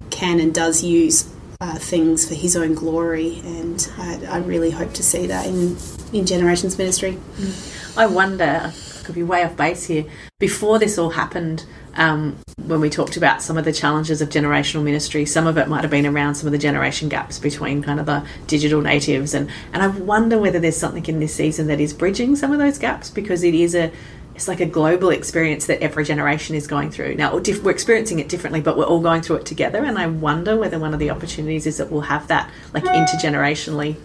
can 0.09 0.39
and 0.39 0.53
does 0.53 0.83
use 0.83 1.31
uh, 1.61 1.75
things 1.75 2.27
for 2.27 2.35
His 2.35 2.55
own 2.55 2.75
glory. 2.75 3.41
And 3.43 3.91
I, 3.97 4.25
I, 4.25 4.37
really 4.39 4.71
hope 4.71 4.93
to 4.93 5.03
see 5.03 5.27
that 5.27 5.45
in, 5.47 5.77
in 6.13 6.25
Generations 6.25 6.77
Ministry. 6.77 7.17
I 7.97 8.05
wonder, 8.05 8.71
I 8.73 9.03
could 9.03 9.15
be 9.15 9.23
way 9.23 9.43
off 9.43 9.55
base 9.55 9.85
here, 9.85 10.05
before 10.39 10.79
this 10.79 10.97
all 10.97 11.11
happened, 11.11 11.65
um, 11.95 12.37
when 12.57 12.81
we 12.81 12.89
talked 12.89 13.15
about 13.15 13.41
some 13.41 13.57
of 13.57 13.63
the 13.63 13.71
challenges 13.71 14.21
of 14.21 14.29
generational 14.29 14.83
ministry, 14.83 15.25
some 15.25 15.47
of 15.47 15.57
it 15.57 15.67
might 15.67 15.81
have 15.81 15.91
been 15.91 16.05
around 16.05 16.35
some 16.35 16.47
of 16.47 16.51
the 16.51 16.57
generation 16.57 17.07
gaps 17.07 17.39
between 17.39 17.81
kind 17.81 17.99
of 17.99 18.05
the 18.05 18.25
digital 18.47 18.81
natives, 18.81 19.33
and 19.33 19.49
and 19.71 19.81
I 19.81 19.87
wonder 19.87 20.37
whether 20.37 20.59
there's 20.59 20.75
something 20.75 21.05
in 21.05 21.19
this 21.19 21.33
season 21.33 21.67
that 21.67 21.79
is 21.79 21.93
bridging 21.93 22.35
some 22.35 22.51
of 22.51 22.59
those 22.59 22.77
gaps 22.77 23.09
because 23.09 23.43
it 23.43 23.53
is 23.53 23.75
a 23.75 23.91
it's 24.35 24.47
like 24.47 24.59
a 24.59 24.65
global 24.65 25.09
experience 25.09 25.65
that 25.67 25.81
every 25.81 26.03
generation 26.03 26.55
is 26.55 26.67
going 26.67 26.91
through. 26.91 27.15
Now, 27.15 27.35
we're 27.37 27.71
experiencing 27.71 28.19
it 28.19 28.27
differently, 28.29 28.61
but 28.61 28.77
we're 28.77 28.85
all 28.85 28.99
going 29.01 29.21
through 29.21 29.37
it 29.37 29.45
together. 29.45 29.83
And 29.83 29.97
I 29.97 30.07
wonder 30.07 30.57
whether 30.57 30.77
one 30.77 30.93
of 30.93 30.99
the 30.99 31.09
opportunities 31.09 31.65
is 31.65 31.77
that 31.77 31.89
we'll 31.89 32.01
have 32.01 32.27
that 32.27 32.49
like 32.73 32.83
intergenerationally 32.83 33.95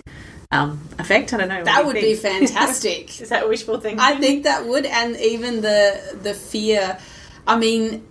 um, 0.52 0.80
effect. 0.98 1.32
I 1.32 1.38
don't 1.38 1.48
know. 1.48 1.64
That 1.64 1.84
would 1.84 1.94
think? 1.94 2.06
be 2.06 2.14
fantastic. 2.30 3.20
is 3.20 3.28
that 3.28 3.44
a 3.44 3.48
wishful 3.48 3.78
thinking? 3.80 4.00
I 4.00 4.16
think 4.16 4.44
that 4.44 4.66
would, 4.66 4.86
and 4.86 5.16
even 5.16 5.60
the 5.62 6.18
the 6.22 6.34
fear 6.34 6.98
I 7.46 7.56
mean, 7.58 8.06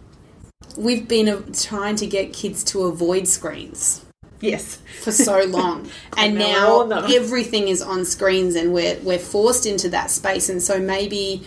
we've 0.78 1.07
been 1.07 1.53
trying 1.53 1.95
to 1.97 2.07
get 2.07 2.34
kids 2.34 2.63
to 2.65 2.84
avoid 2.84 3.28
screens 3.28 4.03
Yes. 4.41 4.80
for 5.01 5.11
so 5.11 5.43
long, 5.47 5.89
and 6.17 6.36
now 6.36 6.39
now 6.39 6.53
we're 6.67 6.74
all 6.74 6.82
on 6.82 6.89
them. 6.89 7.05
everything 7.13 7.67
is 7.67 7.82
on 7.82 8.05
screens, 8.05 8.55
and 8.55 8.74
we're 8.74 8.97
we're 9.03 9.20
forced 9.20 9.65
into 9.65 9.89
that 9.89 10.11
space, 10.11 10.49
and 10.49 10.61
so 10.61 10.80
maybe 10.80 11.43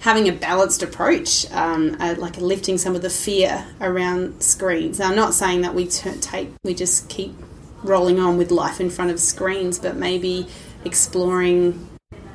having 0.00 0.28
a 0.28 0.32
balanced 0.32 0.82
approach, 0.82 1.50
um, 1.52 1.96
uh, 2.00 2.14
like 2.18 2.36
lifting 2.36 2.78
some 2.78 2.94
of 2.94 3.02
the 3.02 3.10
fear 3.10 3.66
around 3.80 4.42
screens. 4.42 4.98
Now, 4.98 5.08
I'm 5.10 5.16
not 5.16 5.34
saying 5.34 5.62
that 5.62 5.74
we 5.74 5.86
t- 5.86 6.10
take 6.20 6.50
we 6.64 6.74
just 6.74 7.08
keep 7.08 7.34
rolling 7.82 8.18
on 8.18 8.38
with 8.38 8.50
life 8.50 8.80
in 8.80 8.90
front 8.90 9.10
of 9.10 9.20
screens, 9.20 9.78
but 9.78 9.96
maybe 9.96 10.46
exploring 10.84 11.88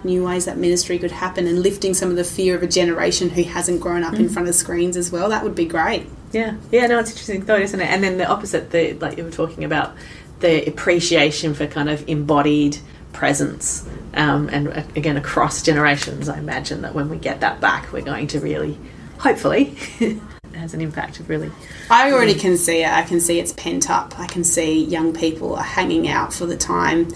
new 0.04 0.26
ways 0.26 0.46
that 0.46 0.58
ministry 0.58 1.00
could 1.00 1.12
happen 1.12 1.48
and 1.48 1.62
lifting 1.62 1.94
some 1.94 2.10
of 2.10 2.18
the 2.18 2.24
fear 2.24 2.56
of 2.56 2.64
a 2.64 2.68
generation 2.68 3.30
who 3.30 3.44
hasn't 3.44 3.80
grown 3.80 4.04
up 4.04 4.16
in 4.16 4.28
front 4.28 4.50
of 4.50 4.56
screens 4.56 4.98
as 4.98 5.12
well. 5.12 5.30
That 5.30 5.44
would 5.44 5.56
be 5.56 5.66
great. 5.66 6.08
Yeah, 6.34 6.58
yeah, 6.72 6.88
no, 6.88 7.00
it's 7.00 7.12
interesting 7.12 7.44
thought, 7.44 7.62
isn't 7.62 7.80
it? 7.80 7.90
And 7.90 8.04
then 8.04 8.18
the 8.18 8.28
opposite, 8.28 8.72
the 8.72 8.94
like 8.94 9.18
you 9.18 9.24
were 9.24 9.32
talking 9.32 9.64
about, 9.64 9.96
the 10.40 10.68
appreciation 10.68 11.54
for 11.54 11.68
kind 11.68 11.90
of 11.90 12.08
embodied 12.10 12.78
presence, 13.14 13.88
um, 14.16 14.50
and 14.50 14.68
uh, 14.68 14.84
again 14.96 15.18
across 15.18 15.62
generations. 15.62 16.28
I 16.28 16.38
imagine 16.38 16.82
that 16.82 16.94
when 16.94 17.10
we 17.10 17.18
get 17.18 17.40
that 17.42 17.62
back, 17.62 17.92
we're 17.94 18.02
going 18.02 18.28
to 18.28 18.40
really, 18.40 18.78
hopefully, 19.20 19.78
has 20.56 20.74
an 20.74 20.82
impact 20.82 21.20
of 21.20 21.30
really. 21.30 21.52
I 21.90 22.12
already 22.12 22.36
can 22.36 22.58
see 22.58 22.84
it. 22.84 22.90
I 22.90 23.04
can 23.04 23.20
see 23.20 23.40
it's 23.40 23.54
pent 23.54 23.90
up. 23.90 24.20
I 24.20 24.28
can 24.28 24.44
see 24.44 24.84
young 24.84 25.14
people 25.14 25.56
are 25.56 25.64
hanging 25.64 26.08
out 26.08 26.34
for 26.34 26.46
the 26.46 26.58
time 26.58 27.10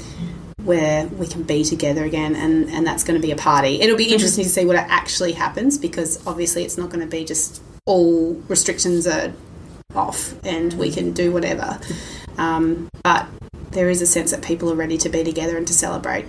where 0.63 1.07
we 1.07 1.25
can 1.27 1.43
be 1.43 1.63
together 1.63 2.03
again, 2.03 2.35
and, 2.35 2.69
and 2.69 2.85
that's 2.85 3.03
going 3.03 3.19
to 3.19 3.25
be 3.25 3.31
a 3.31 3.37
party. 3.37 3.79
It'll 3.81 3.97
be 3.97 4.11
interesting 4.11 4.43
to 4.43 4.49
see 4.49 4.65
what 4.65 4.75
actually 4.75 5.31
happens 5.31 5.77
because 5.77 6.25
obviously 6.27 6.63
it's 6.63 6.77
not 6.77 6.89
going 6.89 6.99
to 6.99 7.07
be 7.07 7.23
just 7.23 7.61
all 7.85 8.33
restrictions 8.49 9.07
are 9.07 9.33
off 9.95 10.35
and 10.45 10.73
we 10.73 10.91
can 10.91 11.13
do 11.13 11.31
whatever. 11.31 11.79
Um, 12.37 12.89
but 13.03 13.27
there 13.77 13.89
is 13.89 14.01
a 14.01 14.07
sense 14.07 14.31
that 14.31 14.41
people 14.41 14.71
are 14.71 14.75
ready 14.75 14.97
to 14.97 15.07
be 15.07 15.23
together 15.23 15.55
and 15.55 15.67
to 15.67 15.73
celebrate. 15.73 16.25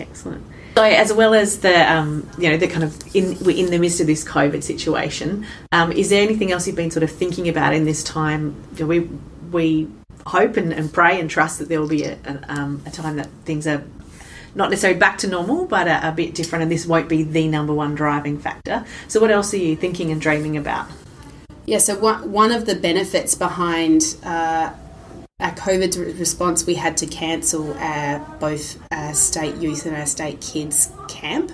Excellent. 0.00 0.42
So, 0.74 0.82
as 0.82 1.12
well 1.12 1.34
as 1.34 1.60
the, 1.60 1.92
um, 1.92 2.28
you 2.38 2.50
know, 2.50 2.56
the 2.56 2.66
kind 2.66 2.82
of 2.82 3.14
in 3.14 3.38
we're 3.44 3.56
in 3.56 3.70
the 3.70 3.78
midst 3.78 4.00
of 4.00 4.08
this 4.08 4.24
COVID 4.24 4.62
situation, 4.62 5.46
um, 5.70 5.92
is 5.92 6.10
there 6.10 6.22
anything 6.22 6.50
else 6.50 6.66
you've 6.66 6.74
been 6.74 6.90
sort 6.90 7.04
of 7.04 7.10
thinking 7.10 7.48
about 7.48 7.74
in 7.74 7.84
this 7.84 8.02
time? 8.02 8.56
Do 8.74 8.86
we 8.86 9.08
we 9.52 9.88
hope 10.26 10.56
and, 10.56 10.72
and 10.72 10.92
pray 10.92 11.20
and 11.20 11.30
trust 11.30 11.58
that 11.58 11.68
there 11.68 11.80
will 11.80 11.88
be 11.88 12.04
a, 12.04 12.18
a, 12.24 12.44
um, 12.48 12.82
a 12.86 12.90
time 12.90 13.16
that 13.16 13.28
things 13.44 13.66
are 13.66 13.84
not 14.54 14.70
necessarily 14.70 14.98
back 14.98 15.18
to 15.18 15.28
normal, 15.28 15.66
but 15.66 15.86
a, 15.86 16.08
a 16.08 16.12
bit 16.12 16.34
different, 16.34 16.62
and 16.62 16.72
this 16.72 16.86
won't 16.86 17.08
be 17.08 17.22
the 17.22 17.46
number 17.46 17.74
one 17.74 17.94
driving 17.94 18.38
factor. 18.38 18.84
So, 19.06 19.20
what 19.20 19.30
else 19.30 19.52
are 19.54 19.58
you 19.58 19.76
thinking 19.76 20.10
and 20.10 20.20
dreaming 20.20 20.56
about? 20.56 20.88
Yeah, 21.66 21.78
so 21.78 21.98
one, 21.98 22.32
one 22.32 22.52
of 22.52 22.66
the 22.66 22.74
benefits 22.74 23.34
behind 23.34 24.16
uh, 24.22 24.72
our 25.44 25.52
COVID 25.52 26.18
response, 26.18 26.64
we 26.64 26.74
had 26.74 26.96
to 26.96 27.06
cancel 27.06 27.74
our, 27.74 28.18
both 28.40 28.78
our 28.90 29.12
state 29.12 29.56
youth 29.56 29.84
and 29.84 29.94
our 29.94 30.06
state 30.06 30.40
kids 30.40 30.90
camp. 31.06 31.52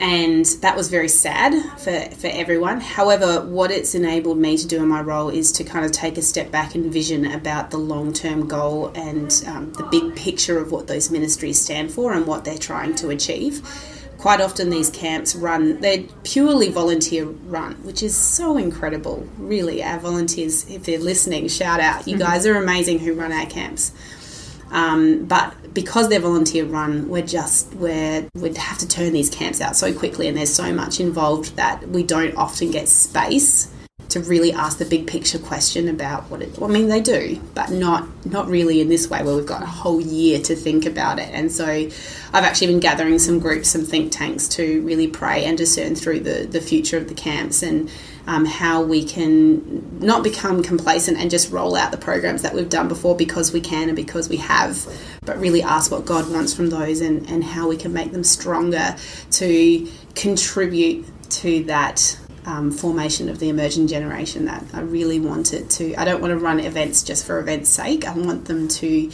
And 0.00 0.44
that 0.60 0.76
was 0.76 0.90
very 0.90 1.08
sad 1.08 1.54
for, 1.78 2.00
for 2.16 2.26
everyone. 2.26 2.80
However, 2.80 3.46
what 3.46 3.70
it's 3.70 3.94
enabled 3.94 4.38
me 4.38 4.58
to 4.58 4.66
do 4.66 4.82
in 4.82 4.88
my 4.88 5.00
role 5.00 5.30
is 5.30 5.52
to 5.52 5.64
kind 5.64 5.86
of 5.86 5.92
take 5.92 6.18
a 6.18 6.22
step 6.22 6.50
back 6.50 6.74
and 6.74 6.92
vision 6.92 7.24
about 7.24 7.70
the 7.70 7.78
long 7.78 8.12
term 8.12 8.48
goal 8.48 8.88
and 8.94 9.42
um, 9.46 9.72
the 9.74 9.84
big 9.84 10.16
picture 10.16 10.58
of 10.58 10.72
what 10.72 10.88
those 10.88 11.10
ministries 11.10 11.60
stand 11.60 11.92
for 11.92 12.12
and 12.12 12.26
what 12.26 12.44
they're 12.44 12.58
trying 12.58 12.94
to 12.96 13.08
achieve 13.08 13.62
quite 14.18 14.40
often 14.40 14.70
these 14.70 14.90
camps 14.90 15.34
run 15.34 15.80
they're 15.80 16.04
purely 16.24 16.70
volunteer 16.70 17.24
run 17.24 17.74
which 17.84 18.02
is 18.02 18.16
so 18.16 18.56
incredible 18.56 19.26
really. 19.38 19.82
Our 19.82 19.98
volunteers 19.98 20.68
if 20.70 20.84
they're 20.84 20.98
listening 20.98 21.48
shout 21.48 21.80
out. 21.80 22.06
You 22.08 22.18
guys 22.18 22.46
are 22.46 22.56
amazing 22.56 23.00
who 23.00 23.14
run 23.14 23.32
our 23.32 23.46
camps. 23.46 23.92
Um, 24.70 25.26
but 25.26 25.74
because 25.74 26.08
they're 26.08 26.20
volunteer 26.20 26.64
run 26.64 27.08
we're 27.08 27.22
just 27.22 27.72
we're 27.74 28.26
we'd 28.34 28.56
have 28.56 28.78
to 28.78 28.88
turn 28.88 29.12
these 29.12 29.30
camps 29.30 29.60
out 29.60 29.76
so 29.76 29.92
quickly 29.92 30.26
and 30.26 30.36
there's 30.36 30.52
so 30.52 30.72
much 30.72 30.98
involved 30.98 31.54
that 31.56 31.86
we 31.88 32.02
don't 32.02 32.34
often 32.36 32.70
get 32.70 32.88
space 32.88 33.70
to 34.08 34.20
really 34.20 34.52
ask 34.52 34.78
the 34.78 34.84
big 34.84 35.06
picture 35.06 35.38
question 35.38 35.88
about 35.88 36.30
what 36.30 36.42
it. 36.42 36.58
Well, 36.58 36.70
I 36.70 36.72
mean, 36.72 36.88
they 36.88 37.00
do, 37.00 37.40
but 37.54 37.70
not 37.70 38.06
not 38.24 38.48
really 38.48 38.80
in 38.80 38.88
this 38.88 39.10
way 39.10 39.22
where 39.22 39.34
we've 39.34 39.46
got 39.46 39.62
a 39.62 39.66
whole 39.66 40.00
year 40.00 40.40
to 40.40 40.54
think 40.54 40.86
about 40.86 41.18
it. 41.18 41.28
And 41.32 41.50
so, 41.50 41.66
I've 41.66 42.44
actually 42.44 42.68
been 42.68 42.80
gathering 42.80 43.18
some 43.18 43.38
groups, 43.38 43.68
some 43.68 43.84
think 43.84 44.12
tanks 44.12 44.48
to 44.50 44.80
really 44.82 45.08
pray 45.08 45.44
and 45.44 45.58
discern 45.58 45.94
through 45.94 46.20
the 46.20 46.46
the 46.46 46.60
future 46.60 46.96
of 46.96 47.08
the 47.08 47.14
camps 47.14 47.62
and. 47.62 47.90
Um, 48.28 48.44
how 48.44 48.82
we 48.82 49.04
can 49.04 50.00
not 50.00 50.24
become 50.24 50.64
complacent 50.64 51.16
and 51.16 51.30
just 51.30 51.52
roll 51.52 51.76
out 51.76 51.92
the 51.92 51.96
programs 51.96 52.42
that 52.42 52.54
we've 52.54 52.68
done 52.68 52.88
before 52.88 53.14
because 53.14 53.52
we 53.52 53.60
can 53.60 53.88
and 53.88 53.94
because 53.94 54.28
we 54.28 54.38
have, 54.38 54.84
but 55.24 55.38
really 55.38 55.62
ask 55.62 55.92
what 55.92 56.06
God 56.06 56.28
wants 56.32 56.52
from 56.52 56.68
those 56.68 57.00
and, 57.00 57.30
and 57.30 57.44
how 57.44 57.68
we 57.68 57.76
can 57.76 57.92
make 57.92 58.10
them 58.10 58.24
stronger 58.24 58.96
to 59.30 59.88
contribute 60.16 61.06
to 61.30 61.62
that 61.66 62.18
um, 62.46 62.70
formation 62.70 63.28
of 63.28 63.38
the 63.38 63.48
emerging 63.48 63.88
generation 63.88 64.46
that 64.46 64.64
I 64.72 64.80
really 64.80 65.20
wanted 65.20 65.68
to. 65.70 65.94
I 65.96 66.04
don't 66.04 66.20
want 66.20 66.30
to 66.30 66.38
run 66.38 66.60
events 66.60 67.02
just 67.02 67.26
for 67.26 67.38
events' 67.38 67.68
sake. 67.68 68.06
I 68.06 68.14
want 68.14 68.46
them 68.46 68.68
to 68.68 69.10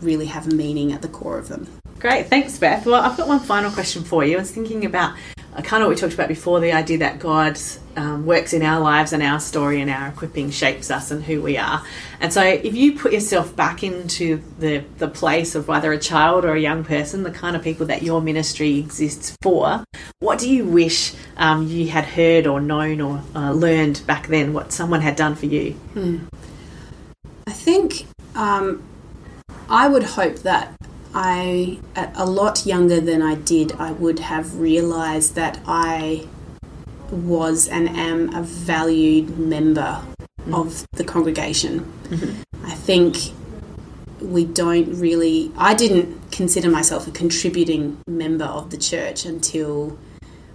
really 0.00 0.26
have 0.26 0.52
meaning 0.52 0.92
at 0.92 1.02
the 1.02 1.08
core 1.08 1.38
of 1.38 1.48
them. 1.48 1.66
Great, 1.98 2.26
thanks, 2.26 2.58
Beth. 2.58 2.84
Well, 2.84 3.02
I've 3.02 3.16
got 3.16 3.26
one 3.26 3.40
final 3.40 3.70
question 3.70 4.04
for 4.04 4.24
you. 4.24 4.36
I 4.36 4.40
was 4.40 4.50
thinking 4.50 4.84
about 4.84 5.16
kind 5.62 5.82
of 5.82 5.88
what 5.88 5.94
we 5.94 6.00
talked 6.00 6.14
about 6.14 6.28
before 6.28 6.60
the 6.60 6.72
idea 6.72 6.98
that 6.98 7.18
God 7.18 7.58
um, 7.96 8.26
works 8.26 8.52
in 8.52 8.62
our 8.62 8.80
lives 8.80 9.12
and 9.12 9.22
our 9.22 9.38
story 9.38 9.80
and 9.80 9.90
our 9.90 10.08
equipping 10.08 10.50
shapes 10.50 10.90
us 10.90 11.10
and 11.10 11.22
who 11.22 11.40
we 11.40 11.56
are. 11.56 11.84
And 12.20 12.32
so, 12.32 12.42
if 12.42 12.74
you 12.74 12.98
put 12.98 13.12
yourself 13.12 13.54
back 13.54 13.82
into 13.82 14.42
the, 14.58 14.78
the 14.98 15.08
place 15.08 15.54
of 15.54 15.68
whether 15.68 15.92
a 15.92 15.98
child 15.98 16.44
or 16.44 16.54
a 16.54 16.60
young 16.60 16.84
person, 16.84 17.22
the 17.22 17.30
kind 17.30 17.54
of 17.54 17.62
people 17.62 17.86
that 17.86 18.02
your 18.02 18.20
ministry 18.20 18.78
exists 18.78 19.36
for, 19.42 19.84
what 20.18 20.38
do 20.38 20.50
you 20.50 20.64
wish 20.64 21.14
um, 21.36 21.68
you 21.68 21.88
had 21.88 22.04
heard 22.04 22.46
or 22.46 22.60
known 22.60 23.00
or 23.00 23.22
uh, 23.34 23.52
learned 23.52 24.02
back 24.06 24.26
then, 24.26 24.52
what 24.52 24.72
someone 24.72 25.00
had 25.00 25.14
done 25.14 25.36
for 25.36 25.46
you? 25.46 25.78
I 27.46 27.52
think 27.52 28.06
um, 28.34 28.82
I 29.68 29.88
would 29.88 30.02
hope 30.02 30.40
that 30.40 30.74
I, 31.14 31.78
a 31.94 32.26
lot 32.26 32.66
younger 32.66 33.00
than 33.00 33.22
I 33.22 33.36
did, 33.36 33.72
I 33.72 33.92
would 33.92 34.18
have 34.18 34.58
realised 34.58 35.36
that 35.36 35.60
I 35.66 36.26
was 37.10 37.68
and 37.68 37.88
am 37.88 38.34
a 38.34 38.42
valued 38.42 39.38
member 39.38 40.02
of 40.52 40.84
the 40.92 41.04
congregation. 41.04 41.80
Mm-hmm. 42.04 42.66
I 42.66 42.74
think 42.74 43.16
we 44.20 44.44
don't 44.44 44.98
really, 44.98 45.52
I 45.56 45.74
didn't 45.74 46.32
consider 46.32 46.68
myself 46.68 47.06
a 47.06 47.10
contributing 47.10 47.98
member 48.08 48.46
of 48.46 48.70
the 48.70 48.76
church 48.76 49.24
until 49.24 49.98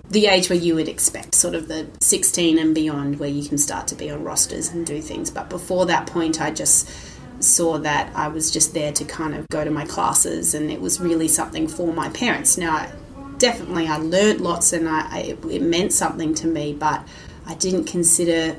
the 0.10 0.26
age 0.26 0.50
where 0.50 0.60
you 0.60 0.76
would 0.76 0.90
expect, 0.90 1.36
sort 1.36 1.54
of 1.54 1.68
the 1.68 1.88
16 2.02 2.58
and 2.58 2.74
beyond, 2.74 3.20
where 3.20 3.30
you 3.30 3.48
can 3.48 3.58
start 3.58 3.88
to 3.88 3.96
be 3.96 4.10
on 4.10 4.24
rosters 4.24 4.70
and 4.70 4.86
do 4.86 5.02
things. 5.02 5.30
But 5.30 5.50
before 5.50 5.86
that 5.86 6.08
point, 6.08 6.42
I 6.42 6.52
just 6.52 6.90
saw 7.44 7.78
that 7.80 8.16
I 8.16 8.28
was 8.28 8.52
just 8.52 8.74
there 8.74 8.92
to 8.94 9.06
kind 9.06 9.36
of 9.36 9.48
go 9.50 9.64
to 9.64 9.72
my 9.72 9.86
classes, 9.86 10.54
and 10.54 10.72
it 10.72 10.82
was 10.82 11.00
really 11.00 11.28
something 11.28 11.68
for 11.68 11.94
my 11.94 12.10
parents. 12.10 12.58
Now, 12.58 12.88
definitely, 13.38 13.88
I 13.88 13.98
learnt 13.98 14.42
lots, 14.42 14.74
and 14.74 14.88
I, 14.88 15.00
I 15.10 15.38
it 15.50 15.62
meant 15.62 15.94
something 15.94 16.34
to 16.36 16.48
me, 16.48 16.74
but 16.74 17.08
I 17.46 17.56
didn't 17.56 17.86
consider 17.86 18.58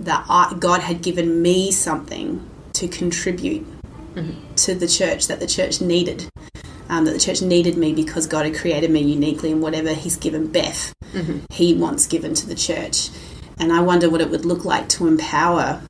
that 0.00 0.26
I, 0.28 0.54
God 0.58 0.80
had 0.82 1.02
given 1.02 1.40
me 1.40 1.70
something 1.72 2.48
to 2.74 2.88
contribute 2.88 3.66
to 4.56 4.74
the 4.74 4.86
church 4.88 5.28
that 5.28 5.40
the 5.40 5.46
church 5.46 5.80
needed. 5.80 6.28
Um, 6.88 7.04
that 7.04 7.12
the 7.12 7.18
church 7.18 7.42
needed 7.42 7.76
me 7.76 7.92
because 7.92 8.28
God 8.28 8.46
had 8.46 8.54
created 8.54 8.90
me 8.90 9.00
uniquely, 9.00 9.52
and 9.52 9.62
whatever 9.62 9.92
He's 9.92 10.16
given 10.16 10.46
Beth, 10.52 10.92
He 11.50 11.74
wants 11.74 12.06
given 12.06 12.34
to 12.34 12.46
the 12.46 12.54
church. 12.54 13.08
And 13.58 13.72
I 13.72 13.80
wonder 13.80 14.10
what 14.10 14.20
it 14.20 14.30
would 14.30 14.44
look 14.44 14.64
like 14.64 14.88
to 14.90 15.06
empower 15.06 15.82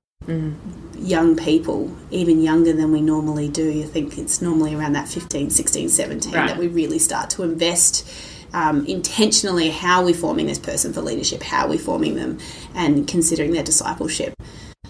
young 0.99 1.37
people, 1.37 1.95
even 2.11 2.41
younger 2.41 2.73
than 2.73 2.91
we 2.93 3.01
normally 3.01 3.49
do. 3.49 3.83
I 3.83 3.87
think 3.87 4.19
it's 4.19 4.43
normally 4.43 4.75
around 4.75 4.95
that 4.95 5.09
15, 5.09 5.51
16, 5.51 5.89
17 5.89 6.33
Right. 6.33 6.49
that 6.49 6.59
we 6.59 6.69
really 6.69 6.99
start 6.99 7.31
to 7.31 7.43
invest 7.43 8.09
um, 8.53 8.85
intentionally 8.87 9.71
how 9.71 10.05
we're 10.05 10.15
forming 10.15 10.47
this 10.47 10.59
person 10.59 10.93
for 10.93 11.01
leadership, 11.01 11.43
how 11.43 11.69
we're 11.69 11.79
forming 11.79 12.17
them, 12.17 12.39
and 12.75 13.07
considering 13.07 13.53
their 13.53 13.63
discipleship. 13.63 14.35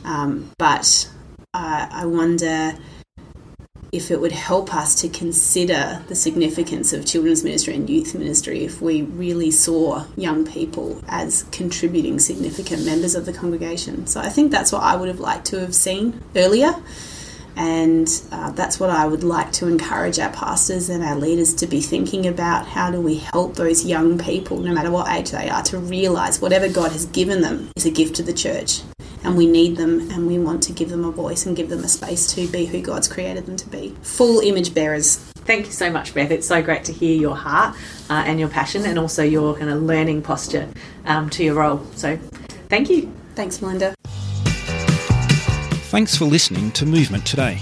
Um, 0.04 0.50
but 0.58 1.10
uh, 1.52 1.86
I 1.90 2.06
wonder 2.06 2.74
if 3.92 4.10
it 4.10 4.20
would 4.20 4.32
help 4.32 4.74
us 4.74 4.94
to 5.02 5.08
consider 5.08 6.02
the 6.08 6.14
significance 6.14 6.92
of 6.92 7.06
children's 7.06 7.44
ministry 7.44 7.74
and 7.74 7.88
youth 7.88 8.14
ministry 8.14 8.64
if 8.64 8.82
we 8.82 9.02
really 9.02 9.50
saw 9.50 10.04
young 10.16 10.46
people 10.46 11.02
as 11.08 11.44
contributing 11.52 12.18
significant 12.18 12.84
members 12.84 13.14
of 13.14 13.26
the 13.26 13.32
congregation. 13.32 14.06
So 14.06 14.20
I 14.20 14.28
think 14.28 14.50
that's 14.50 14.72
what 14.72 14.82
I 14.82 14.96
would 14.96 15.08
have 15.08 15.20
liked 15.20 15.46
to 15.46 15.60
have 15.60 15.74
seen 15.74 16.20
earlier. 16.34 16.74
And 17.56 18.06
uh, 18.30 18.50
that's 18.50 18.78
what 18.78 18.90
I 18.90 19.06
would 19.06 19.24
like 19.24 19.50
to 19.52 19.66
encourage 19.66 20.18
our 20.18 20.30
pastors 20.30 20.90
and 20.90 21.02
our 21.02 21.16
leaders 21.16 21.54
to 21.54 21.66
be 21.66 21.80
thinking 21.80 22.26
about. 22.26 22.66
How 22.66 22.90
do 22.90 23.00
we 23.00 23.16
help 23.16 23.54
those 23.54 23.86
young 23.86 24.18
people, 24.18 24.58
no 24.58 24.74
matter 24.74 24.90
what 24.90 25.10
age 25.10 25.30
they 25.30 25.48
are, 25.48 25.62
to 25.62 25.78
realize 25.78 26.38
whatever 26.38 26.68
God 26.68 26.92
has 26.92 27.06
given 27.06 27.40
them 27.40 27.70
is 27.74 27.86
a 27.86 27.90
gift 27.90 28.16
to 28.16 28.22
the 28.22 28.34
church? 28.34 28.82
And 29.26 29.36
we 29.36 29.46
need 29.46 29.76
them 29.76 30.08
and 30.12 30.26
we 30.26 30.38
want 30.38 30.62
to 30.62 30.72
give 30.72 30.88
them 30.88 31.04
a 31.04 31.10
voice 31.10 31.46
and 31.46 31.56
give 31.56 31.68
them 31.68 31.82
a 31.82 31.88
space 31.88 32.32
to 32.34 32.46
be 32.46 32.64
who 32.64 32.80
God's 32.80 33.08
created 33.08 33.44
them 33.44 33.56
to 33.56 33.68
be. 33.68 33.94
Full 34.02 34.38
image 34.40 34.72
bearers. 34.72 35.16
Thank 35.16 35.66
you 35.66 35.72
so 35.72 35.90
much, 35.90 36.14
Beth. 36.14 36.30
It's 36.30 36.46
so 36.46 36.62
great 36.62 36.84
to 36.84 36.92
hear 36.92 37.16
your 37.16 37.34
heart 37.34 37.76
uh, 38.08 38.22
and 38.24 38.38
your 38.38 38.48
passion 38.48 38.86
and 38.86 38.98
also 38.98 39.24
your 39.24 39.56
kind 39.56 39.68
of 39.68 39.82
learning 39.82 40.22
posture 40.22 40.68
um, 41.06 41.28
to 41.30 41.42
your 41.42 41.56
role. 41.56 41.84
So 41.96 42.16
thank 42.68 42.88
you. 42.88 43.12
Thanks, 43.34 43.60
Melinda. 43.60 43.94
Thanks 45.90 46.16
for 46.16 46.24
listening 46.24 46.70
to 46.72 46.86
Movement 46.86 47.26
Today. 47.26 47.58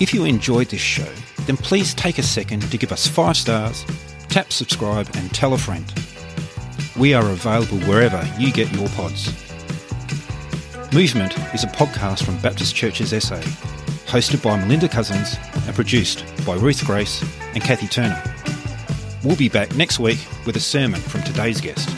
If 0.00 0.12
you 0.12 0.24
enjoyed 0.24 0.68
this 0.68 0.80
show, 0.80 1.08
then 1.46 1.56
please 1.56 1.94
take 1.94 2.18
a 2.18 2.22
second 2.22 2.62
to 2.70 2.78
give 2.78 2.90
us 2.90 3.06
five 3.06 3.36
stars, 3.36 3.84
tap 4.28 4.52
subscribe, 4.52 5.08
and 5.14 5.32
tell 5.32 5.54
a 5.54 5.58
friend. 5.58 5.84
We 6.98 7.14
are 7.14 7.24
available 7.30 7.78
wherever 7.80 8.28
you 8.38 8.52
get 8.52 8.72
your 8.72 8.88
pods. 8.90 9.43
Movement 10.94 11.36
is 11.52 11.64
a 11.64 11.66
podcast 11.66 12.22
from 12.22 12.38
Baptist 12.38 12.72
Churches 12.76 13.10
SA, 13.10 13.40
hosted 14.06 14.40
by 14.40 14.56
Melinda 14.56 14.88
Cousins 14.88 15.34
and 15.66 15.74
produced 15.74 16.24
by 16.46 16.54
Ruth 16.54 16.84
Grace 16.84 17.20
and 17.52 17.60
Kathy 17.60 17.88
Turner. 17.88 18.22
We'll 19.24 19.34
be 19.34 19.48
back 19.48 19.74
next 19.74 19.98
week 19.98 20.24
with 20.46 20.54
a 20.54 20.60
sermon 20.60 21.00
from 21.00 21.24
today's 21.24 21.60
guest. 21.60 21.88